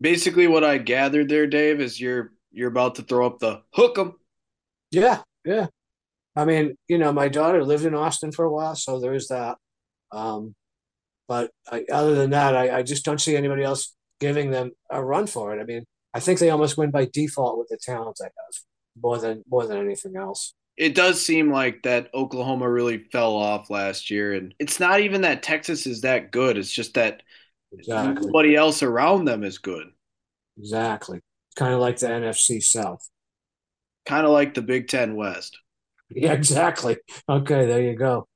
basically 0.00 0.46
what 0.46 0.64
I 0.64 0.78
gathered 0.78 1.28
there, 1.28 1.46
Dave, 1.46 1.80
is 1.80 2.00
you're 2.00 2.32
you're 2.52 2.68
about 2.68 2.96
to 2.96 3.02
throw 3.02 3.26
up 3.26 3.38
the 3.38 3.62
hook 3.74 3.98
'em. 3.98 4.14
Yeah, 4.90 5.22
yeah. 5.44 5.68
I 6.34 6.44
mean, 6.44 6.76
you 6.88 6.98
know, 6.98 7.12
my 7.12 7.28
daughter 7.28 7.64
lived 7.64 7.84
in 7.84 7.94
Austin 7.94 8.32
for 8.32 8.44
a 8.44 8.52
while, 8.52 8.74
so 8.74 8.98
there's 8.98 9.28
that. 9.28 9.58
Um, 10.12 10.54
but 11.28 11.50
I, 11.70 11.84
other 11.92 12.14
than 12.14 12.30
that, 12.30 12.56
I, 12.56 12.78
I 12.78 12.82
just 12.82 13.04
don't 13.04 13.20
see 13.20 13.36
anybody 13.36 13.62
else 13.62 13.94
giving 14.18 14.50
them 14.50 14.72
a 14.90 15.02
run 15.02 15.26
for 15.26 15.56
it. 15.56 15.60
I 15.60 15.64
mean, 15.64 15.84
I 16.14 16.20
think 16.20 16.38
they 16.38 16.50
almost 16.50 16.76
win 16.76 16.90
by 16.90 17.08
default 17.12 17.58
with 17.58 17.68
the 17.68 17.78
talent 17.80 18.16
they 18.18 18.24
have, 18.24 18.69
more 19.00 19.18
than 19.18 19.42
more 19.48 19.66
than 19.66 19.78
anything 19.78 20.16
else. 20.16 20.54
It 20.76 20.94
does 20.94 21.24
seem 21.24 21.52
like 21.52 21.82
that 21.82 22.08
Oklahoma 22.14 22.70
really 22.70 23.04
fell 23.12 23.36
off 23.36 23.70
last 23.70 24.10
year, 24.10 24.32
and 24.32 24.54
it's 24.58 24.80
not 24.80 25.00
even 25.00 25.22
that 25.22 25.42
Texas 25.42 25.86
is 25.86 26.02
that 26.02 26.30
good. 26.30 26.56
It's 26.56 26.72
just 26.72 26.94
that 26.94 27.22
exactly. 27.72 28.26
nobody 28.26 28.56
else 28.56 28.82
around 28.82 29.26
them 29.26 29.44
is 29.44 29.58
good. 29.58 29.88
Exactly. 30.58 31.20
Kind 31.56 31.74
of 31.74 31.80
like 31.80 31.98
the 31.98 32.06
NFC 32.06 32.62
South. 32.62 33.06
Kind 34.06 34.26
of 34.26 34.32
like 34.32 34.54
the 34.54 34.62
Big 34.62 34.88
Ten 34.88 35.16
West. 35.16 35.58
Yeah, 36.12 36.32
exactly. 36.32 36.96
Okay, 37.28 37.66
there 37.66 37.82
you 37.82 37.94
go. 37.94 38.26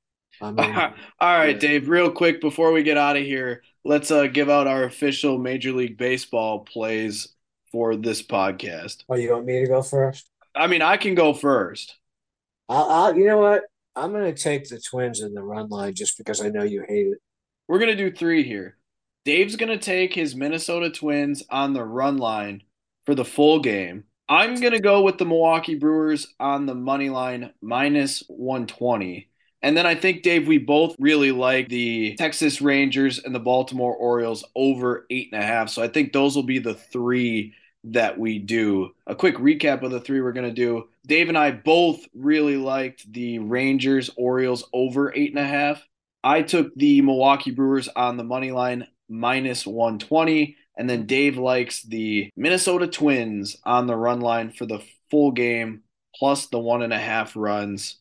I 0.41 0.51
mean, 0.51 0.73
All 1.19 1.37
right, 1.37 1.55
yeah. 1.55 1.59
Dave, 1.59 1.89
real 1.89 2.09
quick 2.09 2.39
before 2.39 2.71
we 2.71 2.83
get 2.83 2.97
out 2.97 3.17
of 3.17 3.23
here, 3.23 3.63
let's 3.83 4.11
uh, 4.11 4.27
give 4.27 4.49
out 4.49 4.65
our 4.65 4.85
official 4.85 5.37
Major 5.37 5.73
League 5.73 5.97
Baseball 5.97 6.61
plays 6.61 7.35
for 7.73 7.97
this 7.97 8.23
podcast. 8.23 9.03
Oh, 9.09 9.17
you 9.17 9.33
want 9.33 9.45
me 9.45 9.59
to 9.59 9.67
go 9.67 9.81
first? 9.81 10.29
I 10.55 10.67
mean, 10.67 10.81
I 10.81 10.97
can 10.97 11.15
go 11.15 11.33
first. 11.33 11.95
I'll, 12.69 12.89
I'll 12.89 13.17
you 13.17 13.25
know 13.25 13.37
what? 13.37 13.63
I'm 13.95 14.11
going 14.11 14.33
to 14.33 14.41
take 14.41 14.67
the 14.67 14.79
Twins 14.79 15.21
in 15.21 15.33
the 15.33 15.43
run 15.43 15.69
line 15.69 15.93
just 15.93 16.17
because 16.17 16.41
I 16.41 16.49
know 16.49 16.63
you 16.63 16.83
hate 16.87 17.07
it. 17.07 17.19
We're 17.67 17.79
going 17.79 17.95
to 17.95 18.09
do 18.09 18.15
three 18.15 18.43
here. 18.43 18.77
Dave's 19.23 19.55
going 19.55 19.71
to 19.71 19.83
take 19.83 20.13
his 20.13 20.35
Minnesota 20.35 20.91
Twins 20.91 21.43
on 21.49 21.73
the 21.73 21.83
run 21.83 22.17
line 22.17 22.61
for 23.05 23.15
the 23.15 23.25
full 23.25 23.59
game. 23.59 24.03
I'm 24.27 24.59
going 24.59 24.73
to 24.73 24.79
go 24.79 25.01
with 25.01 25.17
the 25.17 25.25
Milwaukee 25.25 25.75
Brewers 25.75 26.33
on 26.39 26.65
the 26.65 26.75
money 26.75 27.09
line 27.09 27.53
minus 27.61 28.23
120. 28.27 29.29
And 29.61 29.75
then 29.75 29.87
I 29.87 29.95
think, 29.95 30.21
Dave, 30.21 30.47
we 30.47 30.57
both 30.57 30.95
really 30.99 31.31
like 31.31 31.69
the 31.69 32.15
Texas 32.15 32.61
Rangers 32.61 33.19
and 33.19 33.33
the 33.33 33.39
Baltimore 33.39 33.95
Orioles 33.95 34.43
over 34.55 35.05
eight 35.09 35.29
and 35.31 35.41
a 35.41 35.45
half. 35.45 35.69
So 35.69 35.81
I 35.81 35.87
think 35.87 36.11
those 36.11 36.35
will 36.35 36.43
be 36.43 36.59
the 36.59 36.75
three 36.75 37.53
that 37.85 38.17
we 38.17 38.39
do. 38.39 38.91
A 39.07 39.15
quick 39.15 39.35
recap 39.35 39.83
of 39.83 39.91
the 39.91 39.99
three 39.99 40.21
we're 40.21 40.31
going 40.31 40.49
to 40.49 40.53
do. 40.53 40.89
Dave 41.05 41.29
and 41.29 41.37
I 41.37 41.51
both 41.51 41.99
really 42.13 42.57
liked 42.57 43.11
the 43.11 43.39
Rangers 43.39 44.09
Orioles 44.17 44.67
over 44.73 45.13
eight 45.15 45.31
and 45.31 45.39
a 45.39 45.47
half. 45.47 45.83
I 46.23 46.41
took 46.41 46.73
the 46.75 47.01
Milwaukee 47.01 47.51
Brewers 47.51 47.87
on 47.89 48.17
the 48.17 48.23
money 48.23 48.51
line 48.51 48.87
minus 49.07 49.65
120. 49.67 50.55
And 50.77 50.89
then 50.89 51.05
Dave 51.05 51.37
likes 51.37 51.83
the 51.83 52.29
Minnesota 52.35 52.87
Twins 52.87 53.55
on 53.63 53.87
the 53.87 53.95
run 53.95 54.19
line 54.19 54.51
for 54.51 54.65
the 54.65 54.81
full 55.09 55.31
game 55.31 55.83
plus 56.15 56.47
the 56.47 56.59
one 56.59 56.81
and 56.81 56.91
a 56.93 56.99
half 56.99 57.35
runs. 57.35 57.97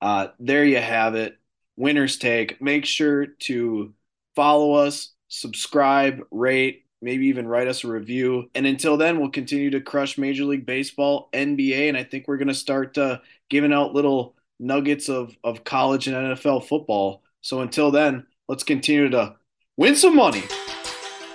Uh, 0.00 0.28
there 0.38 0.64
you 0.64 0.78
have 0.78 1.14
it. 1.14 1.36
Winner's 1.76 2.16
Take. 2.16 2.60
Make 2.62 2.86
sure 2.86 3.26
to 3.26 3.92
follow 4.34 4.74
us, 4.74 5.12
subscribe, 5.28 6.20
rate, 6.30 6.85
maybe 7.06 7.28
even 7.28 7.46
write 7.46 7.68
us 7.68 7.84
a 7.84 7.88
review. 7.88 8.50
And 8.56 8.66
until 8.66 8.96
then, 8.96 9.20
we'll 9.20 9.30
continue 9.30 9.70
to 9.70 9.80
crush 9.80 10.18
Major 10.18 10.44
League 10.44 10.66
Baseball, 10.66 11.28
NBA, 11.32 11.88
and 11.88 11.96
I 11.96 12.02
think 12.02 12.26
we're 12.26 12.36
going 12.36 12.48
to 12.48 12.54
start 12.54 12.98
uh, 12.98 13.18
giving 13.48 13.72
out 13.72 13.94
little 13.94 14.34
nuggets 14.58 15.08
of, 15.08 15.36
of 15.44 15.62
college 15.62 16.08
and 16.08 16.16
NFL 16.16 16.66
football. 16.66 17.22
So 17.42 17.60
until 17.60 17.92
then, 17.92 18.26
let's 18.48 18.64
continue 18.64 19.08
to 19.10 19.36
win 19.76 19.94
some 19.94 20.16
money. 20.16 20.42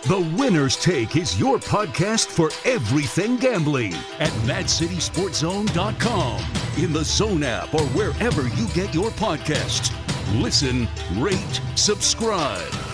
The 0.03 0.19
Winner's 0.37 0.75
Take 0.75 1.15
is 1.15 1.39
your 1.39 1.57
podcast 1.57 2.27
for 2.27 2.51
everything 2.69 3.37
gambling 3.37 3.93
at 4.19 4.31
MadCitySportZone.com, 4.43 6.83
in 6.83 6.91
the 6.91 7.05
Zone 7.05 7.43
app, 7.43 7.73
or 7.73 7.85
wherever 7.91 8.49
you 8.49 8.67
get 8.73 8.93
your 8.93 9.11
podcasts. 9.11 9.95
Listen, 10.41 10.89
rate, 11.17 11.61
subscribe. 11.75 12.90